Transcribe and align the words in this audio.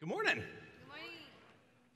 Good 0.00 0.10
morning. 0.10 0.44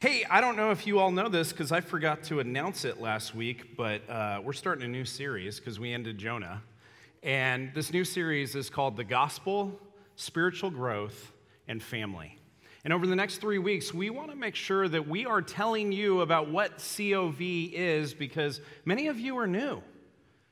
Hey, 0.01 0.25
I 0.29 0.41
don't 0.41 0.57
know 0.57 0.73
if 0.73 0.89
you 0.89 0.99
all 0.99 1.13
know 1.13 1.29
this 1.29 1.53
because 1.53 1.71
I 1.71 1.81
forgot 1.81 2.25
to 2.25 2.41
announce 2.41 2.85
it 2.85 3.01
last 3.01 3.33
week, 3.33 3.77
but 3.77 4.03
uh, 4.11 4.41
we're 4.43 4.55
starting 4.55 4.85
a 4.85 4.89
new 4.89 5.05
series 5.05 5.61
because 5.61 5.79
we 5.79 5.93
ended 5.93 6.19
Jonah. 6.19 6.65
And 7.23 7.73
this 7.75 7.93
new 7.93 8.05
series 8.05 8.57
is 8.57 8.69
called 8.69 8.97
The 8.97 9.05
Gospel, 9.05 9.79
Spiritual 10.17 10.71
Growth, 10.71 11.31
and 11.69 11.81
Family. 11.81 12.37
And 12.85 12.93
over 12.93 13.07
the 13.07 13.15
next 13.15 13.37
three 13.37 13.59
weeks, 13.59 13.95
we 13.95 14.11
want 14.11 14.31
to 14.31 14.37
make 14.37 14.57
sure 14.57 14.89
that 14.89 15.07
we 15.07 15.25
are 15.25 15.41
telling 15.41 15.93
you 15.93 16.23
about 16.23 16.51
what 16.51 16.85
COV 16.97 17.41
is 17.41 18.15
because 18.15 18.61
many 18.85 19.07
of 19.07 19.21
you 19.21 19.39
are 19.39 19.47
new. 19.47 19.81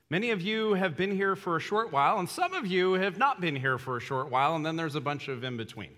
Many 0.08 0.30
of 0.30 0.40
you 0.40 0.74
have 0.74 0.96
been 0.96 1.10
here 1.10 1.34
for 1.34 1.56
a 1.56 1.60
short 1.60 1.90
while, 1.90 2.20
and 2.20 2.30
some 2.30 2.54
of 2.54 2.68
you 2.68 2.92
have 2.92 3.18
not 3.18 3.40
been 3.40 3.56
here 3.56 3.76
for 3.76 3.96
a 3.96 4.00
short 4.00 4.30
while, 4.30 4.54
and 4.54 4.64
then 4.64 4.76
there's 4.76 4.94
a 4.94 5.00
bunch 5.00 5.26
of 5.26 5.42
in 5.42 5.56
between. 5.56 5.90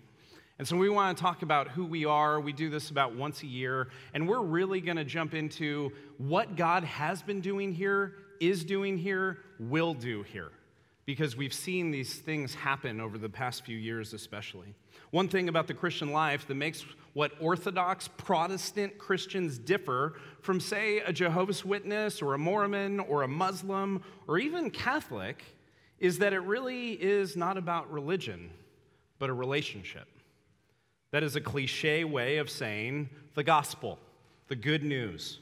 And 0.63 0.69
so 0.69 0.77
we 0.77 0.89
want 0.89 1.19
to 1.19 1.21
talk 1.21 1.43
about 1.43 1.67
who 1.67 1.85
we 1.85 2.05
are. 2.05 2.41
We 2.41 2.53
do 2.53 2.71
this 2.71 2.91
about 2.91 3.17
once 3.17 3.43
a 3.43 3.49
year, 3.49 3.89
and 4.15 4.29
we're 4.29 4.43
really 4.43 4.81
going 4.81 4.97
to 4.97 5.05
jump 5.05 5.35
into 5.35 5.91
what 6.19 6.55
God 6.55 6.85
has 6.85 7.21
been 7.21 7.41
doing 7.41 7.73
here, 7.73 8.15
is 8.39 8.63
doing 8.63 8.97
here, 8.97 9.39
will 9.59 9.93
do 9.93 10.23
here, 10.23 10.53
because 11.05 11.37
we've 11.37 11.53
seen 11.53 11.91
these 11.91 12.15
things 12.15 12.55
happen 12.55 13.01
over 13.01 13.19
the 13.19 13.29
past 13.29 13.65
few 13.65 13.77
years, 13.77 14.13
especially. 14.13 14.73
One 15.11 15.27
thing 15.27 15.49
about 15.49 15.67
the 15.67 15.75
Christian 15.75 16.13
life 16.13 16.47
that 16.47 16.55
makes 16.55 16.85
what 17.13 17.33
Orthodox 17.41 18.07
Protestant 18.17 18.99
Christians 18.99 19.59
differ 19.59 20.15
from, 20.43 20.61
say, 20.61 20.99
a 21.01 21.13
Jehovah's 21.13 21.65
Witness 21.65 22.23
or 22.23 22.35
a 22.35 22.39
Mormon 22.39 23.01
or 23.01 23.25
a 23.25 23.29
Muslim 23.29 24.01
or 24.29 24.39
even 24.39 24.71
Catholic 24.71 25.43
is 25.99 26.19
that 26.19 26.33
it 26.33 26.43
really 26.43 26.93
is 26.93 27.37
not 27.37 27.57
about 27.57 27.93
religion, 27.93 28.49
but 29.19 29.29
a 29.29 29.35
relationship. 29.35 30.07
That 31.13 31.23
is 31.23 31.37
a 31.37 31.41
cliche 31.41 32.05
way 32.05 32.39
of 32.39 32.51
saying 32.51 33.11
the 33.35 33.45
gospel, 33.45 33.99
the 34.49 34.57
good 34.57 34.83
news. 34.83 35.39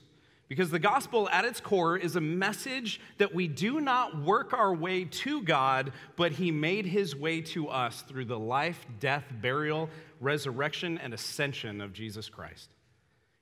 Because 0.48 0.70
the 0.70 0.80
gospel 0.80 1.28
at 1.30 1.44
its 1.44 1.60
core 1.60 1.96
is 1.96 2.16
a 2.16 2.20
message 2.20 3.00
that 3.18 3.32
we 3.32 3.46
do 3.46 3.80
not 3.80 4.20
work 4.20 4.52
our 4.52 4.74
way 4.74 5.04
to 5.04 5.42
God, 5.42 5.92
but 6.16 6.32
He 6.32 6.50
made 6.50 6.86
His 6.86 7.14
way 7.14 7.40
to 7.42 7.68
us 7.68 8.02
through 8.02 8.24
the 8.24 8.38
life, 8.38 8.84
death, 8.98 9.24
burial, 9.40 9.88
resurrection, 10.20 10.98
and 10.98 11.14
ascension 11.14 11.80
of 11.80 11.92
Jesus 11.92 12.28
Christ. 12.28 12.70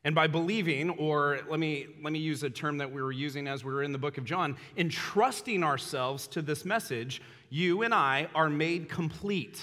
And 0.05 0.15
by 0.15 0.27
believing, 0.27 0.91
or 0.91 1.41
let 1.49 1.59
me, 1.59 1.87
let 2.03 2.13
me 2.13 2.19
use 2.19 2.43
a 2.43 2.51
term 2.51 2.77
that 2.79 2.93
we 2.93 3.01
were 3.01 3.11
using 3.11 3.49
as 3.49 3.65
we 3.65 3.73
were 3.73 3.83
in 3.83 3.93
the 3.93 3.99
book 3.99 4.19
of 4.19 4.27
John, 4.27 4.59
entrusting 4.77 5.65
ourselves 5.65 6.27
to 6.29 6.43
this 6.43 6.67
message, 6.67 7.23
you 7.49 7.83
and 7.83 7.95
I 7.95 8.29
are 8.35 8.51
made 8.51 8.91
complete 8.91 9.63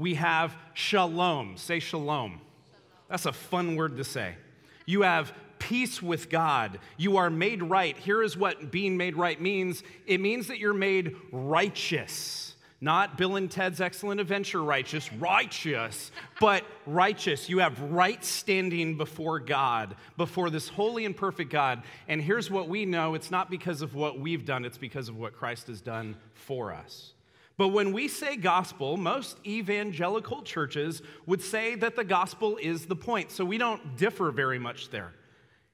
we 0.00 0.14
have 0.14 0.56
shalom. 0.72 1.58
Say 1.58 1.78
shalom. 1.78 2.40
That's 3.10 3.26
a 3.26 3.32
fun 3.32 3.76
word 3.76 3.98
to 3.98 4.04
say. 4.04 4.34
You 4.86 5.02
have 5.02 5.34
peace 5.58 6.02
with 6.02 6.30
God. 6.30 6.78
You 6.96 7.18
are 7.18 7.28
made 7.28 7.62
right. 7.62 7.94
Here 7.98 8.22
is 8.22 8.34
what 8.34 8.72
being 8.72 8.96
made 8.96 9.14
right 9.14 9.38
means 9.38 9.82
it 10.06 10.18
means 10.18 10.46
that 10.46 10.58
you're 10.58 10.72
made 10.72 11.14
righteous. 11.30 12.54
Not 12.80 13.18
Bill 13.18 13.36
and 13.36 13.50
Ted's 13.50 13.82
excellent 13.82 14.22
adventure 14.22 14.62
righteous, 14.62 15.12
righteous, 15.12 16.10
but 16.40 16.64
righteous. 16.86 17.50
You 17.50 17.58
have 17.58 17.78
right 17.92 18.24
standing 18.24 18.96
before 18.96 19.38
God, 19.38 19.96
before 20.16 20.48
this 20.48 20.70
holy 20.70 21.04
and 21.04 21.14
perfect 21.14 21.50
God. 21.50 21.82
And 22.08 22.22
here's 22.22 22.50
what 22.50 22.70
we 22.70 22.86
know 22.86 23.12
it's 23.12 23.30
not 23.30 23.50
because 23.50 23.82
of 23.82 23.94
what 23.94 24.18
we've 24.18 24.46
done, 24.46 24.64
it's 24.64 24.78
because 24.78 25.10
of 25.10 25.18
what 25.18 25.34
Christ 25.34 25.66
has 25.66 25.82
done 25.82 26.16
for 26.32 26.72
us. 26.72 27.12
But 27.60 27.68
when 27.68 27.92
we 27.92 28.08
say 28.08 28.36
gospel, 28.36 28.96
most 28.96 29.36
evangelical 29.46 30.40
churches 30.40 31.02
would 31.26 31.42
say 31.42 31.74
that 31.74 31.94
the 31.94 32.04
gospel 32.04 32.56
is 32.56 32.86
the 32.86 32.96
point. 32.96 33.30
So 33.30 33.44
we 33.44 33.58
don't 33.58 33.98
differ 33.98 34.30
very 34.30 34.58
much 34.58 34.88
there. 34.88 35.12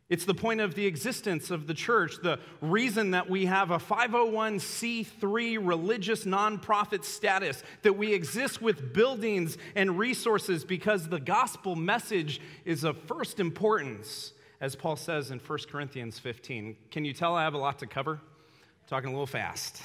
It's 0.09 0.25
the 0.25 0.35
point 0.35 0.61
of 0.61 0.75
the 0.75 0.85
existence 0.85 1.53
of 1.53 1.69
the 1.69 1.75
church, 1.75 2.17
the 2.21 2.41
reason 2.61 3.13
that 3.13 3.31
we 3.31 3.47
have 3.47 3.71
a 3.71 3.79
501c3 3.79 5.59
religious 5.63 6.25
nonprofit 6.25 7.05
status, 7.05 7.63
that 7.83 7.97
we 7.97 8.13
exist 8.13 8.61
with 8.61 8.93
buildings 8.93 9.57
and 9.77 9.97
resources 9.97 10.65
because 10.65 11.09
the 11.09 11.21
gospel 11.21 11.77
message 11.77 12.41
is 12.65 12.83
of 12.83 12.99
first 13.03 13.39
importance, 13.39 14.33
as 14.61 14.75
Paul 14.75 14.97
says 14.97 15.31
in 15.31 15.39
1 15.39 15.59
Corinthians 15.71 16.19
15. 16.19 16.77
Can 16.91 17.05
you 17.05 17.13
tell 17.13 17.37
I 17.37 17.45
have 17.45 17.55
a 17.55 17.59
lot 17.59 17.79
to 17.79 17.87
cover? 17.87 18.15
I'm 18.15 18.89
talking 18.89 19.11
a 19.11 19.13
little 19.13 19.29
fast. 19.29 19.81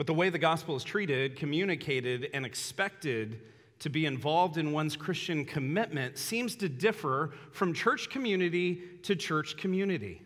But 0.00 0.06
the 0.06 0.14
way 0.14 0.30
the 0.30 0.38
gospel 0.38 0.76
is 0.76 0.82
treated, 0.82 1.36
communicated, 1.36 2.30
and 2.32 2.46
expected 2.46 3.38
to 3.80 3.90
be 3.90 4.06
involved 4.06 4.56
in 4.56 4.72
one's 4.72 4.96
Christian 4.96 5.44
commitment 5.44 6.16
seems 6.16 6.56
to 6.56 6.70
differ 6.70 7.32
from 7.52 7.74
church 7.74 8.08
community 8.08 8.80
to 9.02 9.14
church 9.14 9.58
community. 9.58 10.22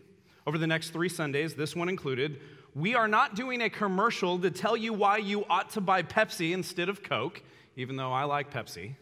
Over 0.47 0.57
the 0.57 0.65
next 0.65 0.91
three 0.91 1.09
Sundays, 1.09 1.55
this 1.55 1.75
one 1.75 1.89
included, 1.89 2.39
we 2.73 2.95
are 2.95 3.09
not 3.09 3.35
doing 3.35 3.63
a 3.63 3.69
commercial 3.69 4.39
to 4.39 4.49
tell 4.49 4.77
you 4.77 4.93
why 4.93 5.17
you 5.17 5.43
ought 5.49 5.71
to 5.71 5.81
buy 5.81 6.03
Pepsi 6.03 6.53
instead 6.53 6.87
of 6.87 7.03
Coke, 7.03 7.43
even 7.75 7.97
though 7.97 8.13
I 8.13 8.23
like 8.23 8.53
Pepsi, 8.53 8.95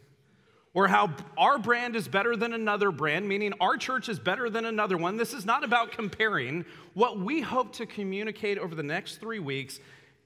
or 0.73 0.87
how 0.87 1.11
our 1.37 1.59
brand 1.59 1.95
is 1.95 2.07
better 2.07 2.35
than 2.35 2.51
another 2.51 2.89
brand, 2.89 3.29
meaning 3.29 3.53
our 3.61 3.77
church 3.77 4.09
is 4.09 4.17
better 4.17 4.49
than 4.49 4.65
another 4.65 4.97
one. 4.97 5.17
This 5.17 5.35
is 5.35 5.45
not 5.45 5.63
about 5.63 5.91
comparing. 5.91 6.65
What 6.95 7.19
we 7.19 7.41
hope 7.41 7.73
to 7.73 7.85
communicate 7.85 8.57
over 8.57 8.73
the 8.73 8.81
next 8.81 9.17
three 9.17 9.37
weeks 9.37 9.79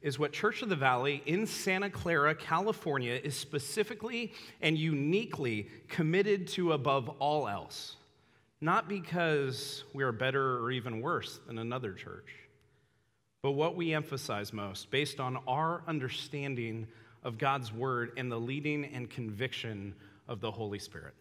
is 0.07 0.17
what 0.17 0.31
Church 0.31 0.61
of 0.61 0.69
the 0.69 0.75
Valley 0.75 1.21
in 1.25 1.45
Santa 1.45 1.89
Clara, 1.89 2.33
California, 2.33 3.19
is 3.21 3.35
specifically 3.35 4.31
and 4.61 4.77
uniquely 4.77 5.67
committed 5.89 6.47
to 6.47 6.71
above 6.71 7.09
all 7.19 7.45
else. 7.45 7.97
Not 8.61 8.87
because 8.87 9.83
we 9.93 10.03
are 10.03 10.13
better 10.13 10.59
or 10.59 10.71
even 10.71 11.01
worse 11.01 11.41
than 11.45 11.59
another 11.59 11.91
church, 11.91 12.33
but 13.41 13.51
what 13.51 13.75
we 13.75 13.93
emphasize 13.93 14.53
most 14.53 14.89
based 14.91 15.19
on 15.19 15.39
our 15.45 15.83
understanding 15.87 16.87
of 17.23 17.37
God's 17.37 17.73
word 17.73 18.13
and 18.15 18.31
the 18.31 18.39
leading 18.39 18.85
and 18.85 19.09
conviction 19.09 19.93
of 20.29 20.39
the 20.39 20.49
Holy 20.49 20.79
Spirit. 20.79 21.15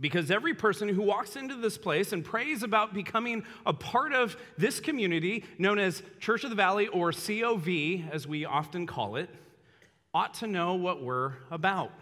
Because 0.00 0.30
every 0.30 0.54
person 0.54 0.88
who 0.88 1.02
walks 1.02 1.36
into 1.36 1.56
this 1.56 1.76
place 1.76 2.12
and 2.12 2.24
prays 2.24 2.62
about 2.62 2.94
becoming 2.94 3.44
a 3.66 3.72
part 3.74 4.12
of 4.12 4.36
this 4.56 4.80
community, 4.80 5.44
known 5.58 5.78
as 5.78 6.02
Church 6.20 6.42
of 6.44 6.50
the 6.50 6.56
Valley 6.56 6.88
or 6.88 7.12
COV, 7.12 7.68
as 8.10 8.26
we 8.26 8.46
often 8.46 8.86
call 8.86 9.16
it, 9.16 9.28
ought 10.14 10.34
to 10.34 10.46
know 10.46 10.74
what 10.74 11.02
we're 11.02 11.34
about. 11.50 11.92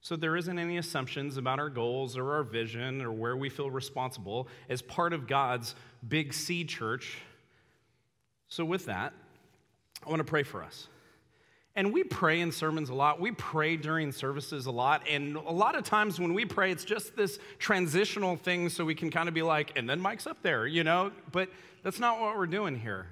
So 0.00 0.14
there 0.16 0.36
isn't 0.36 0.58
any 0.58 0.78
assumptions 0.78 1.36
about 1.36 1.58
our 1.58 1.68
goals 1.68 2.16
or 2.16 2.34
our 2.34 2.44
vision 2.44 3.02
or 3.02 3.10
where 3.10 3.36
we 3.36 3.48
feel 3.48 3.70
responsible 3.70 4.48
as 4.68 4.80
part 4.80 5.12
of 5.12 5.26
God's 5.26 5.74
big 6.06 6.32
C 6.32 6.64
church. 6.64 7.18
So, 8.48 8.64
with 8.64 8.86
that, 8.86 9.12
I 10.06 10.08
want 10.08 10.20
to 10.20 10.24
pray 10.24 10.44
for 10.44 10.62
us. 10.62 10.88
And 11.78 11.92
we 11.92 12.02
pray 12.02 12.40
in 12.40 12.50
sermons 12.50 12.88
a 12.88 12.94
lot. 12.94 13.20
We 13.20 13.30
pray 13.30 13.76
during 13.76 14.10
services 14.10 14.66
a 14.66 14.70
lot. 14.72 15.06
And 15.08 15.36
a 15.36 15.52
lot 15.52 15.76
of 15.76 15.84
times 15.84 16.18
when 16.18 16.34
we 16.34 16.44
pray, 16.44 16.72
it's 16.72 16.84
just 16.84 17.14
this 17.14 17.38
transitional 17.60 18.34
thing 18.34 18.68
so 18.68 18.84
we 18.84 18.96
can 18.96 19.12
kind 19.12 19.28
of 19.28 19.34
be 19.34 19.42
like, 19.42 19.78
and 19.78 19.88
then 19.88 20.00
Mike's 20.00 20.26
up 20.26 20.42
there, 20.42 20.66
you 20.66 20.82
know? 20.82 21.12
But 21.30 21.50
that's 21.84 22.00
not 22.00 22.20
what 22.20 22.36
we're 22.36 22.48
doing 22.48 22.74
here. 22.74 23.06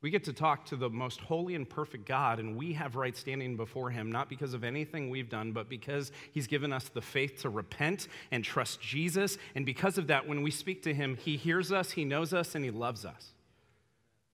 We 0.00 0.08
get 0.08 0.24
to 0.24 0.32
talk 0.32 0.64
to 0.66 0.76
the 0.76 0.88
most 0.88 1.20
holy 1.20 1.54
and 1.56 1.68
perfect 1.68 2.06
God, 2.06 2.38
and 2.38 2.56
we 2.56 2.72
have 2.72 2.96
right 2.96 3.14
standing 3.14 3.54
before 3.54 3.90
Him, 3.90 4.10
not 4.10 4.30
because 4.30 4.54
of 4.54 4.64
anything 4.64 5.10
we've 5.10 5.28
done, 5.28 5.52
but 5.52 5.68
because 5.68 6.10
He's 6.32 6.46
given 6.46 6.72
us 6.72 6.88
the 6.88 7.02
faith 7.02 7.42
to 7.42 7.50
repent 7.50 8.08
and 8.30 8.42
trust 8.42 8.80
Jesus. 8.80 9.36
And 9.54 9.66
because 9.66 9.98
of 9.98 10.06
that, 10.06 10.26
when 10.26 10.40
we 10.40 10.50
speak 10.50 10.84
to 10.84 10.94
Him, 10.94 11.18
He 11.18 11.36
hears 11.36 11.70
us, 11.70 11.90
He 11.90 12.06
knows 12.06 12.32
us, 12.32 12.54
and 12.54 12.64
He 12.64 12.70
loves 12.70 13.04
us. 13.04 13.32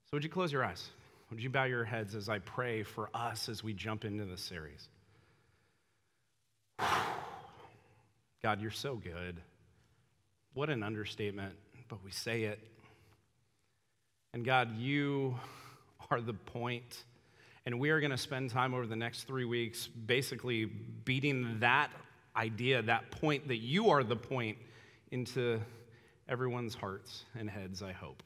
So, 0.04 0.10
would 0.12 0.22
you 0.22 0.30
close 0.30 0.52
your 0.52 0.64
eyes? 0.64 0.90
Would 1.30 1.40
you 1.40 1.48
bow 1.48 1.64
your 1.64 1.84
heads 1.84 2.16
as 2.16 2.28
I 2.28 2.40
pray 2.40 2.82
for 2.82 3.08
us 3.14 3.48
as 3.48 3.62
we 3.62 3.72
jump 3.72 4.04
into 4.04 4.24
this 4.24 4.40
series? 4.40 4.88
God, 8.42 8.60
you're 8.60 8.72
so 8.72 8.96
good. 8.96 9.40
What 10.54 10.70
an 10.70 10.82
understatement, 10.82 11.54
but 11.88 12.02
we 12.04 12.10
say 12.10 12.42
it. 12.44 12.58
And 14.34 14.44
God, 14.44 14.76
you 14.76 15.38
are 16.10 16.20
the 16.20 16.34
point. 16.34 17.04
And 17.64 17.78
we 17.78 17.90
are 17.90 18.00
going 18.00 18.10
to 18.10 18.18
spend 18.18 18.50
time 18.50 18.74
over 18.74 18.86
the 18.86 18.96
next 18.96 19.24
three 19.24 19.44
weeks 19.44 19.86
basically 19.86 20.64
beating 20.64 21.60
that 21.60 21.90
idea, 22.34 22.82
that 22.82 23.10
point 23.12 23.46
that 23.48 23.58
you 23.58 23.90
are 23.90 24.02
the 24.02 24.16
point 24.16 24.58
into 25.12 25.60
everyone's 26.28 26.74
hearts 26.74 27.24
and 27.38 27.48
heads, 27.48 27.82
I 27.82 27.92
hope. 27.92 28.22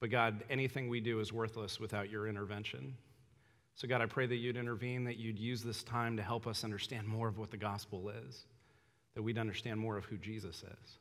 But 0.00 0.10
God, 0.10 0.42
anything 0.48 0.88
we 0.88 1.00
do 1.00 1.20
is 1.20 1.32
worthless 1.32 1.78
without 1.78 2.10
your 2.10 2.26
intervention. 2.26 2.96
So, 3.74 3.86
God, 3.86 4.00
I 4.00 4.06
pray 4.06 4.26
that 4.26 4.36
you'd 4.36 4.56
intervene, 4.56 5.04
that 5.04 5.18
you'd 5.18 5.38
use 5.38 5.62
this 5.62 5.82
time 5.82 6.16
to 6.16 6.22
help 6.22 6.46
us 6.46 6.64
understand 6.64 7.06
more 7.06 7.28
of 7.28 7.38
what 7.38 7.50
the 7.50 7.56
gospel 7.56 8.10
is, 8.26 8.46
that 9.14 9.22
we'd 9.22 9.38
understand 9.38 9.78
more 9.78 9.96
of 9.96 10.04
who 10.06 10.16
Jesus 10.16 10.56
is, 10.56 10.98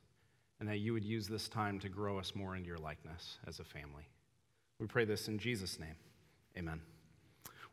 and 0.59 0.67
that 0.67 0.77
you 0.77 0.93
would 0.93 1.03
use 1.03 1.27
this 1.27 1.47
time 1.47 1.79
to 1.79 1.89
grow 1.89 2.19
us 2.19 2.35
more 2.35 2.55
into 2.55 2.67
your 2.67 2.77
likeness 2.77 3.37
as 3.47 3.59
a 3.59 3.63
family. 3.63 4.07
We 4.79 4.87
pray 4.87 5.05
this 5.05 5.27
in 5.27 5.39
Jesus' 5.39 5.79
name. 5.79 5.95
Amen. 6.57 6.81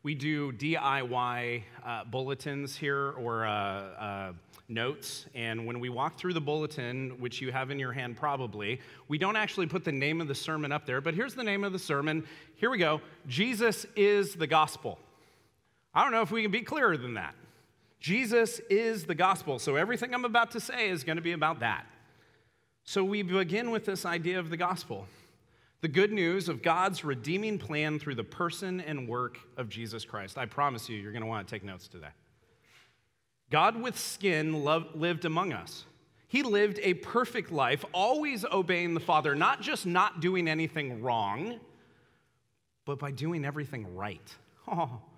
We 0.03 0.15
do 0.15 0.51
DIY 0.53 1.63
uh, 1.85 2.03
bulletins 2.05 2.77
here 2.77 3.11
or 3.11 3.45
uh, 3.45 3.51
uh, 3.51 4.33
notes. 4.69 5.25
And 5.33 5.65
when 5.65 5.79
we 5.79 5.89
walk 5.89 6.17
through 6.17 6.33
the 6.33 6.41
bulletin, 6.41 7.15
which 7.19 7.41
you 7.41 7.51
have 7.51 7.71
in 7.71 7.79
your 7.79 7.93
hand 7.93 8.17
probably, 8.17 8.81
we 9.07 9.17
don't 9.17 9.35
actually 9.35 9.67
put 9.67 9.83
the 9.83 9.91
name 9.91 10.19
of 10.21 10.27
the 10.27 10.35
sermon 10.35 10.71
up 10.71 10.85
there, 10.85 11.01
but 11.01 11.13
here's 11.13 11.33
the 11.33 11.43
name 11.43 11.63
of 11.63 11.71
the 11.71 11.79
sermon. 11.79 12.25
Here 12.55 12.69
we 12.69 12.77
go 12.77 13.01
Jesus 13.27 13.85
is 13.95 14.35
the 14.35 14.47
gospel. 14.47 14.99
I 15.93 16.03
don't 16.03 16.11
know 16.11 16.21
if 16.21 16.31
we 16.31 16.41
can 16.41 16.51
be 16.51 16.61
clearer 16.61 16.97
than 16.97 17.15
that. 17.15 17.33
Jesus 17.99 18.59
is 18.69 19.05
the 19.05 19.15
gospel. 19.15 19.57
So 19.57 19.75
everything 19.75 20.13
I'm 20.13 20.25
about 20.25 20.51
to 20.51 20.59
say 20.59 20.89
is 20.89 21.03
going 21.03 21.15
to 21.15 21.21
be 21.21 21.31
about 21.31 21.61
that. 21.61 21.87
So 22.83 23.03
we 23.03 23.23
begin 23.23 23.71
with 23.71 23.85
this 23.85 24.05
idea 24.05 24.39
of 24.39 24.49
the 24.49 24.57
gospel 24.57 25.07
the 25.81 25.87
good 25.87 26.11
news 26.11 26.49
of 26.49 26.63
God's 26.63 27.03
redeeming 27.03 27.59
plan 27.59 27.99
through 27.99 28.15
the 28.15 28.23
person 28.23 28.81
and 28.81 29.07
work 29.07 29.37
of 29.57 29.69
Jesus 29.69 30.03
Christ. 30.03 30.37
I 30.37 30.47
promise 30.47 30.89
you, 30.89 30.97
you're 30.97 31.11
going 31.11 31.21
to 31.21 31.27
want 31.27 31.47
to 31.47 31.51
take 31.53 31.63
notes 31.63 31.87
today. 31.87 32.07
God 33.49 33.81
with 33.81 33.97
skin 33.97 34.63
loved, 34.63 34.95
lived 34.95 35.25
among 35.25 35.53
us. 35.53 35.85
He 36.27 36.43
lived 36.43 36.79
a 36.83 36.95
perfect 36.95 37.51
life, 37.51 37.85
always 37.93 38.43
obeying 38.43 38.93
the 38.93 38.99
Father, 38.99 39.33
not 39.33 39.61
just 39.61 39.85
not 39.85 40.19
doing 40.19 40.47
anything 40.47 41.01
wrong, 41.01 41.59
but 42.85 42.99
by 42.99 43.11
doing 43.11 43.45
everything 43.45 43.95
right. 43.95 44.35
Oh. 44.67 45.01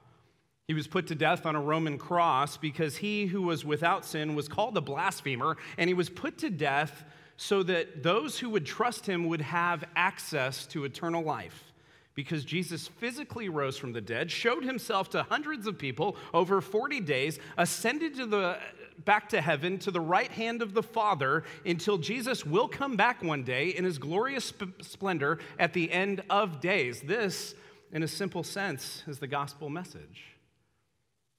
He 0.67 0.75
was 0.75 0.85
put 0.85 1.07
to 1.07 1.15
death 1.15 1.47
on 1.47 1.55
a 1.55 1.59
Roman 1.59 1.97
cross 1.97 2.55
because 2.55 2.95
he 2.95 3.25
who 3.25 3.41
was 3.41 3.65
without 3.65 4.05
sin 4.05 4.35
was 4.35 4.47
called 4.47 4.77
a 4.77 4.81
blasphemer, 4.81 5.57
and 5.79 5.87
he 5.87 5.95
was 5.95 6.11
put 6.11 6.37
to 6.37 6.51
death 6.51 7.05
so 7.37 7.63
that 7.63 8.03
those 8.03 8.37
who 8.37 8.51
would 8.51 8.67
trust 8.67 9.07
him 9.07 9.25
would 9.29 9.41
have 9.41 9.83
access 9.95 10.67
to 10.67 10.83
eternal 10.83 11.23
life. 11.23 11.68
Because 12.15 12.43
Jesus 12.43 12.87
physically 12.87 13.49
rose 13.49 13.77
from 13.77 13.93
the 13.93 14.01
dead, 14.01 14.29
showed 14.29 14.63
himself 14.63 15.09
to 15.11 15.23
hundreds 15.23 15.67
of 15.67 15.77
people 15.77 16.17
over 16.33 16.59
40 16.59 16.99
days, 17.01 17.39
ascended 17.57 18.15
to 18.15 18.25
the, 18.25 18.57
back 19.05 19.29
to 19.29 19.41
heaven 19.41 19.77
to 19.79 19.91
the 19.91 20.01
right 20.01 20.31
hand 20.31 20.61
of 20.61 20.73
the 20.73 20.83
Father 20.83 21.43
until 21.65 21.97
Jesus 21.97 22.45
will 22.45 22.67
come 22.67 22.95
back 22.95 23.23
one 23.23 23.43
day 23.43 23.69
in 23.69 23.85
his 23.85 23.97
glorious 23.97 24.45
sp- 24.51 24.81
splendor 24.81 25.39
at 25.57 25.73
the 25.73 25.91
end 25.91 26.23
of 26.29 26.59
days. 26.59 27.01
This, 27.01 27.55
in 27.91 28.03
a 28.03 28.07
simple 28.07 28.43
sense, 28.43 29.03
is 29.07 29.19
the 29.19 29.27
gospel 29.27 29.69
message. 29.69 30.23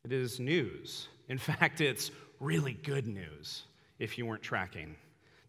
It 0.04 0.12
is 0.12 0.40
news. 0.40 1.08
In 1.28 1.38
fact, 1.38 1.80
it's 1.80 2.10
really 2.38 2.72
good 2.72 3.06
news 3.06 3.64
if 3.98 4.16
you 4.16 4.24
weren't 4.24 4.42
tracking 4.42 4.96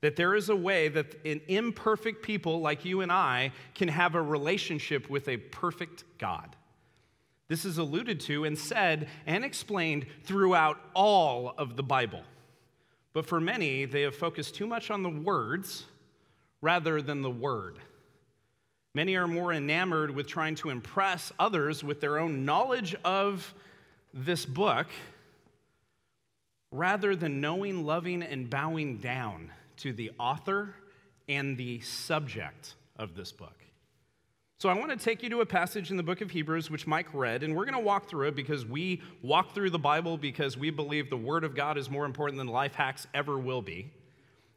that 0.02 0.16
there 0.16 0.36
is 0.36 0.50
a 0.50 0.56
way 0.56 0.88
that 0.90 1.16
an 1.26 1.42
imperfect 1.48 2.24
people 2.24 2.60
like 2.60 2.86
you 2.86 3.02
and 3.02 3.12
I 3.12 3.52
can 3.76 3.88
have 3.88 4.16
a 4.16 4.22
relationship 4.22 5.10
with 5.10 5.28
a 5.28 5.38
perfect 5.38 6.04
God. 6.18 6.56
This 7.48 7.66
is 7.66 7.78
alluded 7.78 8.20
to 8.22 8.46
and 8.46 8.58
said 8.58 9.10
and 9.26 9.46
explained 9.46 10.06
throughout 10.24 10.80
all 10.96 11.54
of 11.58 11.76
the 11.76 11.84
Bible. 11.84 12.24
But 13.14 13.26
for 13.26 13.40
many, 13.40 13.86
they 13.86 14.02
have 14.02 14.16
focused 14.16 14.56
too 14.56 14.66
much 14.66 14.90
on 14.90 15.04
the 15.04 15.10
words 15.10 15.86
rather 16.62 17.02
than 17.02 17.22
the 17.22 17.30
word. 17.30 17.78
Many 18.94 19.16
are 19.16 19.28
more 19.28 19.54
enamored 19.54 20.12
with 20.12 20.28
trying 20.28 20.56
to 20.56 20.70
impress 20.70 21.32
others 21.38 21.84
with 21.84 22.02
their 22.02 22.20
own 22.20 22.44
knowledge 22.46 22.96
of 23.06 23.54
this 24.14 24.46
book 24.46 24.88
rather 26.72 27.16
than 27.16 27.42
knowing, 27.42 27.86
loving, 27.86 28.24
and 28.24 28.50
bowing 28.50 28.98
down 28.98 29.52
to 29.82 29.94
the 29.94 30.12
author 30.20 30.76
and 31.28 31.58
the 31.58 31.80
subject 31.82 32.76
of 32.98 33.16
this 33.16 33.32
book. 33.32 33.56
So, 34.60 34.70
I 34.70 34.74
want 34.76 34.92
to 34.92 34.98
take 34.98 35.24
you 35.24 35.30
to 35.32 35.42
a 35.42 35.46
passage 35.46 35.90
in 35.90 35.98
the 35.98 36.04
book 36.04 36.22
of 36.22 36.30
Hebrews, 36.30 36.70
which 36.70 36.86
Mike 36.86 37.08
read, 37.14 37.42
and 37.42 37.56
we're 37.56 37.66
going 37.66 37.74
to 37.74 37.84
walk 37.84 38.08
through 38.08 38.28
it 38.28 38.36
because 38.36 38.64
we 38.64 39.02
walk 39.24 39.56
through 39.56 39.72
the 39.72 39.80
Bible 39.80 40.18
because 40.18 40.56
we 40.56 40.70
believe 40.70 41.10
the 41.10 41.18
Word 41.18 41.44
of 41.44 41.56
God 41.56 41.80
is 41.80 41.90
more 41.90 42.06
important 42.06 42.38
than 42.38 42.48
life 42.48 42.76
hacks 42.76 43.08
ever 43.16 43.40
will 43.40 43.64
be. 43.64 43.90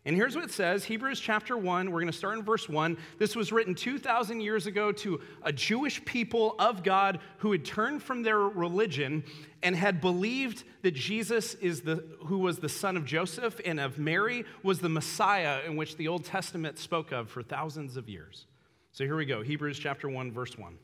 And 0.07 0.15
here's 0.15 0.35
what 0.35 0.45
it 0.45 0.51
says 0.51 0.85
Hebrews 0.85 1.19
chapter 1.19 1.57
1. 1.57 1.91
We're 1.91 2.01
going 2.01 2.13
to 2.13 2.17
start 2.17 2.37
in 2.37 2.45
verse 2.45 2.69
1. 2.69 2.99
This 3.19 3.35
was 3.35 3.53
written 3.53 3.75
2,000 3.75 4.41
years 4.41 4.67
ago 4.67 4.93
to 4.93 5.21
a 5.43 5.53
Jewish 5.53 6.05
people 6.05 6.57
of 6.59 6.83
God 6.83 7.21
who 7.39 7.53
had 7.53 7.65
turned 7.65 8.03
from 8.03 8.23
their 8.23 8.39
religion 8.39 9.25
and 9.63 9.75
had 9.75 10.03
believed 10.03 10.65
that 10.83 10.93
Jesus 10.93 11.55
is 11.55 11.81
the, 11.81 12.05
who 12.27 12.39
was 12.39 12.59
the 12.59 12.69
son 12.69 12.99
of 12.99 13.07
Joseph 13.07 13.61
and 13.65 13.81
of 13.81 13.99
Mary, 13.99 14.45
was 14.63 14.81
the 14.81 14.91
Messiah 14.91 15.61
in 15.67 15.75
which 15.77 15.97
the 15.97 16.09
Old 16.09 16.25
Testament 16.25 16.79
spoke 16.79 17.11
of 17.11 17.31
for 17.31 17.43
thousands 17.43 17.97
of 17.97 18.07
years. 18.07 18.45
So 18.93 19.05
here 19.05 19.17
we 19.17 19.25
go 19.25 19.43
Hebrews 19.43 19.79
chapter 19.79 20.09
1, 20.09 20.33
verse 20.33 20.59
1. 20.59 20.77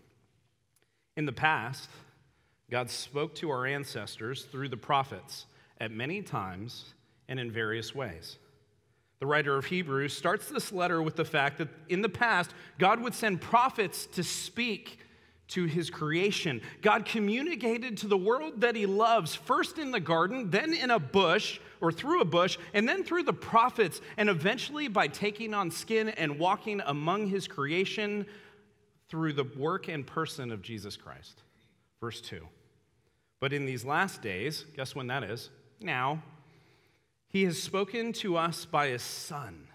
In 1.19 1.27
the 1.27 1.33
past, 1.33 1.91
God 2.71 2.89
spoke 2.89 3.35
to 3.37 3.51
our 3.51 3.67
ancestors 3.67 4.45
through 4.45 4.71
the 4.71 4.79
prophets 4.79 5.45
at 5.79 5.91
many 5.91 6.23
times 6.23 6.95
and 7.29 7.39
in 7.39 7.53
various 7.53 7.95
ways. 7.95 8.39
The 9.21 9.27
writer 9.27 9.57
of 9.57 9.67
Hebrews 9.67 10.17
starts 10.17 10.49
this 10.49 10.73
letter 10.73 11.03
with 11.03 11.15
the 11.15 11.27
fact 11.27 11.59
that 11.59 11.69
in 11.91 12.01
the 12.01 12.09
past, 12.09 12.53
God 12.79 13.01
would 13.03 13.15
send 13.15 13.41
prophets 13.41 14.07
to 14.07 14.25
speak 14.25 14.99
to 15.49 15.67
his 15.67 15.91
creation. 15.91 16.63
God 16.81 17.05
communicated 17.05 17.99
to 17.99 18.07
the 18.07 18.17
world 18.17 18.63
that 18.63 18.75
he 18.75 18.87
loves, 18.87 19.35
first 19.35 19.79
in 19.79 19.91
the 19.91 20.01
garden, 20.01 20.51
then 20.51 20.73
in 20.73 20.91
a 20.91 20.99
bush 20.99 21.61
or 21.83 21.93
through 21.93 22.21
a 22.21 22.25
bush, 22.25 22.57
and 22.73 22.89
then 22.89 23.05
through 23.05 23.25
the 23.25 23.33
prophets, 23.33 24.01
and 24.17 24.31
eventually 24.31 24.89
by 24.89 25.07
taking 25.07 25.53
on 25.53 25.71
skin 25.71 26.09
and 26.11 26.39
walking 26.39 26.81
among 26.87 27.27
his 27.27 27.47
creation 27.47 28.25
through 29.09 29.33
the 29.33 29.45
work 29.57 29.89
and 29.89 30.07
person 30.07 30.51
of 30.51 30.63
Jesus 30.63 30.97
Christ. 30.97 31.43
Verse 32.01 32.21
2. 32.23 32.47
But 33.41 33.53
in 33.53 33.67
these 33.67 33.85
last 33.85 34.23
days, 34.23 34.65
guess 34.77 34.95
when 34.95 35.09
that 35.09 35.25
is? 35.25 35.51
Now 35.81 36.23
he 37.31 37.45
has 37.45 37.63
spoken 37.63 38.13
to 38.13 38.37
us 38.37 38.65
by 38.65 38.89
his 38.89 39.03
Son, 39.03 39.69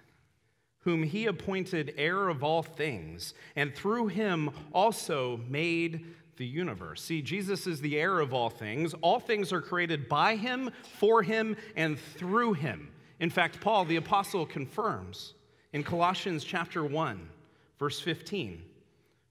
whom 0.79 1.03
he 1.03 1.25
appointed 1.25 1.93
heir 1.97 2.27
of 2.27 2.43
all 2.43 2.61
things, 2.61 3.33
and 3.55 3.73
through 3.73 4.07
him 4.07 4.51
also 4.73 5.39
made 5.49 6.05
the 6.37 6.45
universe. 6.45 7.01
See, 7.01 7.21
Jesus 7.21 7.65
is 7.65 7.79
the 7.79 7.97
heir 7.97 8.19
of 8.19 8.33
all 8.33 8.49
things. 8.49 8.93
All 9.01 9.21
things 9.21 9.53
are 9.53 9.61
created 9.61 10.09
by 10.09 10.35
him, 10.35 10.69
for 10.99 11.23
him, 11.23 11.55
and 11.77 11.97
through 11.97 12.53
him. 12.53 12.89
In 13.21 13.29
fact, 13.29 13.61
Paul 13.61 13.85
the 13.85 13.95
apostle 13.95 14.45
confirms 14.45 15.33
in 15.71 15.81
Colossians 15.81 16.43
chapter 16.43 16.83
1, 16.83 17.29
verse 17.79 18.01
15, 18.01 18.61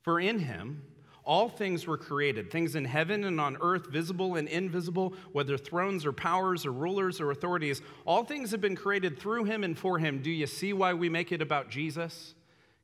for 0.01 0.19
in 0.19 0.39
him 0.39 0.83
all 1.25 1.49
things 1.49 1.87
were 1.87 1.97
created, 1.97 2.51
things 2.51 2.77
in 2.77 2.85
heaven 2.85 3.25
and 3.25 3.41
on 3.41 3.57
earth, 3.61 3.87
visible 3.87 4.37
and 4.37 4.47
invisible, 4.47 5.15
whether 5.33 5.57
thrones 5.57 6.05
or 6.05 6.13
powers 6.13 6.67
or 6.67 6.73
rulers 6.73 7.21
or 7.21 7.31
authorities. 7.31 7.81
All 8.05 8.25
things 8.25 8.51
have 8.51 8.61
been 8.61 8.77
created 8.77 9.19
through 9.19 9.45
him 9.45 9.65
and 9.65 9.79
for 9.79 9.99
him. 9.99 10.21
Do 10.21 10.31
you 10.31 10.47
see 10.47 10.73
why 10.73 10.93
we 10.93 11.09
make 11.09 11.33
it 11.33 11.41
about 11.41 11.71
Jesus? 11.71 12.35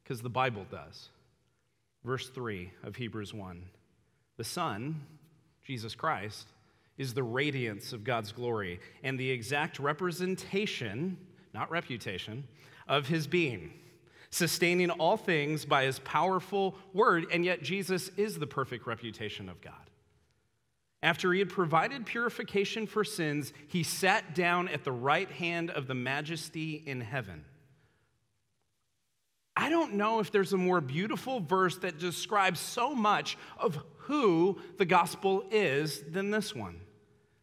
Because 0.02 0.23
the 0.23 0.30
Bible 0.30 0.64
does. 0.70 1.11
Verse 2.02 2.30
3 2.30 2.70
of 2.82 2.97
Hebrews 2.97 3.35
1 3.35 3.62
The 4.38 4.44
Son, 4.44 5.02
Jesus 5.62 5.94
Christ, 5.94 6.49
is 6.97 7.12
the 7.12 7.23
radiance 7.23 7.92
of 7.92 8.04
God's 8.04 8.32
glory 8.32 8.80
and 9.02 9.18
the 9.18 9.30
exact 9.30 9.78
representation, 9.78 11.18
not 11.52 11.70
reputation, 11.70 12.44
of 12.88 13.06
his 13.06 13.26
being 13.26 13.73
sustaining 14.30 14.90
all 14.90 15.16
things 15.16 15.64
by 15.64 15.84
his 15.84 15.99
powerful 16.00 16.76
word, 16.92 17.26
and 17.32 17.44
yet 17.44 17.62
Jesus 17.62 18.10
is 18.16 18.38
the 18.38 18.46
perfect 18.46 18.87
reputation 18.87 19.49
of 19.49 19.60
God. 19.60 19.75
After 21.02 21.32
he 21.32 21.38
had 21.38 21.49
provided 21.49 22.04
purification 22.04 22.87
for 22.87 23.04
sins, 23.04 23.52
he 23.66 23.82
sat 23.82 24.34
down 24.34 24.68
at 24.68 24.84
the 24.84 24.92
right 24.92 25.30
hand 25.30 25.70
of 25.70 25.87
the 25.87 25.94
majesty 25.94 26.82
in 26.87 27.00
heaven. 27.00 27.44
I 29.56 29.68
don't 29.68 29.94
know 29.94 30.20
if 30.20 30.30
there's 30.30 30.52
a 30.52 30.58
more 30.58 30.80
beautiful 30.80 31.40
verse 31.40 31.76
that 31.78 31.99
describes 31.99 32.60
so 32.60 32.94
much 32.94 33.37
of 33.58 33.78
who 33.99 34.58
the 34.78 34.84
gospel 34.84 35.44
is 35.50 36.02
than 36.02 36.30
this 36.30 36.54
one. 36.54 36.80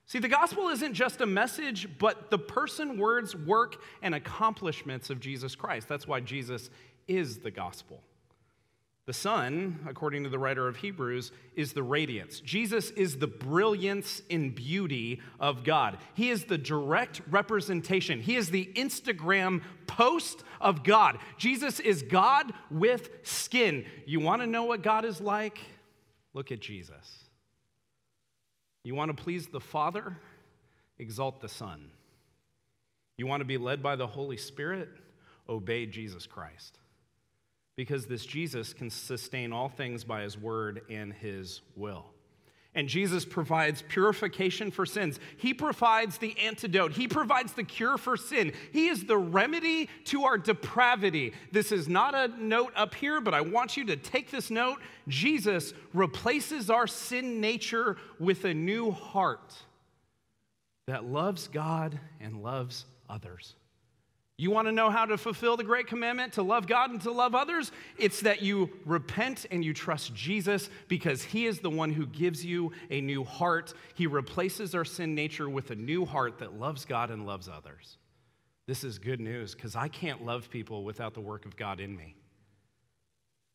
See, 0.07 0.19
the 0.19 0.29
gospel 0.29 0.69
isn't 0.69 0.93
just 0.93 1.19
a 1.19 1.25
message, 1.25 1.89
but 1.99 2.31
the 2.31 2.39
person, 2.39 2.97
words, 2.97 3.35
work, 3.35 3.81
and 4.01 4.15
accomplishments 4.15 5.09
of 5.09 5.19
Jesus 5.19 5.53
Christ. 5.53 5.89
That's 5.89 6.07
why 6.07 6.21
Jesus 6.21 6.69
is 7.09 7.39
the 7.39 7.51
gospel. 7.51 8.01
The 9.05 9.13
Son, 9.13 9.79
according 9.87 10.23
to 10.23 10.29
the 10.29 10.39
writer 10.39 10.67
of 10.67 10.77
Hebrews, 10.77 11.33
is 11.55 11.73
the 11.73 11.83
radiance. 11.83 12.39
Jesus 12.39 12.91
is 12.91 13.17
the 13.17 13.27
brilliance 13.27 14.21
in 14.29 14.51
beauty 14.51 15.21
of 15.41 15.65
God. 15.65 15.97
He 16.13 16.29
is 16.29 16.45
the 16.45 16.57
direct 16.57 17.21
representation. 17.29 18.21
He 18.21 18.37
is 18.37 18.49
the 18.49 18.71
Instagram 18.75 19.61
post 19.87 20.43
of 20.61 20.83
God. 20.83 21.19
Jesus 21.37 21.81
is 21.81 22.01
God 22.01 22.53
with 22.71 23.09
skin. 23.23 23.85
You 24.05 24.21
want 24.21 24.41
to 24.41 24.47
know 24.47 24.63
what 24.63 24.83
God 24.83 25.03
is 25.03 25.19
like? 25.19 25.59
Look 26.33 26.51
at 26.53 26.61
Jesus. 26.61 27.26
You 28.87 28.95
want 28.95 29.15
to 29.15 29.21
please 29.21 29.47
the 29.47 29.59
Father? 29.59 30.15
Exalt 30.97 31.41
the 31.41 31.49
Son. 31.49 31.91
You 33.17 33.27
want 33.27 33.41
to 33.41 33.45
be 33.45 33.57
led 33.57 33.83
by 33.83 33.97
the 33.97 34.07
Holy 34.07 34.37
Spirit? 34.37 34.87
Obey 35.49 35.87
Jesus 35.87 36.25
Christ. 36.25 36.79
Because 37.75 38.05
this 38.05 38.25
Jesus 38.25 38.71
can 38.71 38.89
sustain 38.89 39.51
all 39.51 39.67
things 39.67 40.05
by 40.05 40.21
his 40.21 40.37
word 40.37 40.83
and 40.89 41.11
his 41.11 41.59
will. 41.75 42.05
And 42.77 42.87
Jesus 42.87 43.25
provides 43.25 43.81
purification 43.81 44.69
for 44.69 44.85
sins. 44.85 45.19
He 45.37 45.51
provides 45.51 46.19
the 46.19 46.37
antidote. 46.37 46.91
He 46.91 47.07
provides 47.07 47.53
the 47.53 47.63
cure 47.63 47.97
for 47.97 48.15
sin. 48.15 48.53
He 48.71 48.87
is 48.87 49.03
the 49.03 49.17
remedy 49.17 49.89
to 50.05 50.25
our 50.25 50.37
depravity. 50.37 51.33
This 51.51 51.71
is 51.71 51.89
not 51.89 52.13
a 52.13 52.27
note 52.39 52.73
up 52.75 52.93
here, 52.93 53.19
but 53.19 53.33
I 53.33 53.41
want 53.41 53.77
you 53.77 53.85
to 53.85 53.95
take 53.95 54.29
this 54.29 54.51
note. 54.51 54.79
Jesus 55.07 55.73
replaces 55.91 56.69
our 56.69 56.85
sin 56.85 57.41
nature 57.41 57.97
with 58.19 58.45
a 58.45 58.53
new 58.53 58.91
heart 58.91 59.55
that 60.85 61.03
loves 61.03 61.47
God 61.47 61.99
and 62.21 62.43
loves 62.43 62.85
others. 63.09 63.55
You 64.39 64.51
want 64.51 64.67
to 64.67 64.71
know 64.71 64.91
how 64.91 65.05
to 65.05 65.17
fulfill 65.17 65.57
the 65.57 65.63
great 65.63 65.87
commandment 65.87 66.33
to 66.33 66.43
love 66.43 66.67
God 66.67 66.91
and 66.91 67.01
to 67.01 67.11
love 67.11 67.33
others? 67.33 67.71
It's 67.97 68.21
that 68.21 68.43
you 68.43 68.69
repent 68.85 69.47
and 69.49 69.65
you 69.65 69.73
trust 69.73 70.13
Jesus 70.13 70.69
because 70.87 71.23
He 71.23 71.47
is 71.47 71.59
the 71.59 71.71
one 71.71 71.91
who 71.91 72.05
gives 72.05 72.45
you 72.45 72.71
a 72.91 73.01
new 73.01 73.23
heart. 73.23 73.73
He 73.95 74.05
replaces 74.05 74.75
our 74.75 74.85
sin 74.85 75.15
nature 75.15 75.49
with 75.49 75.71
a 75.71 75.75
new 75.75 76.05
heart 76.05 76.37
that 76.37 76.59
loves 76.59 76.85
God 76.85 77.09
and 77.09 77.25
loves 77.25 77.49
others. 77.49 77.97
This 78.67 78.83
is 78.83 78.99
good 78.99 79.19
news 79.19 79.55
because 79.55 79.75
I 79.75 79.87
can't 79.87 80.23
love 80.23 80.51
people 80.51 80.83
without 80.83 81.15
the 81.15 81.21
work 81.21 81.45
of 81.47 81.55
God 81.55 81.79
in 81.79 81.95
me. 81.95 82.15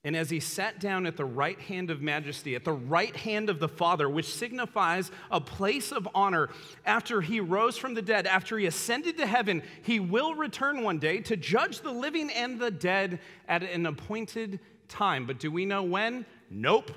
And 0.04 0.16
as 0.16 0.30
he 0.30 0.40
sat 0.40 0.80
down 0.80 1.06
at 1.06 1.16
the 1.16 1.25
right 1.25 1.61
hand 1.61 1.88
of 1.88 2.02
majesty, 2.02 2.56
at 2.56 2.64
the 2.64 2.73
right 2.73 3.14
hand 3.14 3.49
of 3.49 3.61
the 3.61 3.68
Father, 3.68 4.09
which 4.09 4.35
signifies 4.35 5.12
a 5.30 5.40
place 5.40 5.92
of 5.92 6.09
honor, 6.12 6.49
after 6.85 7.21
he 7.21 7.38
rose 7.38 7.76
from 7.76 7.94
the 7.94 8.02
dead, 8.02 8.26
after 8.26 8.59
he 8.59 8.66
ascended 8.66 9.16
to 9.18 9.26
heaven, 9.26 9.62
he 9.82 10.00
will 10.00 10.35
return 10.35 10.82
one 10.82 10.99
day 10.99 11.21
to 11.21 11.37
judge 11.37 11.82
the 11.82 11.92
living 11.92 12.30
and 12.30 12.59
the 12.59 12.71
dead 12.71 13.21
at 13.47 13.62
an 13.62 13.87
appointed 13.87 14.59
time. 14.88 15.25
But 15.25 15.38
do 15.38 15.52
we 15.52 15.66
know 15.66 15.85
when? 15.85 16.26
Nope. 16.50 16.90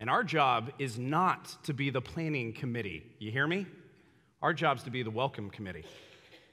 And 0.00 0.10
our 0.10 0.24
job 0.24 0.72
is 0.80 0.98
not 0.98 1.56
to 1.62 1.72
be 1.72 1.90
the 1.90 2.02
planning 2.02 2.52
committee. 2.52 3.04
You 3.20 3.30
hear 3.30 3.46
me? 3.46 3.66
Our 4.42 4.52
job 4.52 4.78
is 4.78 4.82
to 4.82 4.90
be 4.90 5.04
the 5.04 5.10
welcome 5.10 5.48
committee 5.48 5.84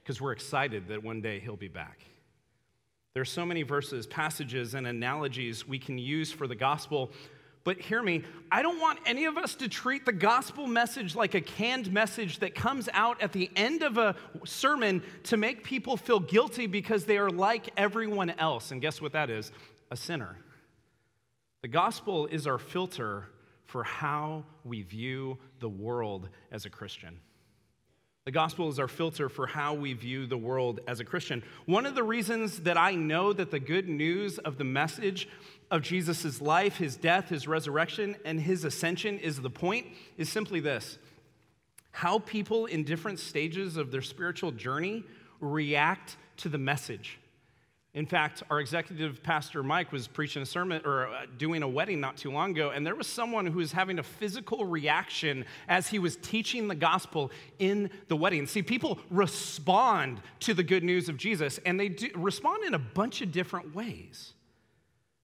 because 0.02 0.22
we're 0.22 0.32
excited 0.34 0.88
that 0.90 1.04
one 1.04 1.20
day 1.22 1.40
he'll 1.40 1.56
be 1.56 1.68
back. 1.68 2.00
There's 3.14 3.32
so 3.32 3.46
many 3.46 3.62
verses, 3.62 4.08
passages, 4.08 4.74
and 4.74 4.88
analogies 4.88 5.68
we 5.68 5.78
can 5.78 6.00
use 6.00 6.32
for 6.32 6.48
the 6.48 6.56
gospel. 6.56 7.12
But 7.64 7.80
hear 7.80 8.02
me, 8.02 8.24
I 8.52 8.64
don't 8.64 8.80
want 8.80 8.98
any 9.06 9.26
of 9.26 9.38
us 9.38 9.54
to 9.56 9.70
treat 9.70 10.04
the 10.04 10.12
gospel 10.12 10.66
message 10.66 11.16
like 11.16 11.36
a 11.36 11.42
canned 11.42 11.94
message 11.94 12.40
that 12.40 12.56
comes 12.56 12.90
out 12.92 13.22
at 13.22 13.32
the 13.32 13.52
end 13.56 13.84
of 13.84 14.00
a 14.00 14.16
sermon 14.46 15.04
to 15.26 15.38
make 15.38 15.64
people 15.64 15.96
feel 15.96 16.20
guilty 16.20 16.66
because 16.66 17.06
they 17.06 17.20
are 17.20 17.30
like 17.30 17.70
everyone 17.78 18.32
else. 18.32 18.72
And 18.72 18.82
guess 18.82 19.00
what 19.00 19.12
that 19.12 19.30
is? 19.30 19.52
A 19.92 19.96
sinner. 19.96 20.36
The 21.62 21.68
gospel 21.68 22.26
is 22.26 22.48
our 22.48 22.58
filter 22.58 23.30
for 23.66 23.84
how 23.84 24.44
we 24.66 24.82
view 24.82 25.38
the 25.60 25.70
world 25.70 26.30
as 26.52 26.66
a 26.66 26.70
Christian. 26.72 27.20
The 28.26 28.32
gospel 28.32 28.70
is 28.70 28.80
our 28.80 28.88
filter 28.88 29.28
for 29.28 29.48
how 29.48 29.74
we 29.74 29.92
view 29.92 30.26
the 30.26 30.38
world 30.38 30.80
as 30.88 31.02
a 31.02 31.06
Christian. 31.06 31.44
One 31.66 31.86
of 31.86 31.94
the 31.94 32.04
reasons 32.04 32.62
that 32.62 32.78
I 32.78 32.96
know 32.96 33.34
that 33.34 33.52
the 33.52 33.60
good 33.60 33.90
news 33.90 34.38
of 34.38 34.58
the 34.58 34.64
message 34.64 35.28
of 35.70 35.82
Jesus' 35.82 36.42
life, 36.42 36.78
his 36.78 36.96
death, 36.96 37.28
his 37.28 37.50
resurrection, 37.50 38.16
and 38.24 38.40
his 38.40 38.64
ascension 38.64 39.20
is 39.20 39.42
the 39.42 39.50
point 39.50 39.88
is 40.18 40.30
simply 40.30 40.62
this 40.62 40.98
how 41.92 42.18
people 42.20 42.66
in 42.66 42.84
different 42.84 43.20
stages 43.20 43.78
of 43.78 43.92
their 43.92 44.02
spiritual 44.02 44.52
journey 44.52 45.04
react 45.42 46.18
to 46.38 46.50
the 46.50 46.58
message. 46.58 47.20
In 47.94 48.08
fact, 48.08 48.42
our 48.50 48.60
executive 48.60 49.22
pastor 49.22 49.62
Mike 49.62 49.92
was 49.92 50.08
preaching 50.08 50.42
a 50.42 50.46
sermon 50.48 50.82
or 50.84 51.10
uh, 51.10 51.26
doing 51.38 51.62
a 51.62 51.68
wedding 51.68 52.00
not 52.00 52.18
too 52.18 52.32
long 52.32 52.50
ago, 52.50 52.72
and 52.72 52.86
there 52.86 52.96
was 52.96 53.06
someone 53.06 53.46
who 53.46 53.60
was 53.60 53.72
having 53.72 54.00
a 54.00 54.04
physical 54.04 54.66
reaction 54.66 55.46
as 55.68 55.88
he 55.88 56.00
was 56.00 56.16
teaching 56.18 56.68
the 56.68 56.76
gospel 56.76 57.30
in 57.60 57.92
the 58.08 58.16
wedding. 58.16 58.48
See, 58.48 58.64
people 58.64 58.98
respond 59.12 60.22
to 60.40 60.56
the 60.56 60.64
good 60.64 60.84
news 60.84 61.08
of 61.08 61.18
Jesus, 61.18 61.60
and 61.68 61.80
they 61.80 61.96
respond 62.16 62.64
in 62.64 62.74
a 62.74 62.80
bunch 62.80 63.22
of 63.22 63.32
different 63.32 63.76
ways. 63.76 64.34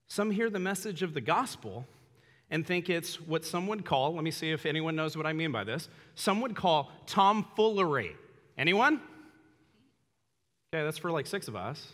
Some 0.06 0.30
hear 0.30 0.48
the 0.48 0.60
message 0.60 1.02
of 1.02 1.12
the 1.12 1.20
gospel 1.20 1.86
and 2.52 2.66
think 2.66 2.88
it's 2.88 3.20
what 3.20 3.44
some 3.44 3.66
would 3.68 3.84
call, 3.84 4.14
let 4.14 4.24
me 4.24 4.30
see 4.30 4.50
if 4.50 4.66
anyone 4.66 4.96
knows 4.96 5.16
what 5.16 5.26
I 5.26 5.32
mean 5.32 5.52
by 5.52 5.64
this, 5.64 5.88
some 6.14 6.40
would 6.40 6.54
call 6.56 6.90
tomfoolery. 7.06 8.16
Anyone? 8.58 9.00
Okay, 10.72 10.84
that's 10.84 10.98
for 10.98 11.10
like 11.10 11.26
six 11.26 11.48
of 11.48 11.56
us. 11.56 11.92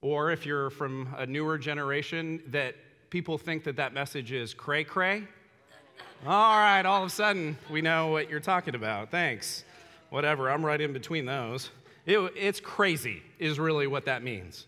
Or 0.00 0.30
if 0.30 0.46
you're 0.46 0.70
from 0.70 1.14
a 1.16 1.26
newer 1.26 1.58
generation, 1.58 2.42
that 2.48 2.76
people 3.10 3.36
think 3.36 3.64
that 3.64 3.76
that 3.76 3.92
message 3.92 4.32
is 4.32 4.54
cray 4.54 4.84
cray. 4.84 5.24
All 6.26 6.58
right, 6.58 6.84
all 6.84 7.02
of 7.02 7.08
a 7.08 7.10
sudden, 7.10 7.56
we 7.70 7.80
know 7.80 8.08
what 8.08 8.28
you're 8.28 8.40
talking 8.40 8.74
about. 8.74 9.10
Thanks. 9.10 9.64
Whatever, 10.10 10.50
I'm 10.50 10.64
right 10.64 10.80
in 10.80 10.92
between 10.92 11.26
those. 11.26 11.70
It, 12.06 12.18
it's 12.36 12.60
crazy, 12.60 13.22
is 13.38 13.58
really 13.58 13.86
what 13.86 14.06
that 14.06 14.22
means. 14.22 14.66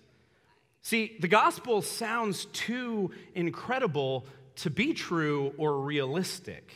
See, 0.83 1.17
the 1.21 1.29
gospel 1.29 1.83
sounds 1.83 2.47
too 2.47 3.11
incredible 3.35 4.27
to 4.57 4.71
be 4.71 4.93
true 4.93 5.53
or 5.59 5.81
realistic. 5.81 6.75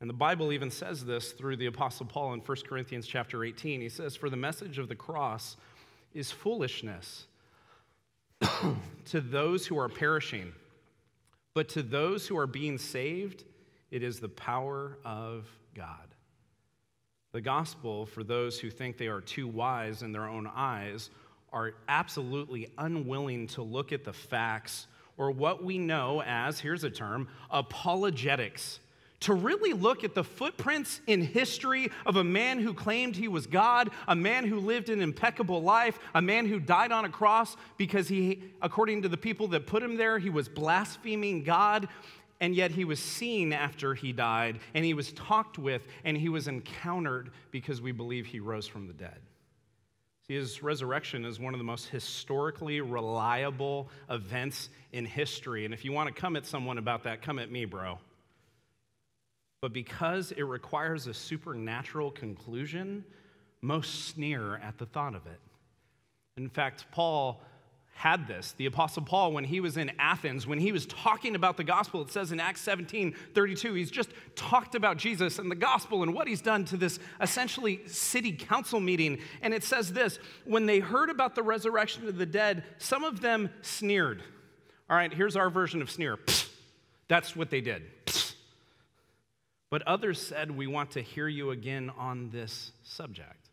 And 0.00 0.10
the 0.10 0.14
Bible 0.14 0.52
even 0.52 0.70
says 0.70 1.04
this 1.04 1.32
through 1.32 1.56
the 1.56 1.66
apostle 1.66 2.06
Paul 2.06 2.34
in 2.34 2.40
1 2.40 2.56
Corinthians 2.66 3.06
chapter 3.06 3.44
18. 3.44 3.80
He 3.80 3.88
says, 3.88 4.16
"For 4.16 4.28
the 4.28 4.36
message 4.36 4.78
of 4.78 4.88
the 4.88 4.96
cross 4.96 5.56
is 6.12 6.30
foolishness 6.30 7.26
to 9.06 9.20
those 9.20 9.66
who 9.66 9.78
are 9.78 9.88
perishing, 9.88 10.52
but 11.54 11.68
to 11.70 11.82
those 11.82 12.26
who 12.26 12.36
are 12.38 12.46
being 12.46 12.78
saved, 12.78 13.44
it 13.90 14.02
is 14.02 14.20
the 14.20 14.28
power 14.28 14.98
of 15.04 15.46
God. 15.74 16.14
The 17.32 17.40
gospel, 17.40 18.06
for 18.06 18.22
those 18.22 18.58
who 18.58 18.70
think 18.70 18.98
they 18.98 19.08
are 19.08 19.20
too 19.20 19.48
wise 19.48 20.02
in 20.02 20.12
their 20.12 20.28
own 20.28 20.46
eyes, 20.46 21.10
are 21.52 21.74
absolutely 21.88 22.68
unwilling 22.78 23.46
to 23.48 23.62
look 23.62 23.92
at 23.92 24.04
the 24.04 24.12
facts 24.12 24.86
or 25.16 25.30
what 25.30 25.62
we 25.62 25.78
know 25.78 26.22
as, 26.22 26.58
here's 26.58 26.84
a 26.84 26.90
term, 26.90 27.28
apologetics 27.50 28.80
to 29.22 29.34
really 29.34 29.72
look 29.72 30.04
at 30.04 30.14
the 30.14 30.24
footprints 30.24 31.00
in 31.06 31.22
history 31.22 31.90
of 32.06 32.16
a 32.16 32.24
man 32.24 32.58
who 32.60 32.74
claimed 32.74 33.16
he 33.16 33.28
was 33.28 33.46
God, 33.46 33.90
a 34.06 34.14
man 34.14 34.46
who 34.46 34.58
lived 34.58 34.88
an 34.88 35.00
impeccable 35.00 35.62
life, 35.62 35.98
a 36.14 36.22
man 36.22 36.46
who 36.46 36.60
died 36.60 36.92
on 36.92 37.04
a 37.04 37.08
cross 37.08 37.56
because 37.76 38.08
he, 38.08 38.42
according 38.60 39.02
to 39.02 39.08
the 39.08 39.16
people 39.16 39.48
that 39.48 39.66
put 39.66 39.82
him 39.82 39.96
there, 39.96 40.18
he 40.18 40.30
was 40.30 40.48
blaspheming 40.48 41.44
God. 41.44 41.88
And 42.40 42.56
yet 42.56 42.72
he 42.72 42.84
was 42.84 42.98
seen 42.98 43.52
after 43.52 43.94
he 43.94 44.12
died, 44.12 44.58
and 44.74 44.84
he 44.84 44.94
was 44.94 45.12
talked 45.12 45.58
with, 45.58 45.86
and 46.02 46.16
he 46.16 46.28
was 46.28 46.48
encountered 46.48 47.30
because 47.52 47.80
we 47.80 47.92
believe 47.92 48.26
he 48.26 48.40
rose 48.40 48.66
from 48.66 48.88
the 48.88 48.92
dead. 48.92 49.20
See, 50.26 50.34
his 50.34 50.60
resurrection 50.60 51.24
is 51.24 51.38
one 51.38 51.54
of 51.54 51.58
the 51.58 51.64
most 51.64 51.88
historically 51.88 52.80
reliable 52.80 53.90
events 54.10 54.70
in 54.92 55.04
history. 55.04 55.64
And 55.64 55.72
if 55.72 55.84
you 55.84 55.92
want 55.92 56.12
to 56.12 56.20
come 56.20 56.34
at 56.34 56.44
someone 56.44 56.78
about 56.78 57.04
that, 57.04 57.22
come 57.22 57.38
at 57.38 57.50
me, 57.50 57.64
bro. 57.64 58.00
But 59.62 59.72
because 59.72 60.32
it 60.32 60.42
requires 60.42 61.06
a 61.06 61.14
supernatural 61.14 62.10
conclusion, 62.10 63.04
most 63.62 64.06
sneer 64.06 64.56
at 64.56 64.76
the 64.76 64.86
thought 64.86 65.14
of 65.14 65.24
it. 65.26 65.38
In 66.36 66.48
fact, 66.50 66.86
Paul 66.90 67.40
had 67.94 68.26
this. 68.26 68.54
The 68.56 68.66
Apostle 68.66 69.04
Paul, 69.04 69.32
when 69.32 69.44
he 69.44 69.60
was 69.60 69.76
in 69.76 69.92
Athens, 70.00 70.48
when 70.48 70.58
he 70.58 70.72
was 70.72 70.84
talking 70.86 71.36
about 71.36 71.56
the 71.56 71.62
gospel, 71.62 72.02
it 72.02 72.10
says 72.10 72.32
in 72.32 72.40
Acts 72.40 72.60
17 72.62 73.14
32, 73.34 73.74
he's 73.74 73.90
just 73.92 74.10
talked 74.34 74.74
about 74.74 74.96
Jesus 74.96 75.38
and 75.38 75.48
the 75.48 75.54
gospel 75.54 76.02
and 76.02 76.12
what 76.12 76.26
he's 76.26 76.40
done 76.40 76.64
to 76.64 76.76
this 76.76 76.98
essentially 77.20 77.86
city 77.86 78.32
council 78.32 78.80
meeting. 78.80 79.18
And 79.42 79.54
it 79.54 79.62
says 79.62 79.92
this 79.92 80.18
when 80.44 80.66
they 80.66 80.80
heard 80.80 81.08
about 81.08 81.36
the 81.36 81.42
resurrection 81.44 82.08
of 82.08 82.16
the 82.16 82.26
dead, 82.26 82.64
some 82.78 83.04
of 83.04 83.20
them 83.20 83.48
sneered. 83.60 84.24
All 84.90 84.96
right, 84.96 85.12
here's 85.14 85.36
our 85.36 85.50
version 85.50 85.80
of 85.80 85.88
sneer. 85.88 86.18
That's 87.06 87.36
what 87.36 87.50
they 87.50 87.60
did. 87.60 87.82
But 89.72 89.88
others 89.88 90.20
said, 90.20 90.50
We 90.50 90.66
want 90.66 90.90
to 90.90 91.00
hear 91.00 91.28
you 91.28 91.50
again 91.50 91.90
on 91.96 92.28
this 92.28 92.72
subject. 92.82 93.48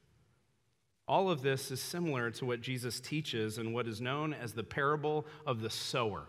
All 1.07 1.31
of 1.31 1.41
this 1.41 1.71
is 1.71 1.81
similar 1.81 2.29
to 2.31 2.45
what 2.45 2.59
Jesus 2.59 2.99
teaches 2.99 3.57
in 3.57 3.71
what 3.71 3.87
is 3.87 4.01
known 4.01 4.33
as 4.33 4.51
the 4.51 4.65
parable 4.65 5.25
of 5.47 5.61
the 5.61 5.69
sower. 5.69 6.27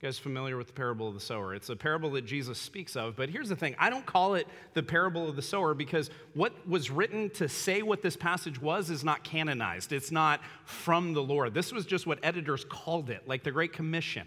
You 0.00 0.08
guys 0.08 0.18
familiar 0.18 0.56
with 0.56 0.66
the 0.66 0.72
parable 0.72 1.06
of 1.06 1.14
the 1.14 1.20
sower? 1.20 1.54
It's 1.54 1.68
a 1.68 1.76
parable 1.76 2.10
that 2.10 2.26
Jesus 2.26 2.58
speaks 2.58 2.96
of, 2.96 3.14
but 3.14 3.28
here's 3.28 3.48
the 3.48 3.54
thing 3.54 3.76
I 3.78 3.90
don't 3.90 4.04
call 4.04 4.34
it 4.34 4.48
the 4.74 4.82
parable 4.82 5.28
of 5.28 5.36
the 5.36 5.40
sower 5.40 5.72
because 5.72 6.10
what 6.34 6.66
was 6.66 6.90
written 6.90 7.30
to 7.30 7.48
say 7.48 7.82
what 7.82 8.02
this 8.02 8.16
passage 8.16 8.60
was 8.60 8.90
is 8.90 9.04
not 9.04 9.22
canonized. 9.22 9.92
It's 9.92 10.10
not 10.10 10.40
from 10.64 11.12
the 11.12 11.22
Lord. 11.22 11.54
This 11.54 11.70
was 11.72 11.86
just 11.86 12.08
what 12.08 12.18
editors 12.24 12.64
called 12.68 13.08
it, 13.08 13.28
like 13.28 13.44
the 13.44 13.52
Great 13.52 13.72
Commission. 13.72 14.26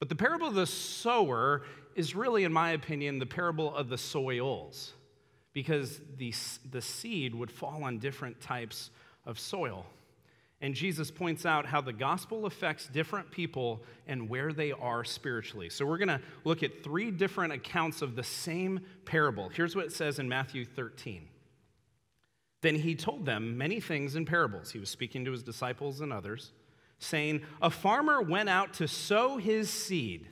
But 0.00 0.08
the 0.08 0.16
parable 0.16 0.48
of 0.48 0.54
the 0.54 0.66
sower 0.66 1.62
is 1.94 2.14
really, 2.14 2.44
in 2.44 2.52
my 2.52 2.70
opinion, 2.72 3.18
the 3.18 3.26
parable 3.26 3.74
of 3.74 3.88
the 3.88 3.98
soils, 3.98 4.92
because 5.52 6.00
the, 6.16 6.32
the 6.70 6.82
seed 6.82 7.34
would 7.34 7.50
fall 7.50 7.84
on 7.84 7.98
different 7.98 8.40
types 8.40 8.90
of 9.26 9.38
soil. 9.38 9.86
And 10.62 10.76
Jesus 10.76 11.10
points 11.10 11.44
out 11.44 11.66
how 11.66 11.80
the 11.80 11.92
gospel 11.92 12.46
affects 12.46 12.86
different 12.86 13.32
people 13.32 13.82
and 14.06 14.28
where 14.28 14.52
they 14.52 14.70
are 14.70 15.02
spiritually. 15.02 15.68
So 15.68 15.84
we're 15.84 15.98
going 15.98 16.06
to 16.06 16.20
look 16.44 16.62
at 16.62 16.84
three 16.84 17.10
different 17.10 17.52
accounts 17.52 18.00
of 18.00 18.14
the 18.14 18.22
same 18.22 18.80
parable. 19.04 19.48
Here's 19.48 19.74
what 19.74 19.86
it 19.86 19.92
says 19.92 20.20
in 20.20 20.28
Matthew 20.28 20.64
13. 20.64 21.28
Then 22.60 22.76
he 22.76 22.94
told 22.94 23.26
them 23.26 23.58
many 23.58 23.80
things 23.80 24.14
in 24.14 24.24
parables. 24.24 24.70
He 24.70 24.78
was 24.78 24.88
speaking 24.88 25.24
to 25.24 25.32
his 25.32 25.42
disciples 25.42 26.00
and 26.00 26.12
others, 26.12 26.52
saying, 27.00 27.42
A 27.60 27.68
farmer 27.68 28.22
went 28.22 28.48
out 28.48 28.72
to 28.74 28.86
sow 28.86 29.38
his 29.38 29.68
seed. 29.68 30.28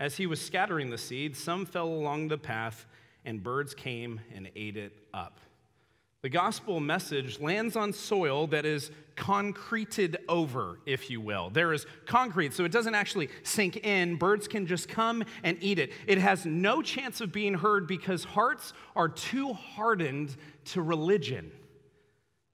As 0.00 0.16
he 0.16 0.26
was 0.26 0.40
scattering 0.40 0.88
the 0.88 0.96
seed, 0.96 1.36
some 1.36 1.66
fell 1.66 1.88
along 1.88 2.28
the 2.28 2.38
path, 2.38 2.86
and 3.26 3.42
birds 3.42 3.74
came 3.74 4.18
and 4.34 4.50
ate 4.56 4.78
it 4.78 4.96
up. 5.12 5.40
The 6.22 6.30
gospel 6.30 6.80
message 6.80 7.38
lands 7.38 7.76
on 7.76 7.92
soil 7.92 8.46
that 8.46 8.64
is 8.64 8.90
concreted 9.14 10.16
over, 10.26 10.80
if 10.86 11.10
you 11.10 11.20
will. 11.20 11.50
There 11.50 11.74
is 11.74 11.84
concrete, 12.06 12.54
so 12.54 12.64
it 12.64 12.72
doesn't 12.72 12.94
actually 12.94 13.28
sink 13.42 13.76
in. 13.84 14.16
Birds 14.16 14.48
can 14.48 14.66
just 14.66 14.88
come 14.88 15.22
and 15.42 15.58
eat 15.60 15.78
it. 15.78 15.92
It 16.06 16.16
has 16.16 16.46
no 16.46 16.80
chance 16.80 17.20
of 17.20 17.30
being 17.30 17.52
heard 17.52 17.86
because 17.86 18.24
hearts 18.24 18.72
are 18.96 19.08
too 19.08 19.52
hardened 19.52 20.34
to 20.66 20.80
religion. 20.80 21.52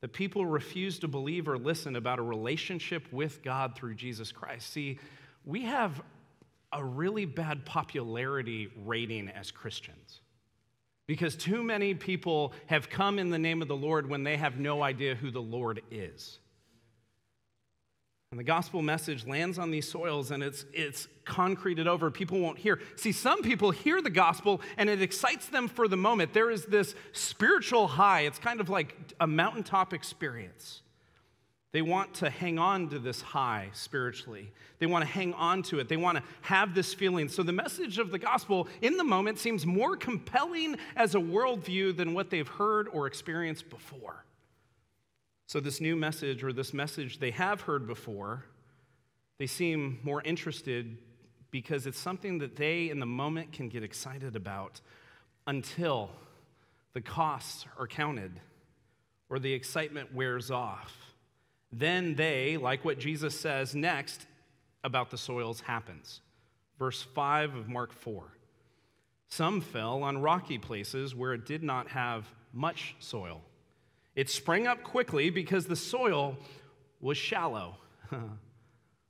The 0.00 0.08
people 0.08 0.46
refuse 0.46 0.98
to 0.98 1.08
believe 1.08 1.48
or 1.48 1.58
listen 1.58 1.94
about 1.94 2.18
a 2.18 2.22
relationship 2.22 3.12
with 3.12 3.40
God 3.44 3.76
through 3.76 3.94
Jesus 3.94 4.32
Christ. 4.32 4.72
See, 4.72 4.98
we 5.44 5.62
have 5.62 6.02
a 6.76 6.84
really 6.84 7.24
bad 7.24 7.64
popularity 7.64 8.68
rating 8.84 9.28
as 9.28 9.50
Christians. 9.50 10.20
Because 11.06 11.36
too 11.36 11.62
many 11.62 11.94
people 11.94 12.52
have 12.66 12.90
come 12.90 13.18
in 13.18 13.30
the 13.30 13.38
name 13.38 13.62
of 13.62 13.68
the 13.68 13.76
Lord 13.76 14.08
when 14.08 14.24
they 14.24 14.36
have 14.36 14.58
no 14.58 14.82
idea 14.82 15.14
who 15.14 15.30
the 15.30 15.42
Lord 15.42 15.80
is. 15.90 16.38
And 18.32 18.40
the 18.40 18.44
gospel 18.44 18.82
message 18.82 19.24
lands 19.24 19.56
on 19.58 19.70
these 19.70 19.88
soils 19.88 20.32
and 20.32 20.42
it's, 20.42 20.64
it's 20.72 21.06
concreted 21.24 21.86
over. 21.86 22.10
People 22.10 22.40
won't 22.40 22.58
hear. 22.58 22.80
See, 22.96 23.12
some 23.12 23.42
people 23.42 23.70
hear 23.70 24.02
the 24.02 24.10
gospel 24.10 24.60
and 24.76 24.90
it 24.90 25.00
excites 25.00 25.48
them 25.48 25.68
for 25.68 25.86
the 25.86 25.96
moment. 25.96 26.34
There 26.34 26.50
is 26.50 26.66
this 26.66 26.96
spiritual 27.12 27.86
high, 27.86 28.22
it's 28.22 28.40
kind 28.40 28.60
of 28.60 28.68
like 28.68 28.96
a 29.20 29.26
mountaintop 29.28 29.94
experience. 29.94 30.82
They 31.72 31.82
want 31.82 32.14
to 32.14 32.30
hang 32.30 32.58
on 32.58 32.88
to 32.90 32.98
this 32.98 33.20
high 33.20 33.68
spiritually. 33.72 34.50
They 34.78 34.86
want 34.86 35.04
to 35.04 35.10
hang 35.10 35.34
on 35.34 35.62
to 35.64 35.78
it. 35.78 35.88
They 35.88 35.96
want 35.96 36.18
to 36.18 36.24
have 36.42 36.74
this 36.74 36.94
feeling. 36.94 37.28
So, 37.28 37.42
the 37.42 37.52
message 37.52 37.98
of 37.98 38.10
the 38.10 38.18
gospel 38.18 38.68
in 38.80 38.96
the 38.96 39.04
moment 39.04 39.38
seems 39.38 39.66
more 39.66 39.96
compelling 39.96 40.76
as 40.94 41.14
a 41.14 41.18
worldview 41.18 41.96
than 41.96 42.14
what 42.14 42.30
they've 42.30 42.48
heard 42.48 42.88
or 42.92 43.06
experienced 43.06 43.68
before. 43.68 44.24
So, 45.46 45.60
this 45.60 45.80
new 45.80 45.96
message, 45.96 46.44
or 46.44 46.52
this 46.52 46.72
message 46.72 47.18
they 47.18 47.32
have 47.32 47.62
heard 47.62 47.86
before, 47.86 48.44
they 49.38 49.46
seem 49.46 49.98
more 50.02 50.22
interested 50.22 50.96
because 51.50 51.86
it's 51.86 51.98
something 51.98 52.38
that 52.38 52.56
they, 52.56 52.90
in 52.90 53.00
the 53.00 53.06
moment, 53.06 53.52
can 53.52 53.68
get 53.68 53.82
excited 53.82 54.36
about 54.36 54.80
until 55.46 56.10
the 56.94 57.00
costs 57.00 57.66
are 57.78 57.86
counted 57.86 58.32
or 59.28 59.38
the 59.38 59.52
excitement 59.52 60.14
wears 60.14 60.50
off 60.50 61.05
then 61.78 62.14
they, 62.14 62.56
like 62.56 62.84
what 62.84 62.98
Jesus 62.98 63.38
says 63.38 63.74
next 63.74 64.26
about 64.84 65.10
the 65.10 65.18
soils, 65.18 65.60
happens. 65.60 66.20
Verse 66.78 67.02
5 67.02 67.54
of 67.54 67.68
Mark 67.68 67.92
4. 67.92 68.24
Some 69.28 69.60
fell 69.60 70.02
on 70.02 70.18
rocky 70.18 70.58
places 70.58 71.14
where 71.14 71.32
it 71.32 71.46
did 71.46 71.62
not 71.62 71.88
have 71.88 72.24
much 72.52 72.94
soil. 73.00 73.42
It 74.14 74.30
sprang 74.30 74.66
up 74.66 74.82
quickly 74.82 75.30
because 75.30 75.66
the 75.66 75.76
soil 75.76 76.36
was 77.00 77.18
shallow. 77.18 77.76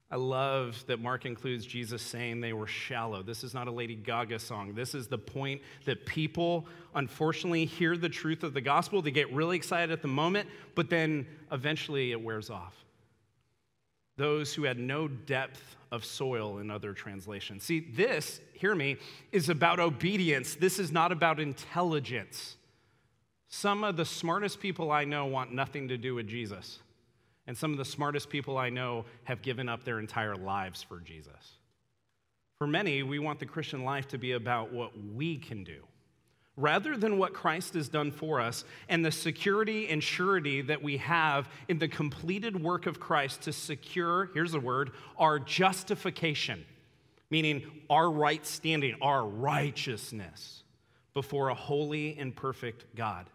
I 0.08 0.16
love 0.16 0.84
that 0.86 1.00
Mark 1.00 1.26
includes 1.26 1.66
Jesus 1.66 2.00
saying 2.00 2.40
they 2.40 2.52
were 2.52 2.68
shallow. 2.68 3.24
This 3.24 3.42
is 3.42 3.54
not 3.54 3.66
a 3.66 3.72
Lady 3.72 3.96
Gaga 3.96 4.38
song. 4.38 4.72
This 4.72 4.94
is 4.94 5.08
the 5.08 5.18
point 5.18 5.62
that 5.84 6.06
people, 6.06 6.66
unfortunately, 6.94 7.64
hear 7.64 7.96
the 7.96 8.08
truth 8.08 8.44
of 8.44 8.54
the 8.54 8.60
gospel. 8.60 9.02
They 9.02 9.10
get 9.10 9.32
really 9.32 9.56
excited 9.56 9.90
at 9.90 10.02
the 10.02 10.08
moment, 10.08 10.48
but 10.76 10.88
then 10.90 11.26
eventually 11.50 12.12
it 12.12 12.22
wears 12.22 12.50
off. 12.50 12.84
Those 14.16 14.54
who 14.54 14.62
had 14.62 14.78
no 14.78 15.08
depth 15.08 15.76
of 15.90 16.04
soil 16.04 16.58
in 16.58 16.70
other 16.70 16.92
translations. 16.92 17.64
See, 17.64 17.80
this, 17.80 18.40
hear 18.52 18.76
me, 18.76 18.98
is 19.32 19.48
about 19.48 19.80
obedience. 19.80 20.54
This 20.54 20.78
is 20.78 20.92
not 20.92 21.10
about 21.10 21.40
intelligence. 21.40 22.56
Some 23.48 23.82
of 23.82 23.96
the 23.96 24.04
smartest 24.04 24.60
people 24.60 24.92
I 24.92 25.04
know 25.04 25.26
want 25.26 25.52
nothing 25.52 25.88
to 25.88 25.98
do 25.98 26.14
with 26.14 26.28
Jesus. 26.28 26.78
And 27.46 27.56
some 27.56 27.72
of 27.72 27.78
the 27.78 27.84
smartest 27.84 28.28
people 28.28 28.58
I 28.58 28.70
know 28.70 29.04
have 29.24 29.42
given 29.42 29.68
up 29.68 29.84
their 29.84 29.98
entire 29.98 30.34
lives 30.34 30.82
for 30.82 30.98
Jesus. 31.00 31.58
For 32.58 32.66
many, 32.66 33.02
we 33.02 33.18
want 33.18 33.38
the 33.38 33.46
Christian 33.46 33.84
life 33.84 34.08
to 34.08 34.18
be 34.18 34.32
about 34.32 34.72
what 34.72 34.92
we 35.14 35.36
can 35.36 35.62
do 35.62 35.82
rather 36.56 36.96
than 36.96 37.18
what 37.18 37.34
Christ 37.34 37.74
has 37.74 37.88
done 37.88 38.10
for 38.10 38.40
us 38.40 38.64
and 38.88 39.04
the 39.04 39.12
security 39.12 39.88
and 39.88 40.02
surety 40.02 40.62
that 40.62 40.82
we 40.82 40.96
have 40.96 41.48
in 41.68 41.78
the 41.78 41.88
completed 41.88 42.60
work 42.60 42.86
of 42.86 42.98
Christ 42.98 43.42
to 43.42 43.52
secure, 43.52 44.30
here's 44.32 44.52
the 44.52 44.60
word, 44.60 44.92
our 45.18 45.38
justification, 45.38 46.64
meaning 47.30 47.62
our 47.90 48.10
right 48.10 48.44
standing, 48.46 48.96
our 49.02 49.26
righteousness 49.26 50.62
before 51.12 51.50
a 51.50 51.54
holy 51.54 52.16
and 52.18 52.34
perfect 52.34 52.86
God. 52.94 53.26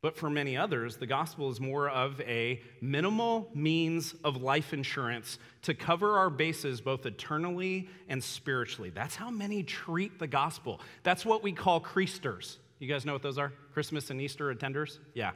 But 0.00 0.16
for 0.16 0.30
many 0.30 0.56
others, 0.56 0.96
the 0.96 1.06
gospel 1.06 1.50
is 1.50 1.60
more 1.60 1.88
of 1.88 2.20
a 2.20 2.62
minimal 2.80 3.50
means 3.52 4.14
of 4.22 4.40
life 4.40 4.72
insurance 4.72 5.38
to 5.62 5.74
cover 5.74 6.18
our 6.18 6.30
bases 6.30 6.80
both 6.80 7.04
eternally 7.04 7.88
and 8.08 8.22
spiritually. 8.22 8.90
That's 8.90 9.16
how 9.16 9.28
many 9.28 9.64
treat 9.64 10.20
the 10.20 10.28
gospel. 10.28 10.80
That's 11.02 11.26
what 11.26 11.42
we 11.42 11.50
call 11.50 11.80
Creasters. 11.80 12.58
You 12.78 12.86
guys 12.86 13.04
know 13.04 13.12
what 13.12 13.22
those 13.22 13.38
are? 13.38 13.52
Christmas 13.74 14.10
and 14.10 14.20
Easter 14.20 14.54
attenders? 14.54 14.98
Yeah. 15.14 15.32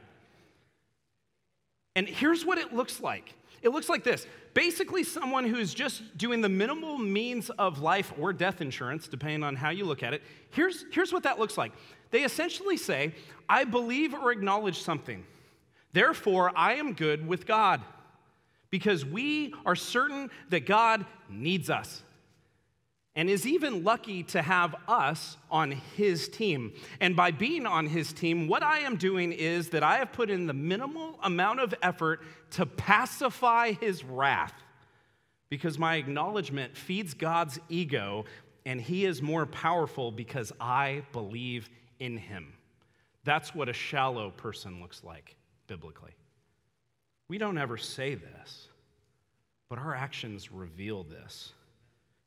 And 1.97 2.07
here's 2.07 2.45
what 2.45 2.57
it 2.57 2.73
looks 2.73 3.01
like 3.01 3.35
it 3.63 3.69
looks 3.69 3.89
like 3.89 4.03
this 4.03 4.27
basically, 4.53 5.03
someone 5.03 5.45
who's 5.45 5.73
just 5.73 6.15
doing 6.17 6.41
the 6.41 6.49
minimal 6.49 6.97
means 6.97 7.49
of 7.51 7.79
life 7.79 8.13
or 8.19 8.31
death 8.31 8.61
insurance, 8.61 9.07
depending 9.07 9.43
on 9.43 9.55
how 9.55 9.71
you 9.71 9.83
look 9.85 10.03
at 10.03 10.13
it. 10.13 10.21
Here's, 10.51 10.85
here's 10.91 11.11
what 11.11 11.23
that 11.23 11.39
looks 11.39 11.57
like 11.57 11.71
they 12.13 12.23
essentially 12.23 12.77
say, 12.77 13.11
I 13.49 13.63
believe 13.63 14.13
or 14.13 14.31
acknowledge 14.31 14.79
something. 14.79 15.25
Therefore, 15.93 16.51
I 16.55 16.75
am 16.75 16.93
good 16.93 17.27
with 17.27 17.47
God 17.47 17.81
because 18.69 19.03
we 19.03 19.55
are 19.65 19.75
certain 19.75 20.29
that 20.49 20.67
God 20.67 21.07
needs 21.27 21.71
us 21.71 22.03
and 23.15 23.31
is 23.31 23.47
even 23.47 23.83
lucky 23.83 24.21
to 24.25 24.43
have 24.43 24.75
us 24.87 25.37
on 25.49 25.71
his 25.71 26.29
team. 26.29 26.73
And 27.01 27.15
by 27.15 27.31
being 27.31 27.65
on 27.65 27.87
his 27.87 28.13
team, 28.13 28.47
what 28.47 28.61
I 28.61 28.79
am 28.79 28.95
doing 28.95 29.31
is 29.31 29.69
that 29.69 29.81
I 29.81 29.97
have 29.97 30.11
put 30.11 30.29
in 30.29 30.45
the 30.45 30.53
minimal 30.53 31.17
amount 31.23 31.61
of 31.61 31.73
effort 31.81 32.21
to 32.51 32.67
pacify 32.67 33.71
his 33.71 34.03
wrath 34.03 34.53
because 35.49 35.79
my 35.79 35.95
acknowledgement 35.95 36.77
feeds 36.77 37.15
God's 37.15 37.59
ego 37.69 38.25
and 38.67 38.79
he 38.79 39.03
is 39.03 39.19
more 39.19 39.47
powerful 39.47 40.11
because 40.11 40.53
I 40.61 41.01
believe 41.11 41.71
in 41.99 42.17
him. 42.17 42.53
That's 43.23 43.55
what 43.55 43.69
a 43.69 43.73
shallow 43.73 44.31
person 44.31 44.81
looks 44.81 45.03
like 45.03 45.35
biblically. 45.67 46.11
We 47.29 47.37
don't 47.37 47.57
ever 47.57 47.77
say 47.77 48.15
this, 48.15 48.67
but 49.69 49.79
our 49.79 49.95
actions 49.95 50.51
reveal 50.51 51.03
this. 51.03 51.53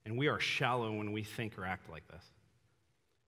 And 0.04 0.16
we 0.16 0.28
are 0.28 0.40
shallow 0.40 0.92
when 0.92 1.12
we 1.12 1.22
think 1.24 1.58
or 1.58 1.64
act 1.66 1.90
like 1.90 2.06
this. 2.08 2.22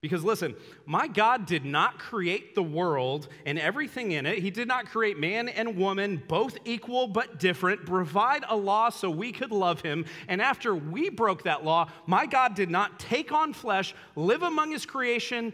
Because 0.00 0.22
listen, 0.22 0.54
my 0.86 1.08
God 1.08 1.44
did 1.44 1.64
not 1.64 1.98
create 1.98 2.54
the 2.54 2.62
world 2.62 3.26
and 3.44 3.58
everything 3.58 4.12
in 4.12 4.26
it. 4.26 4.38
He 4.38 4.50
did 4.50 4.68
not 4.68 4.86
create 4.86 5.18
man 5.18 5.48
and 5.48 5.76
woman, 5.76 6.22
both 6.28 6.56
equal 6.64 7.08
but 7.08 7.40
different, 7.40 7.84
provide 7.84 8.44
a 8.48 8.56
law 8.56 8.90
so 8.90 9.10
we 9.10 9.32
could 9.32 9.50
love 9.50 9.80
him. 9.80 10.04
And 10.28 10.40
after 10.40 10.72
we 10.72 11.10
broke 11.10 11.42
that 11.42 11.64
law, 11.64 11.90
my 12.06 12.26
God 12.26 12.54
did 12.54 12.70
not 12.70 13.00
take 13.00 13.32
on 13.32 13.52
flesh, 13.52 13.92
live 14.14 14.44
among 14.44 14.70
his 14.70 14.86
creation, 14.86 15.52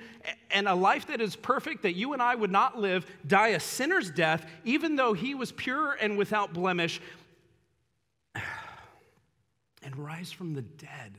and 0.54 0.68
a 0.68 0.74
life 0.74 1.08
that 1.08 1.20
is 1.20 1.36
perfect 1.36 1.82
that 1.82 1.94
you 1.94 2.12
and 2.12 2.22
I 2.22 2.34
would 2.34 2.50
not 2.50 2.78
live, 2.78 3.04
die 3.26 3.48
a 3.48 3.60
sinner's 3.60 4.10
death, 4.10 4.46
even 4.64 4.94
though 4.96 5.12
he 5.12 5.34
was 5.34 5.52
pure 5.52 5.92
and 6.00 6.16
without 6.16 6.54
blemish 6.54 7.00
and 9.82 9.96
rise 9.98 10.30
from 10.30 10.54
the 10.54 10.62
dead 10.62 11.18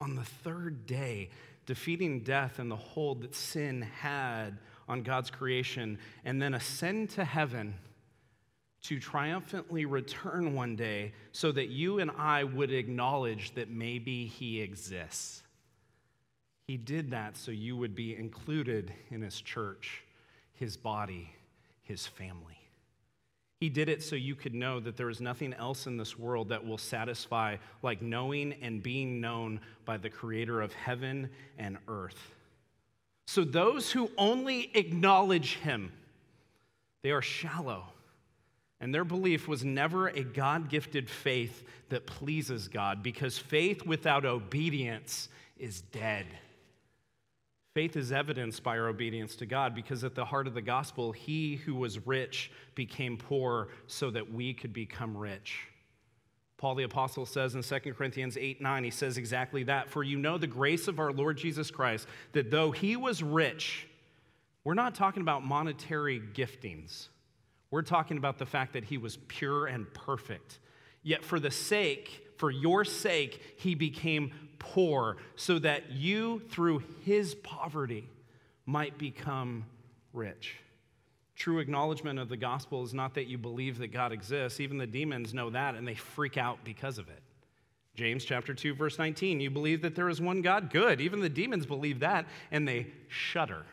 on 0.00 0.14
the 0.14 0.24
third 0.24 0.86
day, 0.86 1.30
defeating 1.66 2.20
death 2.20 2.58
and 2.58 2.70
the 2.70 2.76
hold 2.76 3.22
that 3.22 3.34
sin 3.34 3.82
had 3.82 4.58
on 4.86 5.02
God's 5.02 5.30
creation, 5.30 5.98
and 6.24 6.40
then 6.40 6.54
ascend 6.54 7.10
to 7.10 7.24
heaven 7.24 7.74
to 8.82 9.00
triumphantly 9.00 9.86
return 9.86 10.54
one 10.54 10.76
day 10.76 11.12
so 11.32 11.50
that 11.52 11.68
you 11.68 11.98
and 11.98 12.10
I 12.16 12.44
would 12.44 12.70
acknowledge 12.70 13.54
that 13.54 13.70
maybe 13.70 14.26
He 14.26 14.60
exists. 14.60 15.42
He 16.68 16.76
did 16.76 17.10
that 17.12 17.38
so 17.38 17.50
you 17.50 17.78
would 17.78 17.94
be 17.94 18.14
included 18.14 18.92
in 19.10 19.22
His 19.22 19.40
church, 19.40 20.04
His 20.52 20.76
body, 20.76 21.32
His 21.82 22.06
family. 22.06 22.60
He 23.58 23.70
did 23.70 23.88
it 23.88 24.02
so 24.02 24.14
you 24.14 24.34
could 24.34 24.54
know 24.54 24.78
that 24.78 24.96
there 24.98 25.08
is 25.08 25.20
nothing 25.20 25.54
else 25.54 25.86
in 25.86 25.96
this 25.96 26.18
world 26.18 26.50
that 26.50 26.64
will 26.64 26.78
satisfy 26.78 27.56
like 27.82 28.02
knowing 28.02 28.52
and 28.60 28.82
being 28.82 29.18
known 29.18 29.60
by 29.86 29.96
the 29.96 30.10
creator 30.10 30.60
of 30.60 30.74
heaven 30.74 31.30
and 31.56 31.78
earth. 31.88 32.34
So 33.26 33.44
those 33.44 33.90
who 33.90 34.10
only 34.18 34.70
acknowledge 34.74 35.56
him, 35.56 35.90
they 37.02 37.10
are 37.10 37.22
shallow. 37.22 37.84
And 38.80 38.94
their 38.94 39.04
belief 39.04 39.48
was 39.48 39.64
never 39.64 40.08
a 40.08 40.22
God 40.22 40.68
gifted 40.68 41.08
faith 41.10 41.64
that 41.88 42.06
pleases 42.06 42.68
God 42.68 43.02
because 43.02 43.38
faith 43.38 43.84
without 43.86 44.24
obedience 44.26 45.30
is 45.58 45.80
dead. 45.80 46.26
Faith 47.74 47.96
is 47.96 48.12
evidenced 48.12 48.62
by 48.62 48.78
our 48.78 48.88
obedience 48.88 49.36
to 49.36 49.46
God 49.46 49.74
because 49.74 50.02
at 50.02 50.14
the 50.14 50.24
heart 50.24 50.46
of 50.46 50.54
the 50.54 50.62
gospel, 50.62 51.12
he 51.12 51.56
who 51.56 51.74
was 51.74 52.06
rich 52.06 52.50
became 52.74 53.16
poor 53.16 53.68
so 53.86 54.10
that 54.10 54.32
we 54.32 54.54
could 54.54 54.72
become 54.72 55.16
rich. 55.16 55.68
Paul 56.56 56.74
the 56.74 56.82
Apostle 56.82 57.24
says 57.24 57.54
in 57.54 57.62
2 57.62 57.94
Corinthians 57.94 58.36
8 58.36 58.60
9, 58.60 58.84
he 58.84 58.90
says 58.90 59.16
exactly 59.16 59.62
that. 59.64 59.90
For 59.90 60.02
you 60.02 60.18
know 60.18 60.38
the 60.38 60.46
grace 60.46 60.88
of 60.88 60.98
our 60.98 61.12
Lord 61.12 61.38
Jesus 61.38 61.70
Christ, 61.70 62.08
that 62.32 62.50
though 62.50 62.72
he 62.72 62.96
was 62.96 63.22
rich, 63.22 63.86
we're 64.64 64.74
not 64.74 64.94
talking 64.94 65.22
about 65.22 65.44
monetary 65.44 66.20
giftings. 66.20 67.08
We're 67.70 67.82
talking 67.82 68.16
about 68.16 68.38
the 68.38 68.46
fact 68.46 68.72
that 68.72 68.84
he 68.84 68.98
was 68.98 69.18
pure 69.28 69.66
and 69.66 69.92
perfect. 69.94 70.58
Yet 71.02 71.24
for 71.24 71.38
the 71.38 71.50
sake, 71.50 72.27
for 72.38 72.50
your 72.50 72.84
sake, 72.84 73.56
he 73.58 73.74
became 73.74 74.32
poor, 74.58 75.16
so 75.36 75.58
that 75.58 75.90
you, 75.90 76.40
through 76.50 76.82
his 77.04 77.34
poverty, 77.34 78.08
might 78.64 78.96
become 78.98 79.64
rich. 80.12 80.56
True 81.36 81.60
acknowledgement 81.60 82.18
of 82.18 82.28
the 82.28 82.36
gospel 82.36 82.82
is 82.82 82.92
not 82.92 83.14
that 83.14 83.26
you 83.26 83.38
believe 83.38 83.78
that 83.78 83.88
God 83.88 84.12
exists. 84.12 84.58
Even 84.58 84.76
the 84.76 84.86
demons 84.86 85.32
know 85.32 85.50
that 85.50 85.76
and 85.76 85.86
they 85.86 85.94
freak 85.94 86.36
out 86.36 86.58
because 86.64 86.98
of 86.98 87.08
it. 87.08 87.22
James 87.94 88.24
chapter 88.24 88.54
2 88.54 88.74
verse 88.74 88.98
19, 88.98 89.40
you 89.40 89.50
believe 89.50 89.82
that 89.82 89.94
there 89.94 90.08
is 90.08 90.20
one 90.20 90.42
God? 90.42 90.70
Good. 90.70 91.00
Even 91.00 91.20
the 91.20 91.28
demons 91.28 91.64
believe 91.64 92.00
that 92.00 92.26
and 92.50 92.66
they 92.66 92.88
shudder. 93.08 93.64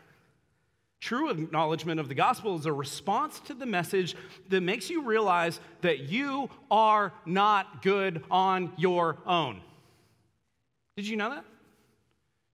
True 1.06 1.30
acknowledgement 1.30 2.00
of 2.00 2.08
the 2.08 2.16
gospel 2.16 2.58
is 2.58 2.66
a 2.66 2.72
response 2.72 3.38
to 3.38 3.54
the 3.54 3.64
message 3.64 4.16
that 4.48 4.60
makes 4.60 4.90
you 4.90 5.02
realize 5.04 5.60
that 5.82 6.00
you 6.00 6.50
are 6.68 7.12
not 7.24 7.80
good 7.80 8.24
on 8.28 8.72
your 8.76 9.18
own. 9.24 9.60
Did 10.96 11.06
you 11.06 11.16
know 11.16 11.30
that? 11.30 11.44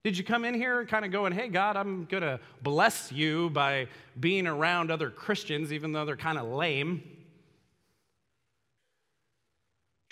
Did 0.04 0.18
you 0.18 0.24
come 0.24 0.44
in 0.44 0.52
here 0.52 0.84
kind 0.84 1.06
of 1.06 1.10
going, 1.10 1.32
hey, 1.32 1.48
God, 1.48 1.78
I'm 1.78 2.04
going 2.04 2.24
to 2.24 2.40
bless 2.62 3.10
you 3.10 3.48
by 3.48 3.86
being 4.20 4.46
around 4.46 4.90
other 4.90 5.08
Christians, 5.08 5.72
even 5.72 5.92
though 5.92 6.04
they're 6.04 6.14
kind 6.14 6.36
of 6.36 6.46
lame? 6.46 7.02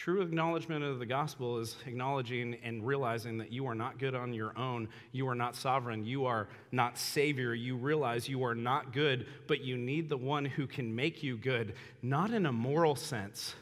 True 0.01 0.23
acknowledgement 0.23 0.83
of 0.83 0.99
the 0.99 1.05
gospel 1.05 1.59
is 1.59 1.77
acknowledging 1.85 2.57
and 2.65 2.87
realizing 2.87 3.37
that 3.37 3.53
you 3.53 3.67
are 3.67 3.75
not 3.75 3.99
good 3.99 4.15
on 4.15 4.33
your 4.33 4.59
own. 4.59 4.89
You 5.13 5.29
are 5.29 5.35
not 5.35 5.55
sovereign. 5.55 6.07
You 6.07 6.25
are 6.25 6.49
not 6.73 6.97
Savior. 6.97 7.53
You 7.53 7.77
realize 7.77 8.27
you 8.27 8.43
are 8.45 8.55
not 8.55 8.95
good, 8.95 9.27
but 9.47 9.61
you 9.63 9.77
need 9.77 10.09
the 10.09 10.17
one 10.17 10.47
who 10.47 10.67
can 10.67 10.97
make 10.97 11.23
you 11.23 11.37
good, 11.37 11.75
not 12.01 12.31
in 12.31 12.47
a 12.47 12.53
moral 12.53 12.97
sense, 12.97 13.55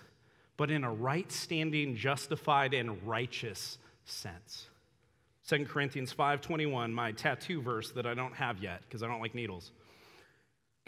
but 0.57 0.71
in 0.71 0.85
a 0.85 0.93
right 0.93 1.31
standing, 1.33 1.97
justified, 1.97 2.73
and 2.73 3.05
righteous 3.05 3.79
sense. 4.05 4.69
2 5.49 5.67
Corinthians 5.67 6.13
5:21, 6.13 6.93
my 6.93 7.11
tattoo 7.11 7.61
verse 7.61 7.91
that 7.91 8.07
I 8.07 8.15
don't 8.15 8.35
have 8.35 8.63
yet 8.63 8.83
because 8.83 9.03
I 9.03 9.09
don't 9.09 9.21
like 9.21 9.35
needles. 9.35 9.73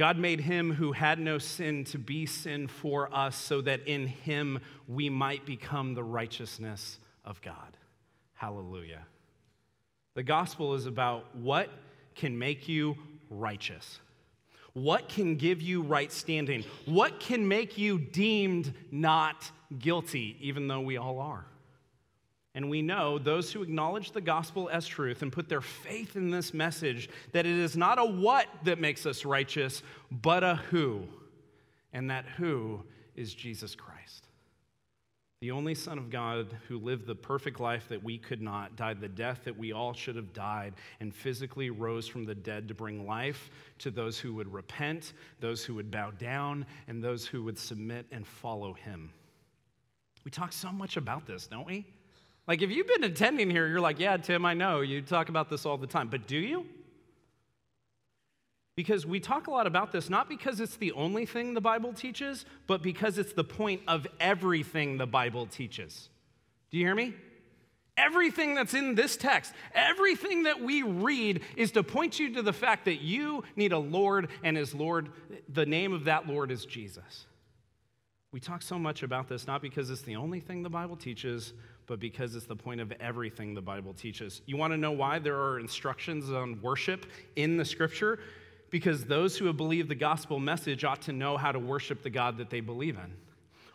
God 0.01 0.17
made 0.17 0.41
him 0.41 0.73
who 0.73 0.93
had 0.93 1.19
no 1.19 1.37
sin 1.37 1.85
to 1.85 1.99
be 1.99 2.25
sin 2.25 2.69
for 2.69 3.15
us 3.15 3.37
so 3.37 3.61
that 3.61 3.87
in 3.87 4.07
him 4.07 4.59
we 4.89 5.11
might 5.11 5.45
become 5.45 5.93
the 5.93 6.03
righteousness 6.03 6.99
of 7.23 7.43
God. 7.43 7.77
Hallelujah. 8.33 9.03
The 10.15 10.23
gospel 10.23 10.73
is 10.73 10.87
about 10.87 11.37
what 11.37 11.69
can 12.15 12.39
make 12.39 12.67
you 12.67 12.97
righteous. 13.29 14.01
What 14.73 15.11
can 15.11 15.37
give 15.37 15.61
you 15.61 15.83
right 15.83 16.11
standing? 16.11 16.65
What 16.87 17.21
can 17.21 17.47
make 17.47 17.77
you 17.77 17.99
deemed 17.99 18.73
not 18.91 19.51
guilty, 19.79 20.39
even 20.41 20.67
though 20.67 20.81
we 20.81 20.97
all 20.97 21.19
are? 21.19 21.45
And 22.55 22.69
we 22.69 22.83
know 22.83 23.19
those 23.19 23.53
who 23.53 23.63
acknowledge 23.63 24.11
the 24.11 24.21
gospel 24.21 24.69
as 24.71 24.87
truth 24.87 25.23
and 25.23 25.33
put 25.33 25.49
their 25.49 25.61
faith 25.61 26.17
in 26.17 26.31
this 26.31 26.53
message 26.53 27.09
that 27.33 27.47
it 27.47 27.57
is 27.57 27.77
not 27.77 27.99
a 27.99 28.05
what 28.05 28.49
that 28.65 28.81
makes 28.81 29.07
us 29.07 29.25
righteous, 29.25 29.83
but 30.11 30.43
a 30.43 30.57
who. 30.71 31.07
And 31.93 32.11
that 32.11 32.25
who 32.25 32.83
is 33.15 33.35
Jesus 33.35 33.75
Christ. 33.75 34.27
The 35.41 35.53
only 35.53 35.75
Son 35.75 35.97
of 35.97 36.11
God 36.11 36.55
who 36.69 36.79
lived 36.79 37.07
the 37.07 37.15
perfect 37.15 37.61
life 37.61 37.89
that 37.89 38.05
we 38.05 38.19
could 38.19 38.43
not, 38.43 38.77
died 38.77 39.01
the 39.01 39.09
death 39.09 39.41
that 39.45 39.57
we 39.57 39.73
all 39.73 39.95
should 39.95 40.17
have 40.17 40.35
died, 40.35 40.75
and 41.01 41.15
physically 41.15 41.71
rose 41.71 42.07
from 42.07 42.27
the 42.27 42.35
dead 42.35 42.69
to 42.69 42.75
bring 42.75 43.07
life 43.07 43.51
to 43.79 43.91
those 43.91 44.19
who 44.19 44.35
would 44.35 44.53
repent, 44.53 45.15
those 45.41 45.65
who 45.65 45.75
would 45.75 45.91
bow 45.91 46.11
down, 46.11 46.67
and 46.89 47.03
those 47.03 47.27
who 47.27 47.43
would 47.43 47.59
submit 47.59 48.05
and 48.13 48.27
follow 48.27 48.75
him. 48.75 49.11
We 50.27 50.31
talk 50.31 50.53
so 50.53 50.71
much 50.71 50.99
about 50.99 51.27
this, 51.27 51.47
don't 51.47 51.67
we? 51.67 51.87
Like, 52.47 52.63
if 52.63 52.71
you've 52.71 52.89
been 52.89 53.05
attending 53.05 53.51
here, 53.51 53.69
you're 53.69 53.81
like, 53.81 54.01
yeah, 54.01 54.17
Tim, 54.17 54.45
I 54.45 54.55
know. 54.55 54.81
You 54.81 55.03
talk 55.03 55.29
about 55.29 55.49
this 55.49 55.67
all 55.67 55.79
the 55.79 55.87
time. 55.87 56.09
But 56.09 56.27
do 56.27 56.37
you? 56.37 56.67
Because 58.77 59.05
we 59.05 59.21
talk 59.21 59.47
a 59.47 59.51
lot 59.51 59.67
about 59.67 59.93
this, 59.93 60.09
not 60.09 60.29
because 60.29 60.59
it's 60.59 60.77
the 60.77 60.93
only 60.93 61.27
thing 61.27 61.55
the 61.55 61.61
Bible 61.61 61.93
teaches, 61.93 62.47
but 62.67 62.83
because 62.83 63.19
it's 63.19 63.35
the 63.35 63.45
point 63.45 63.83
of 63.87 64.07
everything 64.19 64.97
the 64.97 65.07
Bible 65.07 65.47
teaches. 65.47 66.09
Do 66.71 66.79
you 66.79 66.87
hear 66.87 66.95
me? 66.95 67.15
Everything 67.97 68.55
that's 68.55 68.73
in 68.73 68.95
this 68.95 69.19
text, 69.19 69.53
everything 69.75 70.45
that 70.45 70.63
we 70.63 70.83
read 70.83 71.43
is 71.57 71.73
to 71.73 71.83
point 71.83 72.19
you 72.19 72.33
to 72.35 72.43
the 72.43 72.53
fact 72.53 72.87
that 72.87 73.03
you 73.03 73.45
need 73.57 73.73
a 73.73 73.79
Lord, 73.79 74.29
and 74.43 74.57
His 74.57 74.75
Lord, 74.75 75.11
the 75.49 75.67
name 75.67 75.93
of 75.93 76.05
that 76.05 76.27
Lord 76.27 76.51
is 76.51 76.65
Jesus. 76.65 77.27
We 78.33 78.41
talk 78.41 78.63
so 78.63 78.79
much 78.79 79.03
about 79.03 79.29
this 79.29 79.47
not 79.47 79.61
because 79.61 79.91
it's 79.91 80.03
the 80.03 80.17
only 80.17 80.41
thing 80.41 80.63
the 80.63 80.71
Bible 80.71 80.97
teaches, 80.97 81.53
but 81.91 81.99
because 81.99 82.37
it's 82.37 82.47
the 82.47 82.55
point 82.55 82.81
of 82.81 82.93
everything 83.01 83.53
the 83.53 83.61
Bible 83.61 83.93
teaches. 83.93 84.43
You 84.47 84.57
want 84.57 84.73
to 84.73 84.77
know 84.77 84.93
why 84.93 85.19
there 85.19 85.35
are 85.35 85.59
instructions 85.59 86.31
on 86.31 86.63
worship 86.63 87.05
in 87.35 87.57
the 87.57 87.65
scripture? 87.65 88.21
Because 88.71 89.05
those 89.07 89.37
who 89.37 89.47
have 89.47 89.57
believed 89.57 89.89
the 89.89 89.97
gospel 89.97 90.39
message 90.39 90.85
ought 90.85 91.03
to 91.03 91.13
know 91.13 91.37
how 91.37 91.51
to 91.51 91.59
worship 91.59 92.05
the 92.05 92.09
God 92.09 92.39
that 92.39 92.49
they 92.49 92.61
believe 92.61 92.97
in. 92.97 93.13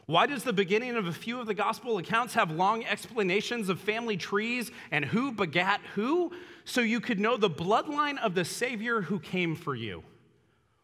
Why 0.06 0.28
does 0.28 0.46
the 0.46 0.54
beginning 0.54 0.96
of 0.96 1.08
a 1.08 1.12
few 1.12 1.42
of 1.42 1.46
the 1.46 1.54
gospel 1.54 1.98
accounts 1.98 2.34
have 2.36 2.52
long 2.52 2.86
explanations 2.86 3.68
of 3.68 3.82
family 3.82 4.16
trees 4.16 4.72
and 4.92 5.04
who 5.04 5.34
begat 5.34 5.82
who? 5.96 6.32
So 6.64 6.80
you 6.80 7.02
could 7.02 7.20
know 7.20 7.36
the 7.36 7.50
bloodline 7.50 8.18
of 8.20 8.34
the 8.34 8.46
Savior 8.46 9.02
who 9.02 9.20
came 9.20 9.58
for 9.58 9.76
you. 9.76 10.06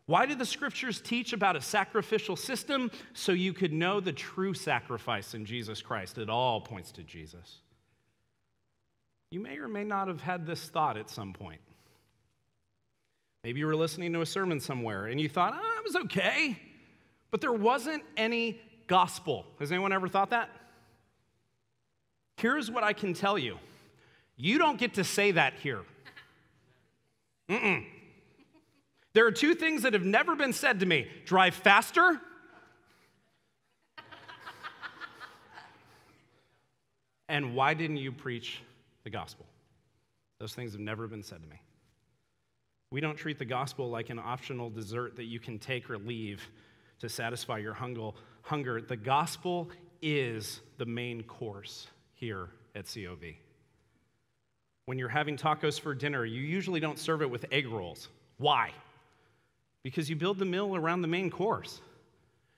Why 0.05 0.25
did 0.25 0.39
the 0.39 0.45
scriptures 0.45 0.99
teach 0.99 1.31
about 1.33 1.55
a 1.55 1.61
sacrificial 1.61 2.35
system? 2.35 2.91
So 3.13 3.31
you 3.31 3.53
could 3.53 3.71
know 3.71 3.99
the 3.99 4.11
true 4.11 4.53
sacrifice 4.53 5.33
in 5.33 5.45
Jesus 5.45 5.81
Christ. 5.81 6.17
It 6.17 6.29
all 6.29 6.61
points 6.61 6.91
to 6.93 7.03
Jesus. 7.03 7.59
You 9.29 9.39
may 9.39 9.57
or 9.57 9.67
may 9.67 9.83
not 9.83 10.07
have 10.07 10.21
had 10.21 10.45
this 10.45 10.67
thought 10.67 10.97
at 10.97 11.09
some 11.09 11.33
point. 11.33 11.61
Maybe 13.43 13.59
you 13.59 13.65
were 13.65 13.75
listening 13.75 14.13
to 14.13 14.21
a 14.21 14.25
sermon 14.25 14.59
somewhere 14.59 15.07
and 15.07 15.19
you 15.19 15.29
thought, 15.29 15.53
oh, 15.55 15.77
it 15.77 15.83
was 15.83 15.95
okay, 16.05 16.59
but 17.31 17.41
there 17.41 17.53
wasn't 17.53 18.03
any 18.17 18.59
gospel. 18.87 19.45
Has 19.59 19.71
anyone 19.71 19.93
ever 19.93 20.07
thought 20.07 20.31
that? 20.31 20.49
Here's 22.37 22.69
what 22.69 22.83
I 22.83 22.93
can 22.93 23.13
tell 23.13 23.37
you 23.37 23.57
you 24.35 24.57
don't 24.57 24.79
get 24.79 24.95
to 24.95 25.03
say 25.03 25.31
that 25.31 25.53
here. 25.53 25.81
Mm-mm. 27.49 27.85
There 29.13 29.25
are 29.25 29.31
two 29.31 29.55
things 29.55 29.83
that 29.83 29.93
have 29.93 30.05
never 30.05 30.35
been 30.35 30.53
said 30.53 30.79
to 30.79 30.85
me 30.85 31.07
drive 31.25 31.53
faster. 31.53 32.19
and 37.27 37.55
why 37.55 37.73
didn't 37.73 37.97
you 37.97 38.11
preach 38.11 38.61
the 39.03 39.09
gospel? 39.09 39.45
Those 40.39 40.53
things 40.53 40.71
have 40.71 40.81
never 40.81 41.07
been 41.07 41.23
said 41.23 41.41
to 41.43 41.49
me. 41.49 41.61
We 42.91 42.99
don't 42.99 43.15
treat 43.15 43.39
the 43.39 43.45
gospel 43.45 43.89
like 43.89 44.09
an 44.09 44.19
optional 44.19 44.69
dessert 44.69 45.15
that 45.15 45.25
you 45.25 45.39
can 45.39 45.59
take 45.59 45.89
or 45.89 45.97
leave 45.97 46.45
to 46.99 47.07
satisfy 47.07 47.57
your 47.57 47.73
hunger. 47.73 48.81
The 48.81 48.97
gospel 48.97 49.69
is 50.01 50.61
the 50.77 50.85
main 50.85 51.23
course 51.23 51.87
here 52.13 52.49
at 52.75 52.85
COV. 52.93 53.35
When 54.85 54.97
you're 54.97 55.09
having 55.09 55.37
tacos 55.37 55.79
for 55.79 55.95
dinner, 55.95 56.25
you 56.25 56.41
usually 56.41 56.79
don't 56.79 56.99
serve 56.99 57.21
it 57.21 57.29
with 57.29 57.45
egg 57.51 57.67
rolls. 57.67 58.09
Why? 58.37 58.71
Because 59.83 60.09
you 60.09 60.15
build 60.15 60.39
the 60.39 60.45
mill 60.45 60.75
around 60.75 61.01
the 61.01 61.07
main 61.07 61.29
course. 61.29 61.81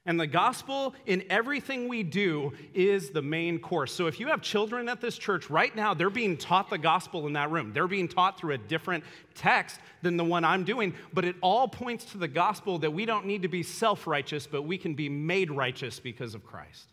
And 0.05 0.19
the 0.19 0.27
gospel 0.27 0.93
in 1.05 1.23
everything 1.29 1.87
we 1.87 2.03
do 2.03 2.51
is 2.73 3.11
the 3.11 3.21
main 3.21 3.57
course. 3.57 3.93
So 3.93 4.07
if 4.07 4.19
you 4.19 4.27
have 4.27 4.41
children 4.41 4.89
at 4.89 4.99
this 4.99 5.17
church 5.17 5.49
right 5.49 5.73
now, 5.73 5.93
they're 5.93 6.09
being 6.09 6.35
taught 6.35 6.69
the 6.69 6.77
gospel 6.77 7.25
in 7.25 7.33
that 7.33 7.51
room. 7.51 7.71
They're 7.71 7.87
being 7.87 8.09
taught 8.09 8.37
through 8.37 8.53
a 8.53 8.57
different 8.57 9.05
text 9.33 9.79
than 10.01 10.17
the 10.17 10.25
one 10.25 10.43
I'm 10.43 10.65
doing, 10.65 10.93
but 11.13 11.23
it 11.23 11.37
all 11.39 11.69
points 11.69 12.03
to 12.11 12.17
the 12.17 12.27
gospel 12.27 12.79
that 12.79 12.91
we 12.91 13.05
don't 13.05 13.25
need 13.25 13.43
to 13.43 13.47
be 13.47 13.63
self 13.63 14.05
righteous, 14.05 14.45
but 14.45 14.63
we 14.63 14.77
can 14.77 14.93
be 14.93 15.07
made 15.07 15.49
righteous 15.49 16.01
because 16.01 16.35
of 16.35 16.45
Christ. 16.45 16.91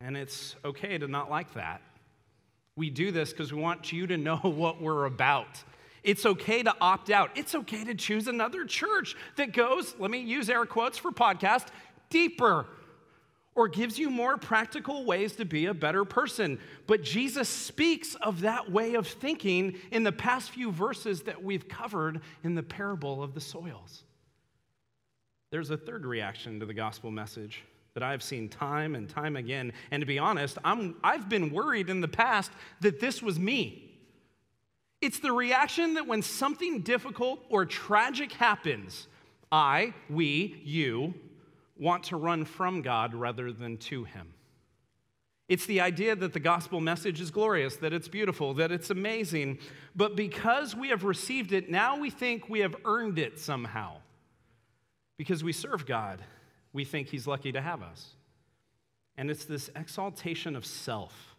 And 0.00 0.16
it's 0.16 0.54
okay 0.64 0.96
to 0.96 1.08
not 1.08 1.28
like 1.28 1.54
that. 1.54 1.82
We 2.76 2.90
do 2.90 3.10
this 3.10 3.30
because 3.30 3.52
we 3.52 3.60
want 3.60 3.92
you 3.92 4.06
to 4.06 4.16
know 4.16 4.36
what 4.42 4.80
we're 4.80 5.06
about. 5.06 5.64
It's 6.04 6.24
okay 6.26 6.62
to 6.62 6.74
opt 6.80 7.10
out. 7.10 7.30
It's 7.34 7.54
okay 7.54 7.82
to 7.84 7.94
choose 7.94 8.28
another 8.28 8.64
church 8.64 9.16
that 9.36 9.52
goes, 9.52 9.94
let 9.98 10.10
me 10.10 10.20
use 10.20 10.48
air 10.48 10.66
quotes 10.66 10.98
for 10.98 11.10
podcast, 11.10 11.66
deeper 12.10 12.66
or 13.54 13.68
gives 13.68 13.98
you 13.98 14.10
more 14.10 14.36
practical 14.36 15.04
ways 15.04 15.36
to 15.36 15.44
be 15.44 15.66
a 15.66 15.74
better 15.74 16.04
person. 16.04 16.58
But 16.86 17.02
Jesus 17.02 17.48
speaks 17.48 18.14
of 18.16 18.40
that 18.40 18.70
way 18.70 18.94
of 18.94 19.06
thinking 19.06 19.76
in 19.90 20.02
the 20.02 20.12
past 20.12 20.50
few 20.50 20.72
verses 20.72 21.22
that 21.22 21.42
we've 21.42 21.68
covered 21.68 22.20
in 22.42 22.54
the 22.54 22.62
parable 22.62 23.22
of 23.22 23.34
the 23.34 23.40
soils. 23.40 24.04
There's 25.50 25.70
a 25.70 25.76
third 25.76 26.04
reaction 26.04 26.58
to 26.60 26.66
the 26.66 26.74
gospel 26.74 27.12
message 27.12 27.62
that 27.94 28.02
I've 28.02 28.24
seen 28.24 28.48
time 28.48 28.96
and 28.96 29.08
time 29.08 29.36
again. 29.36 29.72
And 29.92 30.00
to 30.00 30.06
be 30.06 30.18
honest, 30.18 30.58
I'm, 30.64 30.96
I've 31.04 31.28
been 31.28 31.52
worried 31.52 31.90
in 31.90 32.00
the 32.00 32.08
past 32.08 32.50
that 32.80 32.98
this 32.98 33.22
was 33.22 33.38
me. 33.38 33.93
It's 35.04 35.18
the 35.18 35.32
reaction 35.32 35.94
that 35.94 36.06
when 36.06 36.22
something 36.22 36.80
difficult 36.80 37.38
or 37.50 37.66
tragic 37.66 38.32
happens, 38.32 39.06
I, 39.52 39.92
we, 40.08 40.62
you, 40.64 41.12
want 41.76 42.04
to 42.04 42.16
run 42.16 42.46
from 42.46 42.80
God 42.80 43.12
rather 43.12 43.52
than 43.52 43.76
to 43.76 44.04
Him. 44.04 44.32
It's 45.46 45.66
the 45.66 45.82
idea 45.82 46.16
that 46.16 46.32
the 46.32 46.40
gospel 46.40 46.80
message 46.80 47.20
is 47.20 47.30
glorious, 47.30 47.76
that 47.76 47.92
it's 47.92 48.08
beautiful, 48.08 48.54
that 48.54 48.72
it's 48.72 48.88
amazing, 48.88 49.58
but 49.94 50.16
because 50.16 50.74
we 50.74 50.88
have 50.88 51.04
received 51.04 51.52
it, 51.52 51.68
now 51.68 51.98
we 51.98 52.08
think 52.08 52.48
we 52.48 52.60
have 52.60 52.74
earned 52.86 53.18
it 53.18 53.38
somehow. 53.38 53.96
Because 55.18 55.44
we 55.44 55.52
serve 55.52 55.84
God, 55.84 56.22
we 56.72 56.86
think 56.86 57.08
He's 57.08 57.26
lucky 57.26 57.52
to 57.52 57.60
have 57.60 57.82
us. 57.82 58.14
And 59.18 59.30
it's 59.30 59.44
this 59.44 59.68
exaltation 59.76 60.56
of 60.56 60.64
self 60.64 61.33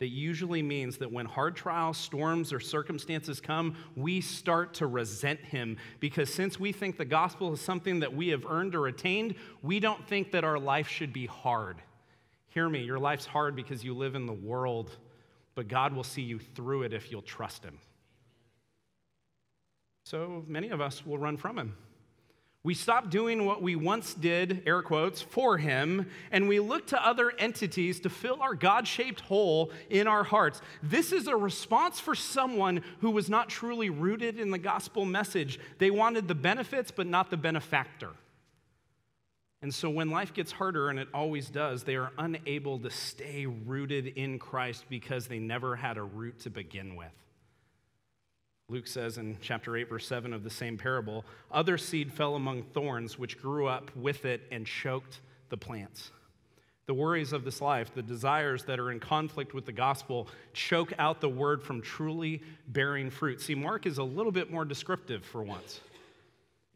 that 0.00 0.08
usually 0.08 0.62
means 0.62 0.96
that 0.96 1.12
when 1.12 1.26
hard 1.26 1.54
trials, 1.54 1.98
storms, 1.98 2.54
or 2.54 2.58
circumstances 2.58 3.38
come, 3.38 3.76
we 3.94 4.22
start 4.22 4.72
to 4.74 4.86
resent 4.86 5.38
him 5.40 5.76
because 6.00 6.32
since 6.32 6.58
we 6.58 6.72
think 6.72 6.96
the 6.96 7.04
gospel 7.04 7.52
is 7.52 7.60
something 7.60 8.00
that 8.00 8.14
we 8.14 8.28
have 8.28 8.46
earned 8.46 8.74
or 8.74 8.86
attained, 8.86 9.34
we 9.62 9.78
don't 9.78 10.08
think 10.08 10.32
that 10.32 10.42
our 10.42 10.58
life 10.58 10.88
should 10.88 11.12
be 11.12 11.26
hard. 11.26 11.82
Hear 12.48 12.66
me, 12.68 12.82
your 12.82 12.98
life's 12.98 13.26
hard 13.26 13.54
because 13.54 13.84
you 13.84 13.94
live 13.94 14.14
in 14.14 14.24
the 14.24 14.32
world, 14.32 14.96
but 15.54 15.68
God 15.68 15.92
will 15.92 16.02
see 16.02 16.22
you 16.22 16.38
through 16.38 16.84
it 16.84 16.94
if 16.94 17.12
you'll 17.12 17.20
trust 17.20 17.62
him. 17.62 17.78
So 20.06 20.44
many 20.48 20.70
of 20.70 20.80
us 20.80 21.04
will 21.04 21.18
run 21.18 21.36
from 21.36 21.58
him. 21.58 21.76
We 22.62 22.74
stop 22.74 23.08
doing 23.08 23.46
what 23.46 23.62
we 23.62 23.74
once 23.74 24.12
did, 24.12 24.64
air 24.66 24.82
quotes, 24.82 25.22
for 25.22 25.56
Him, 25.56 26.10
and 26.30 26.46
we 26.46 26.60
look 26.60 26.88
to 26.88 27.06
other 27.06 27.32
entities 27.38 28.00
to 28.00 28.10
fill 28.10 28.42
our 28.42 28.54
God 28.54 28.86
shaped 28.86 29.20
hole 29.20 29.72
in 29.88 30.06
our 30.06 30.24
hearts. 30.24 30.60
This 30.82 31.10
is 31.10 31.26
a 31.26 31.36
response 31.36 32.00
for 32.00 32.14
someone 32.14 32.82
who 33.00 33.12
was 33.12 33.30
not 33.30 33.48
truly 33.48 33.88
rooted 33.88 34.38
in 34.38 34.50
the 34.50 34.58
gospel 34.58 35.06
message. 35.06 35.58
They 35.78 35.90
wanted 35.90 36.28
the 36.28 36.34
benefits, 36.34 36.90
but 36.90 37.06
not 37.06 37.30
the 37.30 37.38
benefactor. 37.38 38.10
And 39.62 39.74
so 39.74 39.88
when 39.88 40.10
life 40.10 40.34
gets 40.34 40.52
harder, 40.52 40.90
and 40.90 40.98
it 40.98 41.08
always 41.14 41.48
does, 41.48 41.84
they 41.84 41.96
are 41.96 42.12
unable 42.18 42.78
to 42.80 42.90
stay 42.90 43.46
rooted 43.46 44.06
in 44.06 44.38
Christ 44.38 44.84
because 44.90 45.28
they 45.28 45.38
never 45.38 45.76
had 45.76 45.96
a 45.96 46.02
root 46.02 46.40
to 46.40 46.50
begin 46.50 46.94
with. 46.94 47.08
Luke 48.70 48.86
says 48.86 49.18
in 49.18 49.36
chapter 49.40 49.76
8, 49.76 49.88
verse 49.88 50.06
7 50.06 50.32
of 50.32 50.44
the 50.44 50.50
same 50.50 50.78
parable 50.78 51.24
other 51.50 51.76
seed 51.76 52.12
fell 52.12 52.36
among 52.36 52.62
thorns, 52.62 53.18
which 53.18 53.36
grew 53.36 53.66
up 53.66 53.94
with 53.96 54.24
it 54.24 54.42
and 54.52 54.64
choked 54.64 55.20
the 55.48 55.56
plants. 55.56 56.12
The 56.86 56.94
worries 56.94 57.32
of 57.32 57.44
this 57.44 57.60
life, 57.60 57.92
the 57.92 58.02
desires 58.02 58.62
that 58.64 58.78
are 58.78 58.92
in 58.92 59.00
conflict 59.00 59.54
with 59.54 59.66
the 59.66 59.72
gospel, 59.72 60.28
choke 60.52 60.92
out 60.98 61.20
the 61.20 61.28
word 61.28 61.64
from 61.64 61.82
truly 61.82 62.42
bearing 62.68 63.10
fruit. 63.10 63.40
See, 63.40 63.56
Mark 63.56 63.86
is 63.86 63.98
a 63.98 64.04
little 64.04 64.32
bit 64.32 64.52
more 64.52 64.64
descriptive 64.64 65.24
for 65.24 65.42
once. 65.42 65.80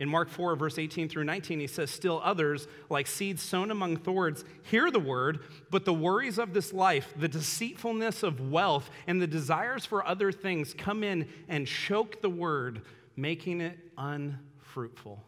In 0.01 0.09
Mark 0.09 0.29
4, 0.29 0.57
verse 0.57 0.79
18 0.79 1.09
through 1.09 1.25
19, 1.25 1.61
he 1.61 1.67
says, 1.69 1.89
Still 1.89 2.21
others, 2.25 2.67
like 2.91 3.07
seeds 3.07 3.43
sown 3.43 3.71
among 3.71 3.99
thorns, 3.99 4.45
hear 4.63 4.91
the 4.91 4.99
word, 4.99 5.41
but 5.71 5.85
the 5.85 5.95
worries 5.95 6.39
of 6.39 6.53
this 6.53 6.73
life, 6.73 7.15
the 7.17 7.29
deceitfulness 7.29 8.25
of 8.25 8.51
wealth, 8.51 8.91
and 9.07 9.23
the 9.23 9.27
desires 9.27 9.87
for 9.87 10.05
other 10.05 10.33
things 10.33 10.75
come 10.77 11.05
in 11.05 11.29
and 11.49 11.69
choke 11.69 12.21
the 12.23 12.31
word, 12.31 12.83
making 13.15 13.61
it 13.61 13.79
unfruitful. 13.97 15.23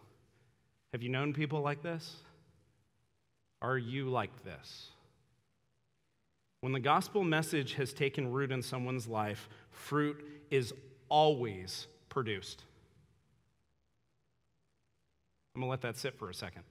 Have 0.92 1.02
you 1.02 1.10
known 1.10 1.32
people 1.32 1.60
like 1.60 1.82
this? 1.82 2.16
Are 3.62 3.78
you 3.78 4.08
like 4.08 4.44
this? 4.44 4.88
When 6.60 6.72
the 6.72 6.80
gospel 6.80 7.22
message 7.22 7.74
has 7.74 7.92
taken 7.92 8.32
root 8.32 8.50
in 8.50 8.62
someone's 8.62 9.06
life, 9.06 9.48
fruit 9.70 10.26
is 10.50 10.74
always 11.08 11.86
produced. 12.08 12.64
I'm 15.56 15.62
going 15.62 15.68
to 15.68 15.70
let 15.70 15.80
that 15.80 15.96
sit 15.96 16.18
for 16.18 16.28
a 16.28 16.34
second. 16.34 16.64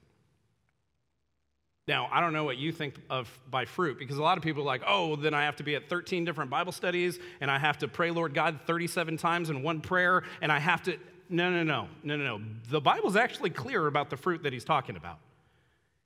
Now, 1.88 2.08
I 2.12 2.21
don't 2.21 2.34
know 2.34 2.43
what 2.43 2.58
you 2.58 2.71
think 2.71 3.00
of 3.10 3.28
by 3.50 3.65
fruit 3.65 3.98
because 3.98 4.17
a 4.17 4.21
lot 4.21 4.38
of 4.38 4.43
people 4.43 4.62
are 4.62 4.65
like, 4.65 4.84
oh, 4.86 5.15
then 5.15 5.34
I 5.34 5.45
have 5.45 5.56
to 5.56 5.63
be 5.63 5.74
at 5.74 5.89
13 5.89 6.24
different 6.24 6.52
Bible 6.52 6.71
studies 6.71 7.17
and 7.41 7.50
I 7.50 7.58
have 7.58 7.80
to 7.80 7.88
pray 7.88 8.12
Lord 8.12 8.36
God 8.36 8.60
37 8.67 9.17
times 9.17 9.50
in 9.50 9.63
one 9.63 9.82
prayer 9.82 10.21
and 10.39 10.52
I 10.52 10.60
have 10.60 10.84
to. 10.84 10.98
No, 11.30 11.50
no, 11.50 11.63
no, 11.63 11.88
no, 12.04 12.15
no, 12.15 12.38
no. 12.38 12.45
The 12.69 12.80
Bible's 12.80 13.15
actually 13.15 13.50
clear 13.50 13.88
about 13.88 14.12
the 14.12 14.17
fruit 14.17 14.43
that 14.43 14.54
he's 14.54 14.63
talking 14.63 14.98
about. 14.98 15.17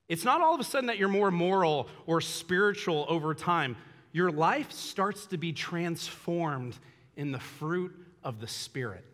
It's 0.08 0.24
not 0.24 0.40
all 0.40 0.54
of 0.54 0.60
a 0.60 0.64
sudden 0.64 0.86
that 0.86 0.96
you're 0.96 1.08
more 1.08 1.30
moral 1.30 1.86
or 2.06 2.22
spiritual 2.22 3.04
over 3.10 3.34
time. 3.34 3.76
Your 4.12 4.30
life 4.30 4.72
starts 4.72 5.26
to 5.26 5.36
be 5.36 5.52
transformed 5.52 6.78
in 7.14 7.30
the 7.30 7.38
fruit 7.38 7.94
of 8.24 8.40
the 8.40 8.48
Spirit. 8.48 9.04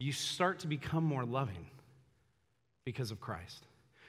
You 0.00 0.10
start 0.10 0.58
to 0.60 0.66
become 0.66 1.04
more 1.04 1.24
loving 1.24 1.66
because 2.84 3.10
of 3.10 3.20
Christ. 3.20 3.66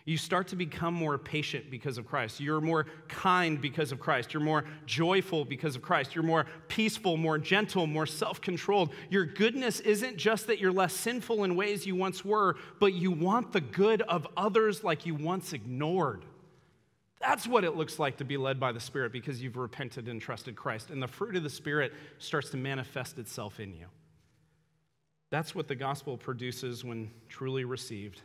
You 0.07 0.17
start 0.17 0.49
to 0.49 0.55
become 0.55 0.93
more 0.93 1.17
patient 1.17 1.71
because 1.71 1.97
of 1.97 2.05
Christ. 2.05 2.39
You're 2.39 2.61
more 2.61 2.85
kind 3.07 3.59
because 3.59 3.91
of 3.91 3.99
Christ. 3.99 4.35
You're 4.35 4.43
more 4.43 4.63
joyful 4.85 5.45
because 5.45 5.75
of 5.75 5.81
Christ. 5.81 6.13
You're 6.13 6.23
more 6.23 6.45
peaceful, 6.67 7.17
more 7.17 7.39
gentle, 7.39 7.88
more 7.88 8.05
self 8.05 8.39
controlled. 8.39 8.91
Your 9.09 9.25
goodness 9.25 9.79
isn't 9.79 10.17
just 10.17 10.45
that 10.45 10.59
you're 10.59 10.71
less 10.71 10.93
sinful 10.93 11.43
in 11.43 11.55
ways 11.55 11.88
you 11.88 11.95
once 11.95 12.23
were, 12.23 12.55
but 12.79 12.93
you 12.93 13.09
want 13.09 13.51
the 13.51 13.61
good 13.61 14.03
of 14.03 14.27
others 14.38 14.83
like 14.83 15.07
you 15.07 15.15
once 15.15 15.53
ignored. 15.53 16.23
That's 17.19 17.47
what 17.47 17.63
it 17.63 17.75
looks 17.75 17.97
like 17.97 18.17
to 18.17 18.25
be 18.25 18.38
led 18.38 18.59
by 18.59 18.73
the 18.73 18.79
Spirit 18.79 19.11
because 19.11 19.41
you've 19.41 19.57
repented 19.57 20.07
and 20.07 20.21
trusted 20.21 20.55
Christ. 20.55 20.91
And 20.91 21.01
the 21.01 21.07
fruit 21.07 21.35
of 21.35 21.41
the 21.41 21.49
Spirit 21.49 21.93
starts 22.19 22.51
to 22.51 22.57
manifest 22.57 23.17
itself 23.17 23.59
in 23.59 23.73
you. 23.73 23.88
That's 25.31 25.55
what 25.55 25.67
the 25.67 25.73
gospel 25.73 26.15
produces 26.15 26.83
when 26.83 27.09
truly 27.27 27.65
received 27.65 28.21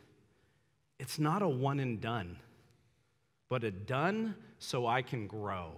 it's 1.01 1.19
not 1.19 1.41
a 1.41 1.49
one 1.49 1.81
and 1.81 1.99
done, 1.99 2.37
but 3.49 3.65
a 3.65 3.71
done 3.71 4.35
so 4.59 4.87
I 4.87 5.01
can 5.01 5.27
grow. 5.27 5.73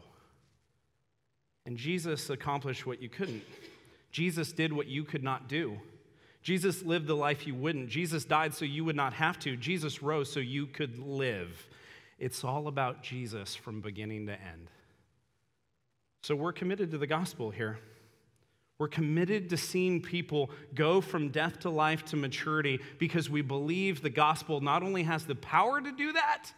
And 1.64 1.76
Jesus 1.76 2.28
accomplished 2.28 2.86
what 2.86 3.00
you 3.00 3.08
couldn't. 3.08 3.44
Jesus 4.10 4.50
did 4.50 4.72
what 4.72 4.88
you 4.88 5.04
could 5.04 5.22
not 5.22 5.48
do. 5.48 5.78
Jesus 6.42 6.82
lived 6.82 7.06
the 7.06 7.14
life 7.14 7.46
you 7.46 7.54
wouldn't. 7.54 7.88
Jesus 7.88 8.24
died 8.24 8.52
so 8.52 8.64
you 8.64 8.84
would 8.84 8.96
not 8.96 9.12
have 9.12 9.38
to. 9.38 9.56
Jesus 9.56 10.02
rose 10.02 10.30
so 10.30 10.40
you 10.40 10.66
could 10.66 10.98
live. 10.98 11.68
It's 12.18 12.42
all 12.42 12.66
about 12.66 13.04
Jesus 13.04 13.54
from 13.54 13.80
beginning 13.80 14.26
to 14.26 14.32
end. 14.32 14.70
So 16.24 16.34
we're 16.34 16.52
committed 16.52 16.90
to 16.90 16.98
the 16.98 17.06
gospel 17.06 17.52
here. 17.52 17.78
We're 18.82 18.88
committed 18.88 19.48
to 19.50 19.56
seeing 19.56 20.02
people 20.02 20.50
go 20.74 21.00
from 21.00 21.28
death 21.28 21.60
to 21.60 21.70
life 21.70 22.04
to 22.06 22.16
maturity 22.16 22.80
because 22.98 23.30
we 23.30 23.40
believe 23.40 24.02
the 24.02 24.10
gospel 24.10 24.60
not 24.60 24.82
only 24.82 25.04
has 25.04 25.24
the 25.24 25.36
power 25.36 25.80
to 25.80 25.92
do 25.92 26.12
that, 26.14 26.52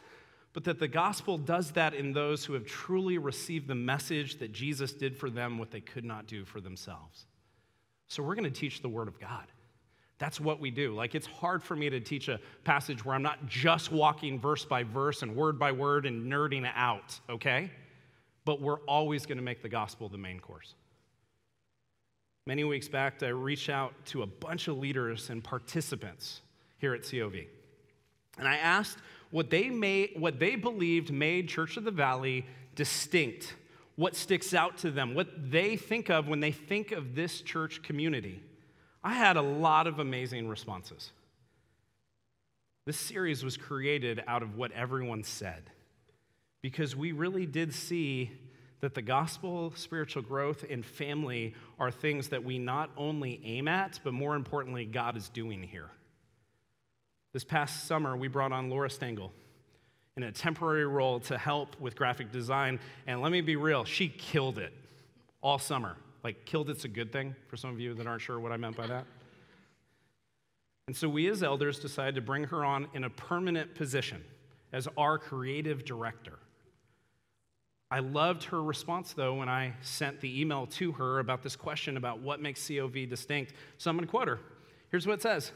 but 0.55 0.65
that 0.65 0.79
the 0.79 0.89
gospel 0.89 1.37
does 1.37 1.73
that 1.73 1.93
in 1.93 2.15
those 2.15 2.43
who 2.43 2.55
have 2.55 2.65
truly 2.65 3.19
received 3.19 3.69
the 3.69 3.75
message 3.75 4.39
that 4.39 4.53
Jesus 4.53 4.95
did 4.95 5.15
for 5.15 5.29
them 5.29 5.59
what 5.59 5.71
they 5.71 5.83
could 5.83 6.07
not 6.07 6.27
do 6.27 6.47
for 6.47 6.63
themselves. 6.63 7.27
So 8.09 8.23
we're 8.23 8.37
going 8.37 8.51
to 8.51 8.59
teach 8.59 8.81
the 8.81 8.89
word 8.89 9.09
of 9.09 9.21
God. 9.21 9.45
That's 10.17 10.41
what 10.41 10.61
we 10.61 10.71
do. 10.71 10.95
Like, 10.95 11.15
it's 11.15 11.27
hard 11.27 11.63
for 11.63 11.77
me 11.77 11.91
to 11.91 12.01
teach 12.01 12.29
a 12.29 12.41
passage 12.65 13.05
where 13.05 13.15
I'm 13.15 13.23
not 13.23 13.49
just 13.49 13.93
walking 13.93 14.41
verse 14.41 14.65
by 14.65 14.83
verse 14.83 15.21
and 15.21 15.37
word 15.37 15.59
by 15.59 15.73
word 15.73 16.07
and 16.07 16.33
nerding 16.33 16.67
out, 16.75 17.21
okay? 17.29 17.71
But 18.47 18.63
we're 18.63 18.81
always 18.87 19.27
going 19.27 19.37
to 19.37 19.45
make 19.45 19.61
the 19.61 19.69
gospel 19.69 20.09
the 20.09 20.17
main 20.17 20.41
course. 20.41 20.75
Many 22.47 22.65
weeks 22.65 22.89
back, 22.89 23.23
I 23.23 23.29
reached 23.29 23.71
out 23.71 23.95
to 24.07 24.23
a 24.23 24.27
bunch 24.27 24.69
of 24.69 24.77
leaders 24.77 25.31
and 25.31 25.43
participants 25.43 26.43
here 26.77 26.93
at 26.93 27.09
COV. 27.11 27.37
And 28.39 28.47
I 28.47 28.57
asked 28.57 28.99
what 29.31 29.49
they, 29.49 29.71
made, 29.71 30.13
what 30.17 30.39
they 30.39 30.55
believed 30.55 31.11
made 31.11 31.49
Church 31.49 31.79
of 31.79 31.85
the 31.85 31.91
Valley 31.91 32.45
distinct, 32.75 33.55
what 33.97 34.15
sticks 34.15 34.53
out 34.53 34.77
to 34.79 34.91
them, 34.91 35.15
what 35.15 35.51
they 35.51 35.77
think 35.77 36.11
of 36.11 36.29
when 36.29 36.41
they 36.41 36.53
think 36.53 36.93
of 36.93 37.15
this 37.15 37.41
church 37.41 37.83
community. 37.83 38.43
I 39.03 39.15
had 39.15 39.39
a 39.39 39.43
lot 39.43 39.87
of 39.87 39.99
amazing 39.99 40.47
responses. 40.47 41.13
This 42.85 42.99
series 42.99 43.43
was 43.43 43.57
created 43.57 44.23
out 44.27 44.43
of 44.43 44.57
what 44.57 44.71
everyone 44.73 45.25
said 45.25 45.71
because 46.61 46.95
we 46.95 47.13
really 47.13 47.47
did 47.47 47.73
see 47.73 48.33
that 48.85 48.95
the 48.95 49.01
gospel, 49.01 49.73
spiritual 49.77 50.21
growth, 50.21 50.63
and 50.69 50.85
family 50.85 51.55
are 51.81 51.91
things 51.91 52.29
that 52.29 52.45
we 52.45 52.59
not 52.59 52.91
only 52.99 53.41
aim 53.43 53.67
at, 53.67 53.99
but 54.05 54.13
more 54.13 54.37
importantly, 54.37 54.85
God 54.85 55.17
is 55.17 55.31
doing 55.31 55.63
here. 55.63 55.89
This 57.33 57.45
past 57.45 57.87
summer, 57.87 58.15
we 58.15 58.29
brought 58.29 58.53
on 58.53 58.69
Laura 58.69 58.91
Stengel 58.91 59.33
in 60.19 60.25
a 60.25 60.31
temporary 60.31 60.85
role 60.85 61.19
to 61.21 61.39
help 61.39 61.81
with 61.81 61.97
graphic 61.97 62.31
design. 62.31 62.79
And 63.07 63.23
let 63.23 63.33
me 63.33 63.41
be 63.41 63.57
real, 63.57 63.87
she 63.87 64.07
killed 64.07 64.59
it 64.59 64.75
all 65.41 65.59
summer. 65.59 65.97
Like, 66.23 66.45
killed 66.45 66.69
it's 66.69 66.85
a 66.85 66.89
good 66.89 67.11
thing 67.11 67.35
for 67.49 67.57
some 67.57 67.71
of 67.71 67.81
you 67.81 67.95
that 67.95 68.07
aren't 68.07 68.21
sure 68.21 68.39
what 68.39 68.53
I 68.53 68.59
meant 68.59 68.77
by 68.77 68.87
that. 68.87 69.07
And 70.89 70.95
so 70.95 71.09
we 71.09 71.27
as 71.29 71.43
elders 71.43 71.79
decided 71.79 72.17
to 72.17 72.21
bring 72.21 72.45
her 72.45 72.63
on 72.63 72.89
in 72.93 73.05
a 73.05 73.11
permanent 73.11 73.75
position 73.75 74.23
as 74.75 74.87
our 74.99 75.17
creative 75.17 75.87
director. 75.87 76.39
I 77.95 78.01
loved 78.01 78.43
her 78.47 78.61
response, 78.61 79.13
though, 79.13 79.35
when 79.35 79.49
I 79.49 79.73
sent 79.81 80.21
the 80.21 80.41
email 80.41 80.67
to 80.67 80.91
her 80.91 81.21
about 81.21 81.45
this 81.45 81.55
question 81.55 81.97
about 81.97 82.19
what 82.19 82.43
makes 82.43 82.67
COV 82.67 83.09
distinct. 83.09 83.53
So 83.79 83.89
I'm 83.89 83.97
going 83.97 84.05
to 84.05 84.11
quote 84.11 84.27
her. 84.27 84.41
Here's 84.91 85.07
what 85.07 85.13
it 85.13 85.23
says 85.23 85.53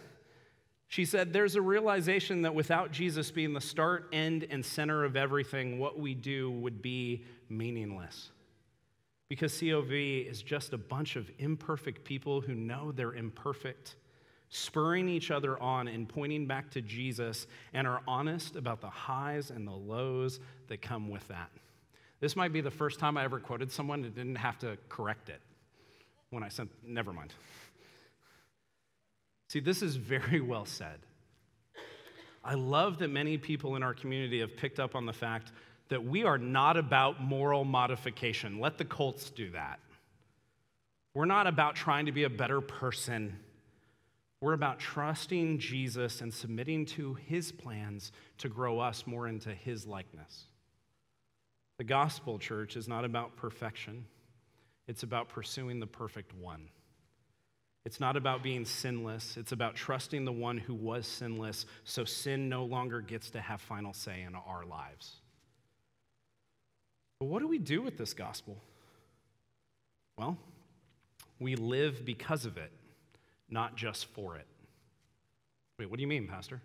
She 0.86 1.04
said, 1.04 1.32
There's 1.32 1.56
a 1.56 1.60
realization 1.60 2.42
that 2.42 2.54
without 2.54 2.92
Jesus 2.92 3.32
being 3.32 3.54
the 3.54 3.60
start, 3.60 4.08
end, 4.12 4.46
and 4.50 4.64
center 4.64 5.02
of 5.02 5.16
everything, 5.16 5.80
what 5.80 5.98
we 5.98 6.14
do 6.14 6.52
would 6.52 6.80
be 6.80 7.24
meaningless. 7.48 8.30
Because 9.28 9.58
COV 9.58 9.90
is 9.90 10.40
just 10.40 10.72
a 10.72 10.78
bunch 10.78 11.16
of 11.16 11.28
imperfect 11.40 12.04
people 12.04 12.40
who 12.40 12.54
know 12.54 12.92
they're 12.92 13.14
imperfect 13.14 13.96
spurring 14.48 15.08
each 15.08 15.32
other 15.32 15.60
on 15.60 15.88
and 15.88 16.08
pointing 16.08 16.46
back 16.46 16.70
to 16.70 16.80
Jesus, 16.80 17.48
and 17.74 17.86
are 17.86 18.00
honest 18.06 18.54
about 18.54 18.80
the 18.80 18.88
highs 18.88 19.50
and 19.50 19.66
the 19.66 19.72
lows 19.72 20.38
that 20.68 20.80
come 20.80 21.10
with 21.10 21.26
that. 21.28 21.50
This 22.20 22.34
might 22.34 22.52
be 22.52 22.60
the 22.60 22.70
first 22.70 22.98
time 22.98 23.16
I 23.16 23.24
ever 23.24 23.38
quoted 23.38 23.70
someone 23.70 24.04
and 24.04 24.14
didn't 24.14 24.36
have 24.36 24.58
to 24.60 24.76
correct 24.88 25.28
it 25.28 25.40
when 26.30 26.42
I 26.42 26.48
sent, 26.48 26.70
never 26.84 27.12
mind. 27.12 27.32
See, 29.48 29.60
this 29.60 29.82
is 29.82 29.96
very 29.96 30.40
well 30.42 30.66
said. 30.66 30.98
I 32.44 32.54
love 32.54 32.98
that 32.98 33.08
many 33.08 33.38
people 33.38 33.76
in 33.76 33.82
our 33.82 33.94
community 33.94 34.40
have 34.40 34.56
picked 34.56 34.80
up 34.80 34.94
on 34.94 35.06
the 35.06 35.12
fact 35.12 35.52
that 35.88 36.04
we 36.04 36.24
are 36.24 36.38
not 36.38 36.76
about 36.76 37.20
moral 37.22 37.64
modification. 37.64 38.60
Let 38.60 38.78
the 38.78 38.84
cults 38.84 39.30
do 39.30 39.50
that. 39.50 39.80
We're 41.14 41.24
not 41.24 41.46
about 41.46 41.74
trying 41.74 42.06
to 42.06 42.12
be 42.12 42.24
a 42.24 42.30
better 42.30 42.60
person. 42.60 43.38
We're 44.40 44.52
about 44.52 44.78
trusting 44.78 45.58
Jesus 45.58 46.20
and 46.20 46.32
submitting 46.32 46.86
to 46.86 47.14
his 47.14 47.50
plans 47.50 48.12
to 48.38 48.48
grow 48.48 48.78
us 48.78 49.06
more 49.06 49.26
into 49.26 49.52
his 49.52 49.86
likeness. 49.86 50.44
The 51.78 51.84
gospel, 51.84 52.38
church, 52.38 52.76
is 52.76 52.88
not 52.88 53.04
about 53.04 53.36
perfection, 53.36 54.04
it's 54.86 55.02
about 55.02 55.28
pursuing 55.28 55.80
the 55.80 55.86
perfect 55.86 56.34
one. 56.34 56.68
It's 57.84 58.00
not 58.00 58.16
about 58.16 58.42
being 58.42 58.66
sinless. 58.66 59.38
It's 59.38 59.52
about 59.52 59.74
trusting 59.74 60.26
the 60.26 60.32
one 60.32 60.58
who 60.58 60.74
was 60.74 61.06
sinless 61.06 61.64
so 61.84 62.04
sin 62.04 62.48
no 62.50 62.64
longer 62.64 63.00
gets 63.00 63.30
to 63.30 63.40
have 63.40 63.62
final 63.62 63.94
say 63.94 64.22
in 64.22 64.34
our 64.34 64.66
lives. 64.66 65.14
But 67.18 67.26
what 67.26 67.40
do 67.40 67.48
we 67.48 67.58
do 67.58 67.80
with 67.80 67.96
this 67.96 68.12
gospel? 68.12 68.58
Well, 70.18 70.36
we 71.38 71.56
live 71.56 72.04
because 72.04 72.44
of 72.44 72.58
it 72.58 72.72
not 73.50 73.76
just 73.76 74.06
for 74.06 74.36
it. 74.36 74.46
Wait, 75.78 75.88
what 75.88 75.96
do 75.96 76.02
you 76.02 76.08
mean, 76.08 76.26
Pastor? 76.26 76.60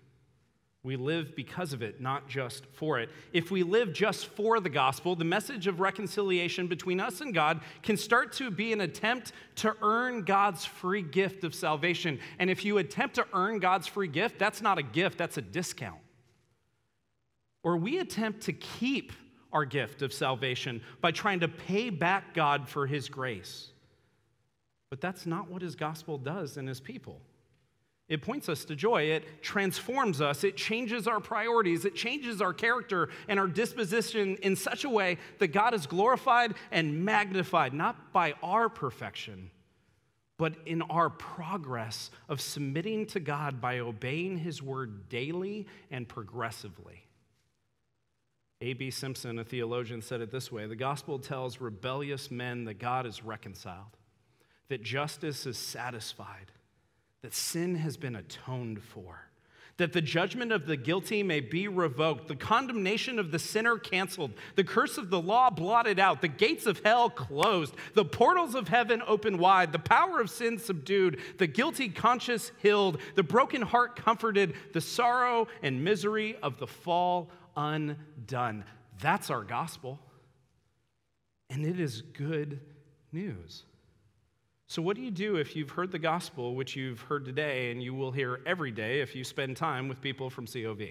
We 0.83 0.97
live 0.97 1.33
because 1.33 1.71
of 1.71 1.81
it, 1.81 2.01
not 2.01 2.27
just 2.27 2.65
for 2.73 2.99
it. 2.99 3.09
If 3.31 3.51
we 3.51 3.63
live 3.63 3.93
just 3.93 4.25
for 4.25 4.59
the 4.59 4.69
gospel, 4.69 5.15
the 5.15 5.23
message 5.23 5.67
of 5.67 5.79
reconciliation 5.79 6.67
between 6.67 6.99
us 6.99 7.21
and 7.21 7.33
God 7.33 7.61
can 7.83 7.95
start 7.95 8.33
to 8.33 8.51
be 8.51 8.73
an 8.73 8.81
attempt 8.81 9.31
to 9.55 9.77
earn 9.81 10.23
God's 10.23 10.65
free 10.65 11.01
gift 11.01 11.45
of 11.45 11.55
salvation. 11.55 12.19
And 12.37 12.49
if 12.49 12.65
you 12.65 12.79
attempt 12.79 13.15
to 13.15 13.25
earn 13.33 13.59
God's 13.59 13.87
free 13.87 14.09
gift, 14.09 14.37
that's 14.39 14.61
not 14.61 14.77
a 14.77 14.83
gift, 14.83 15.17
that's 15.17 15.37
a 15.37 15.41
discount. 15.41 16.01
Or 17.63 17.77
we 17.77 17.99
attempt 17.99 18.41
to 18.41 18.53
keep 18.53 19.13
our 19.53 19.63
gift 19.63 20.01
of 20.01 20.11
salvation 20.11 20.81
by 20.99 21.11
trying 21.11 21.39
to 21.39 21.47
pay 21.47 21.91
back 21.91 22.33
God 22.33 22.67
for 22.67 22.87
his 22.87 23.07
grace. 23.07 23.69
But 24.89 24.99
that's 24.99 25.25
not 25.25 25.49
what 25.49 25.61
his 25.61 25.75
gospel 25.75 26.17
does 26.17 26.57
in 26.57 26.67
his 26.67 26.81
people. 26.81 27.21
It 28.09 28.21
points 28.21 28.49
us 28.49 28.65
to 28.65 28.75
joy. 28.75 29.03
It 29.03 29.41
transforms 29.41 30.21
us. 30.21 30.43
It 30.43 30.57
changes 30.57 31.07
our 31.07 31.19
priorities. 31.19 31.85
It 31.85 31.95
changes 31.95 32.41
our 32.41 32.53
character 32.53 33.09
and 33.27 33.39
our 33.39 33.47
disposition 33.47 34.37
in 34.41 34.55
such 34.55 34.83
a 34.83 34.89
way 34.89 35.17
that 35.39 35.47
God 35.47 35.73
is 35.73 35.87
glorified 35.87 36.55
and 36.71 37.05
magnified, 37.05 37.73
not 37.73 38.11
by 38.11 38.33
our 38.43 38.67
perfection, 38.67 39.51
but 40.37 40.55
in 40.65 40.81
our 40.83 41.09
progress 41.09 42.11
of 42.27 42.41
submitting 42.41 43.05
to 43.07 43.19
God 43.19 43.61
by 43.61 43.79
obeying 43.79 44.37
his 44.37 44.61
word 44.61 45.07
daily 45.07 45.65
and 45.89 46.07
progressively. 46.07 47.07
A.B. 48.59 48.91
Simpson, 48.91 49.39
a 49.39 49.43
theologian, 49.43 50.01
said 50.01 50.21
it 50.21 50.31
this 50.31 50.51
way 50.51 50.67
The 50.67 50.75
gospel 50.75 51.19
tells 51.19 51.61
rebellious 51.61 52.31
men 52.31 52.65
that 52.65 52.79
God 52.79 53.05
is 53.05 53.23
reconciled 53.23 53.97
that 54.69 54.81
justice 54.81 55.45
is 55.45 55.57
satisfied, 55.57 56.51
that 57.23 57.33
sin 57.33 57.75
has 57.75 57.97
been 57.97 58.17
atoned 58.17 58.83
for, 58.83 59.27
that 59.77 59.93
the 59.93 60.01
judgment 60.01 60.51
of 60.51 60.67
the 60.67 60.75
guilty 60.77 61.23
may 61.23 61.39
be 61.39 61.67
revoked, 61.69 62.27
the 62.27 62.35
condemnation 62.35 63.17
of 63.17 63.31
the 63.31 63.39
sinner 63.39 63.77
canceled, 63.77 64.33
the 64.55 64.63
curse 64.63 64.97
of 64.97 65.09
the 65.09 65.19
law 65.19 65.49
blotted 65.49 65.99
out, 65.99 66.21
the 66.21 66.27
gates 66.27 66.65
of 66.65 66.81
hell 66.83 67.09
closed, 67.09 67.73
the 67.93 68.05
portals 68.05 68.55
of 68.55 68.67
heaven 68.67 69.01
opened 69.07 69.39
wide, 69.39 69.71
the 69.71 69.79
power 69.79 70.19
of 70.19 70.29
sin 70.29 70.59
subdued, 70.59 71.19
the 71.37 71.47
guilty 71.47 71.87
conscience 71.87 72.51
healed, 72.61 72.99
the 73.15 73.23
broken 73.23 73.61
heart 73.61 73.95
comforted, 73.95 74.53
the 74.73 74.81
sorrow 74.81 75.47
and 75.63 75.83
misery 75.83 76.35
of 76.43 76.59
the 76.59 76.67
fall 76.67 77.31
undone. 77.55 78.65
That's 79.01 79.29
our 79.29 79.43
gospel. 79.43 79.97
And 81.49 81.65
it 81.65 81.79
is 81.79 82.01
good 82.01 82.59
news. 83.11 83.63
So, 84.73 84.81
what 84.81 84.95
do 84.95 85.03
you 85.03 85.11
do 85.11 85.35
if 85.35 85.55
you've 85.55 85.69
heard 85.69 85.91
the 85.91 85.99
gospel, 85.99 86.55
which 86.55 86.75
you've 86.75 86.99
heard 87.01 87.25
today, 87.25 87.69
and 87.69 87.83
you 87.83 87.93
will 87.93 88.11
hear 88.11 88.41
every 88.43 88.71
day 88.71 89.01
if 89.01 89.15
you 89.15 89.23
spend 89.23 89.55
time 89.55 89.87
with 89.87 90.01
people 90.01 90.31
from 90.31 90.47
COV? 90.47 90.81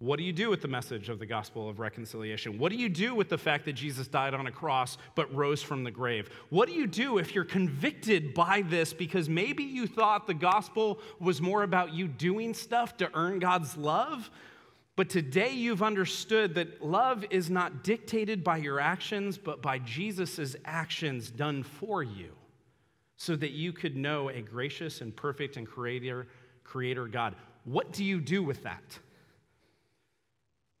What 0.00 0.18
do 0.18 0.22
you 0.22 0.34
do 0.34 0.50
with 0.50 0.60
the 0.60 0.68
message 0.68 1.08
of 1.08 1.18
the 1.18 1.24
gospel 1.24 1.70
of 1.70 1.78
reconciliation? 1.78 2.58
What 2.58 2.70
do 2.70 2.76
you 2.76 2.90
do 2.90 3.14
with 3.14 3.30
the 3.30 3.38
fact 3.38 3.64
that 3.64 3.72
Jesus 3.72 4.06
died 4.06 4.34
on 4.34 4.48
a 4.48 4.52
cross 4.52 4.98
but 5.14 5.34
rose 5.34 5.62
from 5.62 5.82
the 5.82 5.90
grave? 5.90 6.28
What 6.50 6.68
do 6.68 6.74
you 6.74 6.86
do 6.86 7.16
if 7.16 7.34
you're 7.34 7.46
convicted 7.46 8.34
by 8.34 8.60
this 8.60 8.92
because 8.92 9.30
maybe 9.30 9.64
you 9.64 9.86
thought 9.86 10.26
the 10.26 10.34
gospel 10.34 11.00
was 11.18 11.40
more 11.40 11.62
about 11.62 11.94
you 11.94 12.06
doing 12.06 12.52
stuff 12.52 12.98
to 12.98 13.08
earn 13.14 13.38
God's 13.38 13.78
love? 13.78 14.30
But 14.94 15.08
today 15.08 15.52
you've 15.52 15.82
understood 15.82 16.54
that 16.56 16.84
love 16.84 17.24
is 17.30 17.48
not 17.48 17.82
dictated 17.82 18.44
by 18.44 18.58
your 18.58 18.78
actions, 18.78 19.38
but 19.38 19.62
by 19.62 19.78
Jesus' 19.78 20.54
actions 20.66 21.30
done 21.30 21.62
for 21.62 22.02
you 22.02 22.34
so 23.18 23.34
that 23.36 23.50
you 23.50 23.72
could 23.72 23.96
know 23.96 24.30
a 24.30 24.40
gracious 24.40 25.00
and 25.00 25.14
perfect 25.14 25.56
and 25.56 25.66
creator, 25.66 26.28
creator 26.64 27.06
God. 27.06 27.34
What 27.64 27.92
do 27.92 28.04
you 28.04 28.20
do 28.20 28.42
with 28.42 28.62
that? 28.62 28.98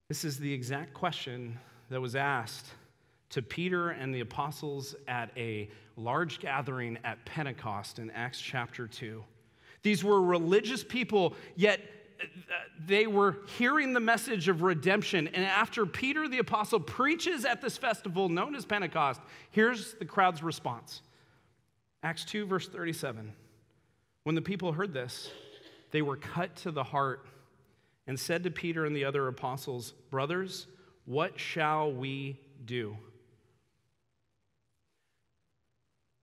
This 0.08 0.24
is 0.24 0.38
the 0.38 0.50
exact 0.50 0.94
question 0.94 1.58
that 1.90 2.00
was 2.00 2.16
asked 2.16 2.66
to 3.30 3.42
Peter 3.42 3.90
and 3.90 4.14
the 4.14 4.20
apostles 4.20 4.94
at 5.06 5.30
a 5.36 5.68
large 5.96 6.38
gathering 6.38 6.96
at 7.04 7.22
Pentecost 7.26 7.98
in 7.98 8.10
Acts 8.12 8.40
chapter 8.40 8.86
2. 8.86 9.22
These 9.82 10.04
were 10.04 10.22
religious 10.22 10.84
people, 10.84 11.34
yet 11.56 11.80
uh, 12.20 12.24
they 12.86 13.06
were 13.06 13.38
hearing 13.58 13.92
the 13.92 14.00
message 14.00 14.48
of 14.48 14.62
redemption. 14.62 15.26
And 15.28 15.44
after 15.44 15.84
Peter 15.84 16.28
the 16.28 16.38
apostle 16.38 16.80
preaches 16.80 17.44
at 17.44 17.60
this 17.60 17.76
festival 17.76 18.28
known 18.28 18.54
as 18.54 18.64
Pentecost, 18.64 19.20
here's 19.50 19.94
the 19.94 20.04
crowd's 20.04 20.42
response 20.42 21.02
Acts 22.02 22.24
2, 22.24 22.46
verse 22.46 22.68
37. 22.68 23.32
When 24.24 24.34
the 24.34 24.42
people 24.42 24.72
heard 24.72 24.92
this, 24.92 25.30
they 25.90 26.02
were 26.02 26.16
cut 26.16 26.54
to 26.56 26.70
the 26.70 26.84
heart 26.84 27.26
and 28.06 28.18
said 28.18 28.44
to 28.44 28.50
Peter 28.50 28.84
and 28.84 28.94
the 28.94 29.04
other 29.04 29.26
apostles, 29.28 29.92
Brothers, 30.10 30.66
what 31.04 31.38
shall 31.40 31.92
we 31.92 32.38
do? 32.64 32.96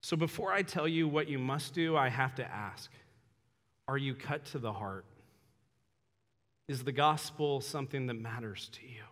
So 0.02 0.16
before 0.16 0.54
I 0.54 0.62
tell 0.62 0.88
you 0.88 1.08
what 1.08 1.28
you 1.28 1.40
must 1.40 1.74
do, 1.74 1.98
I 1.98 2.10
have 2.10 2.36
to 2.36 2.46
ask 2.46 2.92
Are 3.88 3.98
you 3.98 4.14
cut 4.14 4.46
to 4.46 4.60
the 4.60 4.72
heart? 4.72 5.06
Is 6.68 6.84
the 6.84 6.92
gospel 6.92 7.62
something 7.62 8.08
that 8.08 8.14
matters 8.14 8.70
to 8.74 8.88
you? 8.88 9.04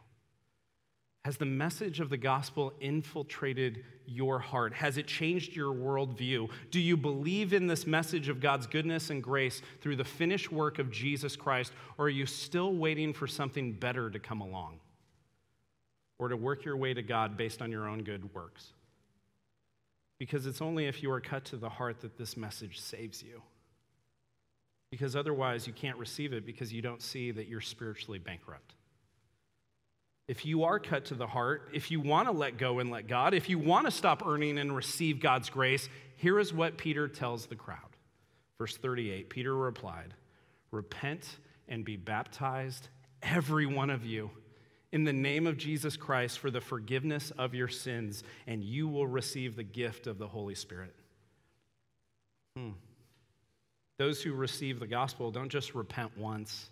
Has 1.25 1.37
the 1.37 1.45
message 1.45 2.01
of 2.01 2.09
the 2.09 2.17
gospel 2.17 2.73
infiltrated 2.81 3.85
your 4.05 4.39
heart? 4.39 4.73
Has 4.73 4.97
it 4.97 5.07
changed 5.07 5.55
your 5.55 5.73
worldview? 5.73 6.49
Do 6.69 6.81
you 6.81 6.97
believe 6.97 7.53
in 7.53 7.65
this 7.65 7.87
message 7.87 8.27
of 8.27 8.41
God's 8.41 8.67
goodness 8.67 9.09
and 9.09 9.23
grace 9.23 9.61
through 9.79 9.95
the 9.95 10.03
finished 10.03 10.51
work 10.51 10.79
of 10.79 10.91
Jesus 10.91 11.37
Christ, 11.37 11.71
or 11.97 12.05
are 12.05 12.09
you 12.09 12.25
still 12.25 12.73
waiting 12.73 13.13
for 13.13 13.25
something 13.25 13.71
better 13.71 14.09
to 14.09 14.19
come 14.19 14.41
along? 14.41 14.79
Or 16.19 16.27
to 16.27 16.35
work 16.35 16.65
your 16.65 16.75
way 16.75 16.93
to 16.93 17.01
God 17.01 17.37
based 17.37 17.61
on 17.61 17.71
your 17.71 17.87
own 17.87 18.03
good 18.03 18.33
works? 18.33 18.73
Because 20.19 20.45
it's 20.45 20.61
only 20.61 20.87
if 20.87 21.01
you 21.01 21.09
are 21.11 21.21
cut 21.21 21.45
to 21.45 21.55
the 21.55 21.69
heart 21.69 22.01
that 22.01 22.17
this 22.17 22.35
message 22.35 22.81
saves 22.81 23.23
you. 23.23 23.41
Because 24.91 25.15
otherwise, 25.15 25.67
you 25.67 25.73
can't 25.73 25.97
receive 25.97 26.33
it 26.33 26.45
because 26.45 26.73
you 26.73 26.81
don't 26.81 27.01
see 27.01 27.31
that 27.31 27.47
you're 27.47 27.61
spiritually 27.61 28.19
bankrupt 28.19 28.73
if 30.27 30.45
you 30.45 30.63
are 30.63 30.79
cut 30.79 31.05
to 31.05 31.15
the 31.15 31.27
heart, 31.27 31.69
if 31.73 31.91
you 31.91 31.99
want 31.99 32.27
to 32.27 32.31
let 32.31 32.57
go 32.57 32.79
and 32.79 32.89
let 32.89 33.07
God, 33.07 33.33
if 33.33 33.49
you 33.49 33.59
want 33.59 33.85
to 33.85 33.91
stop 33.91 34.25
earning 34.25 34.57
and 34.57 34.75
receive 34.75 35.19
God's 35.19 35.49
grace, 35.49 35.89
here 36.15 36.39
is 36.39 36.53
what 36.53 36.77
Peter 36.77 37.07
tells 37.07 37.45
the 37.45 37.55
crowd. 37.55 37.79
Verse 38.57 38.77
38 38.77 39.29
Peter 39.29 39.55
replied, 39.55 40.13
Repent 40.71 41.39
and 41.67 41.83
be 41.83 41.97
baptized, 41.97 42.87
every 43.21 43.65
one 43.65 43.89
of 43.89 44.05
you, 44.05 44.29
in 44.91 45.03
the 45.03 45.13
name 45.13 45.45
of 45.45 45.57
Jesus 45.57 45.97
Christ 45.97 46.39
for 46.39 46.49
the 46.49 46.61
forgiveness 46.61 47.31
of 47.37 47.53
your 47.53 47.67
sins, 47.67 48.23
and 48.47 48.63
you 48.63 48.87
will 48.87 49.07
receive 49.07 49.55
the 49.55 49.63
gift 49.63 50.07
of 50.07 50.17
the 50.17 50.27
Holy 50.27 50.55
Spirit. 50.55 50.95
Hmm. 52.55 52.71
Those 53.99 54.21
who 54.21 54.33
receive 54.33 54.79
the 54.79 54.87
gospel 54.87 55.31
don't 55.31 55.49
just 55.49 55.75
repent 55.75 56.17
once 56.17 56.69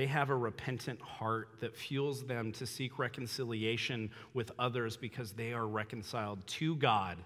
they 0.00 0.06
have 0.06 0.30
a 0.30 0.34
repentant 0.34 0.98
heart 0.98 1.50
that 1.60 1.76
fuels 1.76 2.22
them 2.22 2.52
to 2.52 2.64
seek 2.64 2.98
reconciliation 2.98 4.10
with 4.32 4.50
others 4.58 4.96
because 4.96 5.32
they 5.32 5.52
are 5.52 5.66
reconciled 5.66 6.38
to 6.46 6.74
God. 6.76 7.18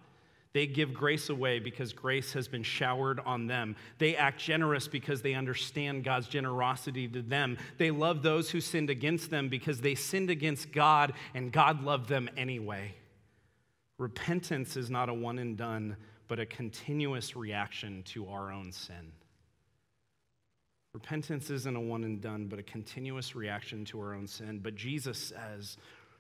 They 0.55 0.66
give 0.66 0.93
grace 0.93 1.29
away 1.29 1.61
because 1.61 1.93
grace 1.93 2.33
has 2.33 2.49
been 2.49 2.64
showered 2.64 3.20
on 3.20 3.47
them. 3.47 3.77
They 3.99 4.16
act 4.16 4.41
generous 4.41 4.89
because 4.89 5.22
they 5.22 5.35
understand 5.35 6.03
God's 6.03 6.27
generosity 6.27 7.07
to 7.07 7.22
them. 7.22 7.59
They 7.79 7.93
love 7.93 8.25
those 8.25 8.51
who 8.51 8.61
sinned 8.61 8.91
against 8.91 9.31
them 9.31 9.49
because 9.49 9.81
they 9.81 9.95
sinned 9.95 10.31
against 10.31 10.72
God 10.72 11.12
and 11.33 11.53
God 11.53 11.85
loved 11.85 12.09
them 12.09 12.29
anyway. 12.37 12.97
Repentance 13.99 14.77
is 14.77 14.91
not 14.91 15.09
a 15.09 15.14
one 15.14 15.39
and 15.39 15.57
done, 15.57 15.97
but 16.27 16.41
a 16.41 16.47
continuous 16.47 17.37
reaction 17.37 18.03
to 18.07 18.27
our 18.27 18.51
own 18.51 18.72
sin. 18.72 19.12
Repentance 20.95 21.51
isn't 21.51 21.76
a 21.76 21.80
one 21.80 22.05
and 22.05 22.20
done, 22.20 22.47
but 22.47 22.61
a 22.61 22.62
continuous 22.62 23.34
reaction 23.34 23.84
to 23.86 24.01
our 24.01 24.14
own 24.14 24.28
sin. 24.28 24.61
But 24.62 24.76
Jesus 24.76 25.18
says, 25.18 25.76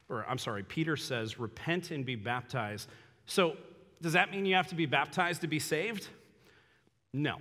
or 0.08 0.26
I'm 0.28 0.36
sorry, 0.36 0.64
Peter 0.64 0.96
says, 0.96 1.38
repent 1.38 1.92
and 1.92 2.04
be 2.04 2.16
baptized. 2.16 2.88
So, 3.24 3.56
does 4.02 4.14
that 4.14 4.32
mean 4.32 4.44
you 4.44 4.56
have 4.56 4.66
to 4.68 4.74
be 4.74 4.86
baptized 4.86 5.42
to 5.42 5.46
be 5.46 5.60
saved? 5.60 6.08
No. 7.12 7.36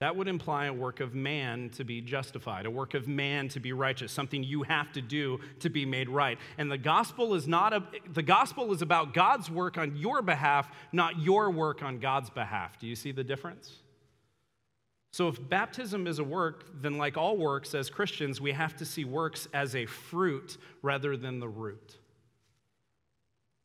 That 0.00 0.16
would 0.16 0.26
imply 0.26 0.64
a 0.64 0.72
work 0.72 1.00
of 1.00 1.14
man 1.14 1.70
to 1.76 1.84
be 1.84 2.00
justified, 2.00 2.64
a 2.64 2.70
work 2.70 2.94
of 2.94 3.06
man 3.06 3.48
to 3.50 3.60
be 3.60 3.72
righteous, 3.74 4.10
something 4.10 4.42
you 4.42 4.62
have 4.64 4.90
to 4.94 5.02
do 5.02 5.38
to 5.60 5.68
be 5.68 5.84
made 5.84 6.08
right. 6.08 6.38
And 6.56 6.72
the 6.72 6.78
gospel 6.78 7.34
is 7.34 7.46
not 7.46 7.74
a, 7.74 7.84
the 8.12 8.22
gospel 8.22 8.72
is 8.72 8.80
about 8.80 9.12
God's 9.12 9.50
work 9.50 9.76
on 9.76 9.96
your 9.96 10.22
behalf, 10.22 10.66
not 10.92 11.20
your 11.20 11.50
work 11.50 11.82
on 11.82 11.98
God's 11.98 12.30
behalf. 12.30 12.80
Do 12.80 12.86
you 12.86 12.96
see 12.96 13.12
the 13.12 13.22
difference? 13.22 13.81
So, 15.12 15.28
if 15.28 15.48
baptism 15.48 16.06
is 16.06 16.18
a 16.18 16.24
work, 16.24 16.64
then, 16.80 16.96
like 16.96 17.18
all 17.18 17.36
works 17.36 17.74
as 17.74 17.90
Christians, 17.90 18.40
we 18.40 18.52
have 18.52 18.76
to 18.76 18.86
see 18.86 19.04
works 19.04 19.46
as 19.52 19.76
a 19.76 19.84
fruit 19.84 20.56
rather 20.80 21.16
than 21.18 21.38
the 21.38 21.48
root. 21.48 21.98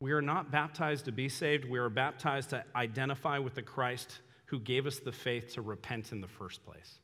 We 0.00 0.12
are 0.12 0.22
not 0.22 0.52
baptized 0.52 1.06
to 1.06 1.12
be 1.12 1.28
saved, 1.28 1.64
we 1.64 1.78
are 1.78 1.88
baptized 1.88 2.50
to 2.50 2.64
identify 2.76 3.38
with 3.38 3.54
the 3.54 3.62
Christ 3.62 4.20
who 4.46 4.60
gave 4.60 4.86
us 4.86 4.98
the 4.98 5.12
faith 5.12 5.54
to 5.54 5.62
repent 5.62 6.12
in 6.12 6.20
the 6.20 6.28
first 6.28 6.64
place. 6.64 7.00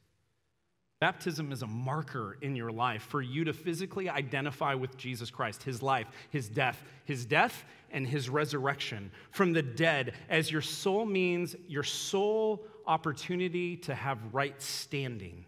Baptism 1.01 1.53
is 1.53 1.63
a 1.63 1.67
marker 1.67 2.39
in 2.41 2.55
your 2.55 2.71
life 2.71 3.03
for 3.03 3.21
you 3.21 3.45
to 3.45 3.53
physically 3.53 4.09
identify 4.09 4.75
with 4.75 4.97
Jesus 4.97 5.31
Christ, 5.31 5.63
his 5.63 5.83
life, 5.83 6.07
his 6.31 6.49
death, 6.49 6.83
his 7.05 7.27
death 7.27 7.65
and 7.91 8.07
his 8.07 8.31
resurrection 8.31 9.11
from 9.31 9.53
the 9.53 9.63
dead 9.63 10.15
as 10.29 10.51
your 10.51 10.63
sole 10.63 11.05
means 11.05 11.57
your 11.67 11.83
sole 11.83 12.65
opportunity 12.87 13.76
to 13.78 13.95
have 13.95 14.18
right 14.32 14.61
standing 14.61 15.45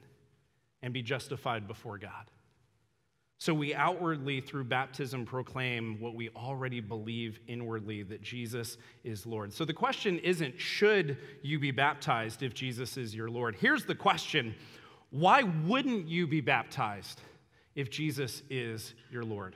and 0.83 0.93
be 0.93 1.03
justified 1.03 1.67
before 1.67 1.99
God. 1.99 2.31
So 3.39 3.53
we 3.53 3.75
outwardly, 3.75 4.41
through 4.41 4.65
baptism, 4.65 5.27
proclaim 5.27 6.01
what 6.01 6.15
we 6.15 6.31
already 6.31 6.81
believe 6.81 7.39
inwardly 7.47 8.03
that 8.05 8.23
Jesus 8.23 8.79
is 9.05 9.27
Lord. 9.27 9.53
So 9.53 9.65
the 9.65 9.75
question 9.75 10.19
isn't, 10.21 10.59
should 10.59 11.19
you 11.43 11.59
be 11.59 11.71
baptized 11.71 12.43
if 12.43 12.55
Jesus 12.55 12.97
is 12.97 13.15
your 13.15 13.29
Lord? 13.29 13.55
Here's 13.55 13.85
the 13.85 13.95
question 13.95 14.55
why 15.11 15.43
wouldn't 15.43 16.09
you 16.09 16.27
be 16.27 16.41
baptized 16.41 17.21
if 17.75 17.91
Jesus 17.91 18.43
is 18.51 18.95
your 19.11 19.23
Lord? 19.23 19.55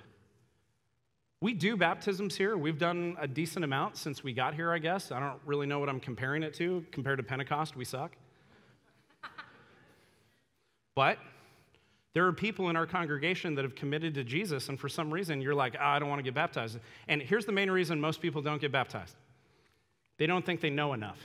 We 1.43 1.55
do 1.55 1.75
baptisms 1.75 2.37
here. 2.37 2.59
We've 2.59 2.79
done 2.79 3.17
a 3.19 3.27
decent 3.27 3.65
amount 3.65 3.97
since 3.97 4.23
we 4.23 4.35
got 4.35 4.55
here, 4.55 4.73
I 4.73 4.79
guess. 4.79 5.11
I 5.11 5.21
don't 5.21 5.41
really 5.47 5.67
know 5.67 5.79
what 5.79 5.89
I'm 5.89 6.01
comparing 6.01 6.43
it 6.43 6.53
to. 6.55 6.85
Compared 6.93 7.17
to 7.17 7.23
Pentecost, 7.23 7.77
we 7.77 7.85
suck. 7.87 8.13
but 10.95 11.19
there 12.13 12.27
are 12.27 12.33
people 12.33 12.69
in 12.69 12.77
our 12.77 12.87
congregation 12.87 13.55
that 13.55 13.65
have 13.65 13.75
committed 13.75 14.13
to 14.15 14.25
Jesus, 14.25 14.69
and 14.69 14.79
for 14.79 14.91
some 14.91 15.11
reason 15.11 15.41
you're 15.41 15.55
like, 15.55 15.77
oh, 15.81 15.85
I 15.85 15.99
don't 15.99 16.11
want 16.11 16.19
to 16.19 16.25
get 16.25 16.35
baptized. 16.35 16.79
And 17.09 17.23
here's 17.23 17.47
the 17.47 17.53
main 17.53 17.71
reason 17.71 17.99
most 18.01 18.21
people 18.21 18.43
don't 18.43 18.61
get 18.61 18.73
baptized 18.73 19.17
they 20.19 20.27
don't 20.27 20.45
think 20.45 20.61
they 20.61 20.69
know 20.69 20.93
enough. 20.93 21.17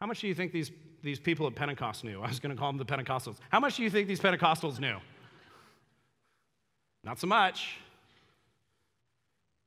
How 0.00 0.08
much 0.08 0.20
do 0.20 0.26
you 0.26 0.34
think 0.34 0.50
these, 0.50 0.72
these 1.04 1.20
people 1.20 1.46
at 1.46 1.54
Pentecost 1.54 2.02
knew? 2.02 2.20
I 2.20 2.26
was 2.26 2.40
going 2.40 2.52
to 2.52 2.58
call 2.58 2.72
them 2.72 2.78
the 2.78 2.84
Pentecostals. 2.84 3.36
How 3.48 3.60
much 3.60 3.76
do 3.76 3.84
you 3.84 3.90
think 3.90 4.08
these 4.08 4.18
Pentecostals 4.18 4.80
knew? 4.80 4.96
Not 7.04 7.20
so 7.20 7.28
much. 7.28 7.78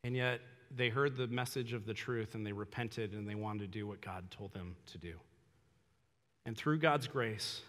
And 0.08 0.16
yet 0.16 0.40
they 0.74 0.88
heard 0.88 1.18
the 1.18 1.28
message 1.28 1.74
of 1.74 1.86
the 1.86 1.94
truth 1.94 2.34
and 2.34 2.48
they 2.48 2.54
repented 2.54 3.12
and 3.12 3.28
they 3.28 3.36
wanted 3.36 3.60
to 3.60 3.68
do 3.68 3.86
what 3.86 4.00
God 4.00 4.32
told 4.32 4.54
them 4.54 4.78
to 4.94 4.98
do. 4.98 5.16
And 6.46 6.56
through 6.56 6.80
God's 6.80 7.08
grace, 7.08 7.62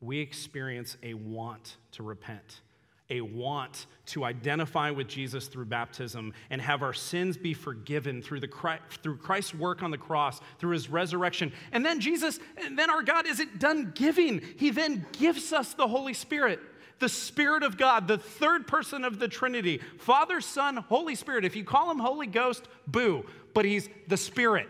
we 0.00 0.18
experience 0.18 0.96
a 1.02 1.12
want 1.12 1.76
to 1.92 2.02
repent, 2.02 2.62
a 3.10 3.20
want 3.20 3.84
to 4.06 4.24
identify 4.24 4.90
with 4.90 5.08
Jesus 5.08 5.46
through 5.46 5.66
baptism 5.66 6.32
and 6.48 6.62
have 6.62 6.82
our 6.82 6.94
sins 6.94 7.36
be 7.36 7.52
forgiven 7.52 8.22
through, 8.22 8.40
the 8.40 8.78
through 9.02 9.18
Christ's 9.18 9.54
work 9.54 9.82
on 9.82 9.90
the 9.90 9.98
cross, 9.98 10.40
through 10.58 10.72
his 10.72 10.88
resurrection. 10.88 11.52
And 11.72 11.84
then 11.84 12.00
Jesus, 12.00 12.40
and 12.64 12.78
then 12.78 12.88
our 12.88 13.02
God 13.02 13.26
isn't 13.26 13.58
done 13.58 13.92
giving, 13.94 14.40
he 14.56 14.70
then 14.70 15.04
gives 15.12 15.52
us 15.52 15.74
the 15.74 15.86
Holy 15.86 16.14
Spirit 16.14 16.60
the 16.98 17.08
Spirit 17.08 17.62
of 17.62 17.76
God, 17.76 18.08
the 18.08 18.18
third 18.18 18.66
person 18.66 19.04
of 19.04 19.18
the 19.18 19.28
Trinity, 19.28 19.80
Father, 19.98 20.40
Son, 20.40 20.76
Holy 20.76 21.14
Spirit. 21.14 21.44
If 21.44 21.56
you 21.56 21.64
call 21.64 21.90
him 21.90 21.98
Holy 21.98 22.26
Ghost, 22.26 22.64
boo, 22.86 23.24
but 23.54 23.64
he's 23.64 23.88
the 24.06 24.16
Spirit, 24.16 24.68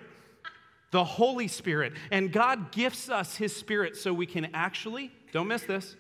the 0.91 1.05
Holy 1.05 1.49
Spirit. 1.49 1.93
And 2.11 2.33
God 2.33 2.73
gifts 2.73 3.09
us 3.09 3.37
his 3.37 3.55
Spirit 3.55 3.97
so 3.97 4.13
we 4.13 4.27
can 4.27 4.49
actually, 4.55 5.11
don't 5.33 5.49
miss 5.49 5.63
this, 5.63 5.97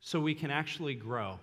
so 0.00 0.20
we 0.20 0.34
can 0.34 0.50
actually 0.50 0.94
grow 0.94 1.40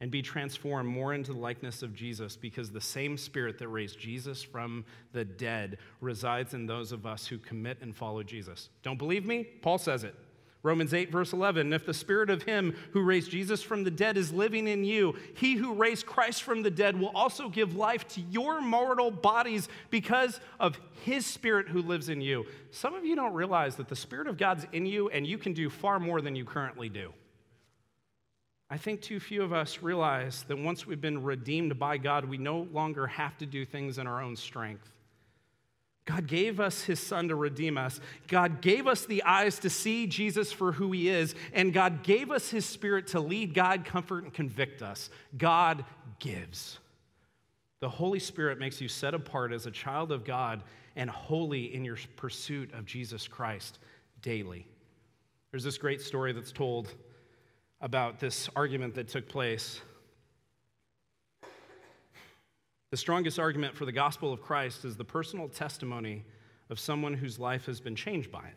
and 0.00 0.10
be 0.10 0.22
transformed 0.22 0.88
more 0.88 1.14
into 1.14 1.32
the 1.32 1.38
likeness 1.38 1.82
of 1.82 1.94
Jesus 1.94 2.36
because 2.36 2.70
the 2.70 2.80
same 2.80 3.16
Spirit 3.16 3.58
that 3.58 3.68
raised 3.68 3.98
Jesus 3.98 4.42
from 4.42 4.84
the 5.12 5.24
dead 5.24 5.78
resides 6.00 6.52
in 6.52 6.66
those 6.66 6.92
of 6.92 7.06
us 7.06 7.26
who 7.26 7.38
commit 7.38 7.78
and 7.80 7.94
follow 7.94 8.22
Jesus. 8.22 8.68
Don't 8.82 8.98
believe 8.98 9.24
me? 9.24 9.44
Paul 9.44 9.78
says 9.78 10.04
it. 10.04 10.14
Romans 10.64 10.94
8, 10.94 11.12
verse 11.12 11.34
11 11.34 11.72
If 11.72 11.86
the 11.86 11.94
spirit 11.94 12.30
of 12.30 12.42
him 12.42 12.74
who 12.92 13.02
raised 13.02 13.30
Jesus 13.30 13.62
from 13.62 13.84
the 13.84 13.90
dead 13.90 14.16
is 14.16 14.32
living 14.32 14.66
in 14.66 14.82
you, 14.82 15.14
he 15.36 15.54
who 15.54 15.74
raised 15.74 16.06
Christ 16.06 16.42
from 16.42 16.62
the 16.62 16.70
dead 16.70 16.98
will 16.98 17.12
also 17.14 17.48
give 17.48 17.76
life 17.76 18.08
to 18.08 18.22
your 18.22 18.60
mortal 18.60 19.10
bodies 19.10 19.68
because 19.90 20.40
of 20.58 20.80
his 21.02 21.26
spirit 21.26 21.68
who 21.68 21.82
lives 21.82 22.08
in 22.08 22.22
you. 22.22 22.46
Some 22.70 22.94
of 22.94 23.04
you 23.04 23.14
don't 23.14 23.34
realize 23.34 23.76
that 23.76 23.88
the 23.88 23.94
spirit 23.94 24.26
of 24.26 24.38
God's 24.38 24.66
in 24.72 24.86
you 24.86 25.10
and 25.10 25.26
you 25.26 25.36
can 25.36 25.52
do 25.52 25.68
far 25.68 26.00
more 26.00 26.22
than 26.22 26.34
you 26.34 26.46
currently 26.46 26.88
do. 26.88 27.12
I 28.70 28.78
think 28.78 29.02
too 29.02 29.20
few 29.20 29.42
of 29.42 29.52
us 29.52 29.82
realize 29.82 30.44
that 30.48 30.56
once 30.56 30.86
we've 30.86 31.00
been 31.00 31.22
redeemed 31.22 31.78
by 31.78 31.98
God, 31.98 32.24
we 32.24 32.38
no 32.38 32.66
longer 32.72 33.06
have 33.06 33.36
to 33.38 33.46
do 33.46 33.66
things 33.66 33.98
in 33.98 34.06
our 34.06 34.22
own 34.22 34.34
strength. 34.34 34.93
God 36.04 36.26
gave 36.26 36.60
us 36.60 36.82
his 36.82 37.00
son 37.00 37.28
to 37.28 37.34
redeem 37.34 37.78
us. 37.78 37.98
God 38.28 38.60
gave 38.60 38.86
us 38.86 39.06
the 39.06 39.22
eyes 39.22 39.58
to 39.60 39.70
see 39.70 40.06
Jesus 40.06 40.52
for 40.52 40.72
who 40.72 40.92
he 40.92 41.08
is. 41.08 41.34
And 41.54 41.72
God 41.72 42.02
gave 42.02 42.30
us 42.30 42.50
his 42.50 42.66
spirit 42.66 43.06
to 43.08 43.20
lead, 43.20 43.54
guide, 43.54 43.86
comfort, 43.86 44.24
and 44.24 44.32
convict 44.32 44.82
us. 44.82 45.08
God 45.38 45.84
gives. 46.18 46.78
The 47.80 47.88
Holy 47.88 48.18
Spirit 48.18 48.58
makes 48.58 48.80
you 48.80 48.88
set 48.88 49.14
apart 49.14 49.52
as 49.52 49.64
a 49.66 49.70
child 49.70 50.12
of 50.12 50.24
God 50.24 50.62
and 50.94 51.08
holy 51.08 51.74
in 51.74 51.84
your 51.84 51.96
pursuit 52.16 52.72
of 52.74 52.84
Jesus 52.84 53.26
Christ 53.26 53.78
daily. 54.20 54.66
There's 55.50 55.64
this 55.64 55.78
great 55.78 56.02
story 56.02 56.32
that's 56.32 56.52
told 56.52 56.92
about 57.80 58.18
this 58.20 58.48
argument 58.56 58.94
that 58.94 59.08
took 59.08 59.28
place. 59.28 59.80
The 62.94 62.98
strongest 62.98 63.40
argument 63.40 63.74
for 63.74 63.86
the 63.86 63.90
gospel 63.90 64.32
of 64.32 64.40
Christ 64.40 64.84
is 64.84 64.94
the 64.94 65.04
personal 65.04 65.48
testimony 65.48 66.24
of 66.70 66.78
someone 66.78 67.12
whose 67.12 67.40
life 67.40 67.66
has 67.66 67.80
been 67.80 67.96
changed 67.96 68.30
by 68.30 68.44
it. 68.44 68.54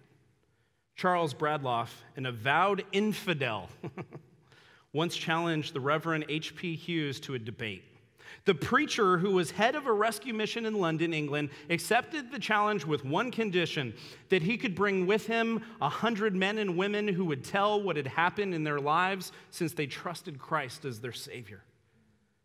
Charles 0.96 1.34
Bradlaugh, 1.34 1.88
an 2.16 2.28
avowed 2.28 2.86
infidel, 2.92 3.68
once 4.94 5.18
challenged 5.18 5.74
the 5.74 5.80
Reverend 5.80 6.26
H.P. 6.30 6.76
Hughes 6.76 7.20
to 7.22 7.34
a 7.34 7.40
debate. 7.40 7.84
The 8.46 8.54
preacher, 8.54 9.18
who 9.18 9.32
was 9.32 9.50
head 9.50 9.74
of 9.74 9.88
a 9.88 9.92
rescue 9.92 10.36
mission 10.36 10.68
in 10.68 10.76
London, 10.76 11.16
England, 11.16 11.50
accepted 11.72 12.32
the 12.32 12.38
challenge 12.38 12.86
with 12.86 13.04
one 13.04 13.32
condition 13.32 13.92
that 14.30 14.44
he 14.44 14.56
could 14.56 14.76
bring 14.76 15.08
with 15.08 15.26
him 15.26 15.64
a 15.82 15.90
hundred 15.90 16.36
men 16.36 16.60
and 16.60 16.78
women 16.78 17.08
who 17.08 17.26
would 17.26 17.44
tell 17.44 17.82
what 17.82 17.98
had 17.98 18.06
happened 18.06 18.54
in 18.54 18.64
their 18.64 18.80
lives 18.80 19.32
since 19.50 19.74
they 19.74 19.88
trusted 19.88 20.38
Christ 20.38 20.86
as 20.86 21.00
their 21.00 21.12
Savior. 21.12 21.64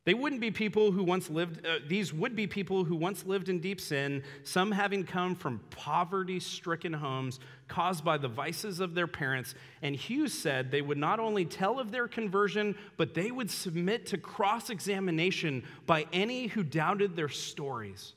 They 0.04 0.14
wouldn't 0.14 0.40
be 0.40 0.50
people 0.50 0.90
who 0.90 1.04
once 1.04 1.30
lived, 1.30 1.64
uh, 1.64 1.78
these 1.86 2.12
would 2.12 2.34
be 2.34 2.48
people 2.48 2.82
who 2.82 2.96
once 2.96 3.24
lived 3.24 3.48
in 3.48 3.60
deep 3.60 3.80
sin, 3.80 4.24
some 4.42 4.72
having 4.72 5.04
come 5.04 5.36
from 5.36 5.60
poverty 5.70 6.40
stricken 6.40 6.92
homes 6.92 7.38
caused 7.68 8.04
by 8.04 8.18
the 8.18 8.26
vices 8.26 8.80
of 8.80 8.94
their 8.94 9.06
parents. 9.06 9.54
And 9.80 9.94
Hughes 9.94 10.34
said 10.34 10.72
they 10.72 10.82
would 10.82 10.98
not 10.98 11.20
only 11.20 11.44
tell 11.44 11.78
of 11.78 11.92
their 11.92 12.08
conversion, 12.08 12.76
but 12.96 13.14
they 13.14 13.30
would 13.30 13.48
submit 13.48 14.06
to 14.06 14.18
cross 14.18 14.70
examination 14.70 15.62
by 15.86 16.06
any 16.12 16.48
who 16.48 16.64
doubted 16.64 17.14
their 17.14 17.28
stories. 17.28 18.14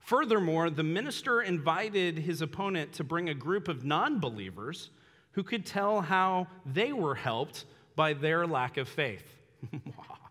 Furthermore, 0.00 0.68
the 0.68 0.82
minister 0.82 1.40
invited 1.40 2.18
his 2.18 2.42
opponent 2.42 2.92
to 2.94 3.04
bring 3.04 3.30
a 3.30 3.34
group 3.34 3.68
of 3.68 3.84
non 3.84 4.20
believers 4.20 4.90
who 5.30 5.42
could 5.42 5.64
tell 5.64 6.02
how 6.02 6.46
they 6.66 6.92
were 6.92 7.14
helped 7.14 7.64
by 7.96 8.12
their 8.12 8.46
lack 8.46 8.76
of 8.76 8.86
faith. 8.86 9.24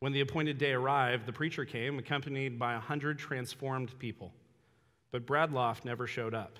When 0.00 0.12
the 0.12 0.20
appointed 0.20 0.58
day 0.58 0.72
arrived, 0.72 1.26
the 1.26 1.32
preacher 1.32 1.64
came, 1.64 1.98
accompanied 1.98 2.58
by 2.58 2.74
a 2.74 2.80
hundred 2.80 3.18
transformed 3.18 3.98
people. 3.98 4.32
But 5.10 5.26
Bradlaugh 5.26 5.76
never 5.84 6.06
showed 6.06 6.34
up. 6.34 6.58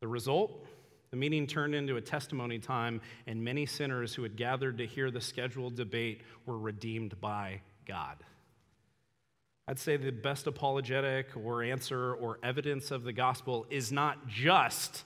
The 0.00 0.08
result? 0.08 0.66
The 1.10 1.16
meeting 1.16 1.48
turned 1.48 1.74
into 1.74 1.96
a 1.96 2.00
testimony 2.00 2.60
time, 2.60 3.00
and 3.26 3.42
many 3.42 3.66
sinners 3.66 4.14
who 4.14 4.22
had 4.22 4.36
gathered 4.36 4.78
to 4.78 4.86
hear 4.86 5.10
the 5.10 5.20
scheduled 5.20 5.74
debate 5.74 6.20
were 6.46 6.58
redeemed 6.58 7.20
by 7.20 7.62
God. 7.84 8.18
I'd 9.66 9.78
say 9.78 9.96
the 9.96 10.10
best 10.10 10.46
apologetic 10.46 11.28
or 11.36 11.62
answer 11.62 12.14
or 12.14 12.38
evidence 12.42 12.92
of 12.92 13.02
the 13.02 13.12
gospel 13.12 13.66
is 13.70 13.90
not 13.90 14.28
just 14.28 15.04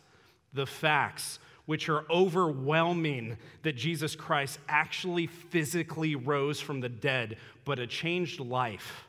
the 0.53 0.67
facts 0.67 1.39
which 1.67 1.89
are 1.89 2.05
overwhelming 2.11 3.37
that 3.63 3.75
Jesus 3.75 4.15
Christ 4.15 4.59
actually 4.69 5.27
physically 5.27 6.15
rose 6.15 6.61
from 6.61 6.81
the 6.81 6.89
dead, 6.89 7.39
but 7.65 7.79
a 7.79 7.87
changed 7.87 8.41
life 8.41 9.05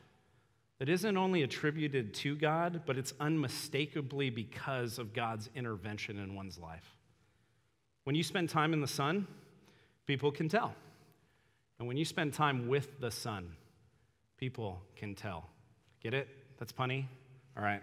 that 0.79 0.89
isn't 0.89 1.17
only 1.17 1.43
attributed 1.43 2.13
to 2.13 2.35
God, 2.35 2.81
but 2.85 2.97
it's 2.97 3.13
unmistakably 3.19 4.29
because 4.29 4.99
of 4.99 5.13
God's 5.13 5.49
intervention 5.55 6.19
in 6.19 6.35
one's 6.35 6.57
life. 6.57 6.95
When 8.03 8.15
you 8.15 8.23
spend 8.23 8.49
time 8.49 8.73
in 8.73 8.81
the 8.81 8.87
sun, 8.87 9.27
people 10.05 10.31
can 10.31 10.49
tell. 10.49 10.73
And 11.79 11.87
when 11.87 11.97
you 11.97 12.05
spend 12.05 12.33
time 12.33 12.67
with 12.67 12.99
the 12.99 13.11
son, 13.11 13.51
people 14.37 14.81
can 14.95 15.15
tell. 15.15 15.49
Get 16.01 16.13
it? 16.13 16.27
That's 16.59 16.71
punny? 16.71 17.05
All 17.57 17.63
right. 17.63 17.81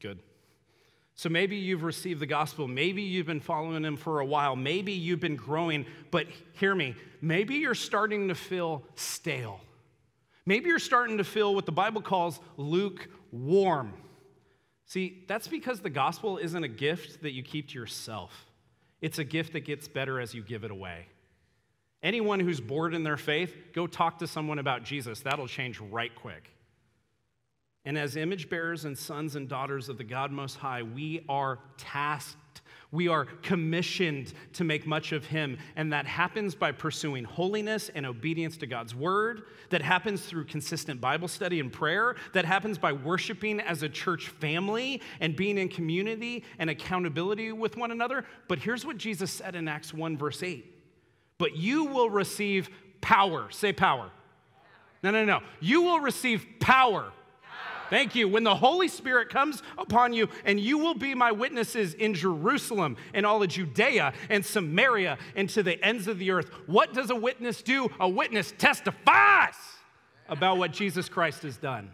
Good. 0.00 0.20
So 1.20 1.28
maybe 1.28 1.56
you've 1.56 1.82
received 1.82 2.18
the 2.18 2.24
gospel. 2.24 2.66
Maybe 2.66 3.02
you've 3.02 3.26
been 3.26 3.40
following 3.40 3.84
him 3.84 3.98
for 3.98 4.20
a 4.20 4.24
while. 4.24 4.56
Maybe 4.56 4.92
you've 4.92 5.20
been 5.20 5.36
growing. 5.36 5.84
But 6.10 6.28
hear 6.54 6.74
me, 6.74 6.94
maybe 7.20 7.56
you're 7.56 7.74
starting 7.74 8.28
to 8.28 8.34
feel 8.34 8.82
stale. 8.94 9.60
Maybe 10.46 10.70
you're 10.70 10.78
starting 10.78 11.18
to 11.18 11.24
feel 11.24 11.54
what 11.54 11.66
the 11.66 11.72
Bible 11.72 12.00
calls 12.00 12.40
lukewarm. 12.56 13.92
See, 14.86 15.26
that's 15.28 15.46
because 15.46 15.80
the 15.80 15.90
gospel 15.90 16.38
isn't 16.38 16.64
a 16.64 16.68
gift 16.68 17.20
that 17.20 17.32
you 17.32 17.42
keep 17.42 17.68
to 17.68 17.78
yourself, 17.78 18.46
it's 19.02 19.18
a 19.18 19.24
gift 19.24 19.52
that 19.52 19.66
gets 19.66 19.88
better 19.88 20.20
as 20.20 20.32
you 20.32 20.42
give 20.42 20.64
it 20.64 20.70
away. 20.70 21.04
Anyone 22.02 22.40
who's 22.40 22.62
bored 22.62 22.94
in 22.94 23.02
their 23.02 23.18
faith, 23.18 23.54
go 23.74 23.86
talk 23.86 24.20
to 24.20 24.26
someone 24.26 24.58
about 24.58 24.84
Jesus. 24.84 25.20
That'll 25.20 25.48
change 25.48 25.80
right 25.80 26.14
quick. 26.14 26.50
And 27.84 27.96
as 27.96 28.16
image 28.16 28.50
bearers 28.50 28.84
and 28.84 28.96
sons 28.96 29.36
and 29.36 29.48
daughters 29.48 29.88
of 29.88 29.96
the 29.96 30.04
God 30.04 30.30
Most 30.30 30.56
High, 30.56 30.82
we 30.82 31.24
are 31.28 31.58
tasked, 31.78 32.60
we 32.92 33.08
are 33.08 33.24
commissioned 33.24 34.34
to 34.54 34.64
make 34.64 34.86
much 34.86 35.12
of 35.12 35.24
Him. 35.24 35.56
And 35.76 35.92
that 35.92 36.06
happens 36.06 36.54
by 36.54 36.72
pursuing 36.72 37.24
holiness 37.24 37.88
and 37.94 38.04
obedience 38.04 38.56
to 38.58 38.66
God's 38.66 38.94
Word. 38.94 39.44
That 39.70 39.80
happens 39.80 40.22
through 40.22 40.46
consistent 40.46 41.00
Bible 41.00 41.28
study 41.28 41.60
and 41.60 41.72
prayer. 41.72 42.16
That 42.34 42.44
happens 42.44 42.76
by 42.76 42.92
worshiping 42.92 43.60
as 43.60 43.82
a 43.82 43.88
church 43.88 44.28
family 44.28 45.00
and 45.20 45.34
being 45.34 45.56
in 45.56 45.68
community 45.68 46.44
and 46.58 46.68
accountability 46.68 47.52
with 47.52 47.76
one 47.76 47.92
another. 47.92 48.26
But 48.48 48.58
here's 48.58 48.84
what 48.84 48.98
Jesus 48.98 49.30
said 49.30 49.54
in 49.54 49.68
Acts 49.68 49.94
1, 49.94 50.18
verse 50.18 50.42
8 50.42 50.66
But 51.38 51.56
you 51.56 51.84
will 51.84 52.10
receive 52.10 52.68
power. 53.00 53.50
Say 53.50 53.72
power. 53.72 54.10
No, 55.02 55.12
no, 55.12 55.24
no. 55.24 55.40
You 55.60 55.82
will 55.82 56.00
receive 56.00 56.44
power 56.58 57.12
Thank 57.90 58.14
you. 58.14 58.28
When 58.28 58.44
the 58.44 58.54
Holy 58.54 58.88
Spirit 58.88 59.28
comes 59.28 59.62
upon 59.76 60.12
you, 60.12 60.28
and 60.44 60.58
you 60.58 60.78
will 60.78 60.94
be 60.94 61.14
my 61.14 61.32
witnesses 61.32 61.94
in 61.94 62.14
Jerusalem 62.14 62.96
and 63.12 63.26
all 63.26 63.42
of 63.42 63.48
Judea 63.48 64.14
and 64.30 64.46
Samaria 64.46 65.18
and 65.34 65.48
to 65.50 65.62
the 65.62 65.84
ends 65.84 66.06
of 66.06 66.18
the 66.18 66.30
earth. 66.30 66.50
What 66.66 66.94
does 66.94 67.10
a 67.10 67.16
witness 67.16 67.62
do? 67.62 67.90
A 67.98 68.08
witness 68.08 68.54
testifies 68.56 69.56
about 70.28 70.58
what 70.58 70.72
Jesus 70.72 71.08
Christ 71.08 71.42
has 71.42 71.56
done. 71.56 71.90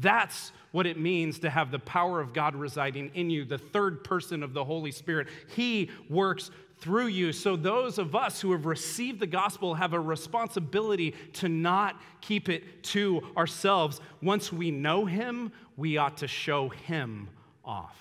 That's 0.00 0.52
what 0.72 0.86
it 0.86 0.98
means 0.98 1.38
to 1.40 1.50
have 1.50 1.70
the 1.70 1.78
power 1.78 2.20
of 2.20 2.32
God 2.32 2.54
residing 2.54 3.10
in 3.14 3.30
you, 3.30 3.44
the 3.44 3.58
third 3.58 4.04
person 4.04 4.42
of 4.42 4.52
the 4.52 4.64
Holy 4.64 4.92
Spirit. 4.92 5.28
He 5.54 5.90
works 6.08 6.50
through 6.78 7.06
you. 7.06 7.32
So, 7.32 7.56
those 7.56 7.98
of 7.98 8.14
us 8.14 8.40
who 8.40 8.52
have 8.52 8.66
received 8.66 9.20
the 9.20 9.26
gospel 9.26 9.74
have 9.74 9.92
a 9.92 10.00
responsibility 10.00 11.14
to 11.34 11.48
not 11.48 12.00
keep 12.20 12.48
it 12.48 12.82
to 12.84 13.22
ourselves. 13.36 14.00
Once 14.22 14.52
we 14.52 14.70
know 14.70 15.04
Him, 15.04 15.52
we 15.76 15.96
ought 15.96 16.18
to 16.18 16.28
show 16.28 16.68
Him 16.68 17.28
off. 17.64 17.96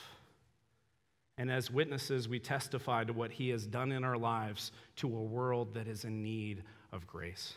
And 1.39 1.51
as 1.51 1.69
witnesses, 1.69 2.27
we 2.27 2.39
testify 2.39 3.03
to 3.03 3.13
what 3.13 3.31
He 3.31 3.49
has 3.49 3.65
done 3.65 3.91
in 3.91 4.03
our 4.03 4.17
lives 4.17 4.71
to 4.97 5.07
a 5.07 5.21
world 5.21 5.73
that 5.73 5.87
is 5.87 6.03
in 6.03 6.21
need 6.21 6.63
of 6.91 7.05
grace. 7.07 7.53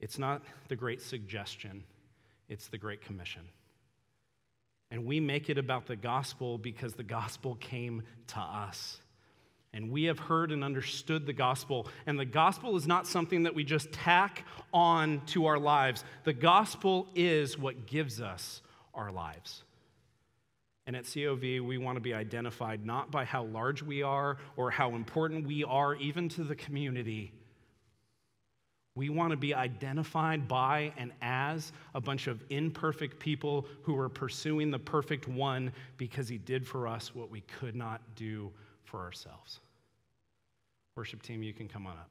It's 0.00 0.18
not 0.18 0.42
the 0.68 0.76
great 0.76 1.00
suggestion, 1.00 1.84
it's 2.50 2.68
the 2.68 2.76
great 2.76 3.00
commission. 3.00 3.42
And 4.90 5.06
we 5.06 5.20
make 5.20 5.48
it 5.48 5.56
about 5.56 5.86
the 5.86 5.96
gospel 5.96 6.58
because 6.58 6.94
the 6.94 7.04
gospel 7.04 7.54
came 7.54 8.02
to 8.26 8.40
us. 8.40 9.00
And 9.72 9.92
we 9.92 10.04
have 10.04 10.18
heard 10.18 10.50
and 10.50 10.64
understood 10.64 11.26
the 11.26 11.32
gospel. 11.32 11.86
And 12.06 12.18
the 12.18 12.24
gospel 12.24 12.76
is 12.76 12.88
not 12.88 13.06
something 13.06 13.44
that 13.44 13.54
we 13.54 13.62
just 13.62 13.92
tack 13.92 14.44
on 14.74 15.22
to 15.26 15.46
our 15.46 15.60
lives. 15.60 16.04
The 16.24 16.32
gospel 16.32 17.06
is 17.14 17.56
what 17.56 17.86
gives 17.86 18.20
us 18.20 18.62
our 18.92 19.12
lives. 19.12 19.62
And 20.88 20.96
at 20.96 21.04
COV, 21.04 21.40
we 21.40 21.78
want 21.78 21.96
to 21.96 22.00
be 22.00 22.14
identified 22.14 22.84
not 22.84 23.12
by 23.12 23.24
how 23.24 23.44
large 23.44 23.80
we 23.80 24.02
are 24.02 24.38
or 24.56 24.72
how 24.72 24.96
important 24.96 25.46
we 25.46 25.62
are, 25.62 25.94
even 25.94 26.28
to 26.30 26.42
the 26.42 26.56
community. 26.56 27.32
We 28.94 29.08
want 29.08 29.30
to 29.30 29.36
be 29.36 29.54
identified 29.54 30.48
by 30.48 30.92
and 30.96 31.12
as 31.22 31.72
a 31.94 32.00
bunch 32.00 32.26
of 32.26 32.42
imperfect 32.50 33.18
people 33.18 33.66
who 33.82 33.96
are 33.98 34.08
pursuing 34.08 34.70
the 34.70 34.78
perfect 34.78 35.28
one 35.28 35.72
because 35.96 36.28
he 36.28 36.38
did 36.38 36.66
for 36.66 36.88
us 36.88 37.14
what 37.14 37.30
we 37.30 37.42
could 37.42 37.76
not 37.76 38.00
do 38.16 38.50
for 38.84 39.00
ourselves. 39.00 39.60
Worship 40.96 41.22
team, 41.22 41.42
you 41.42 41.52
can 41.52 41.68
come 41.68 41.86
on 41.86 41.96
up. 41.96 42.10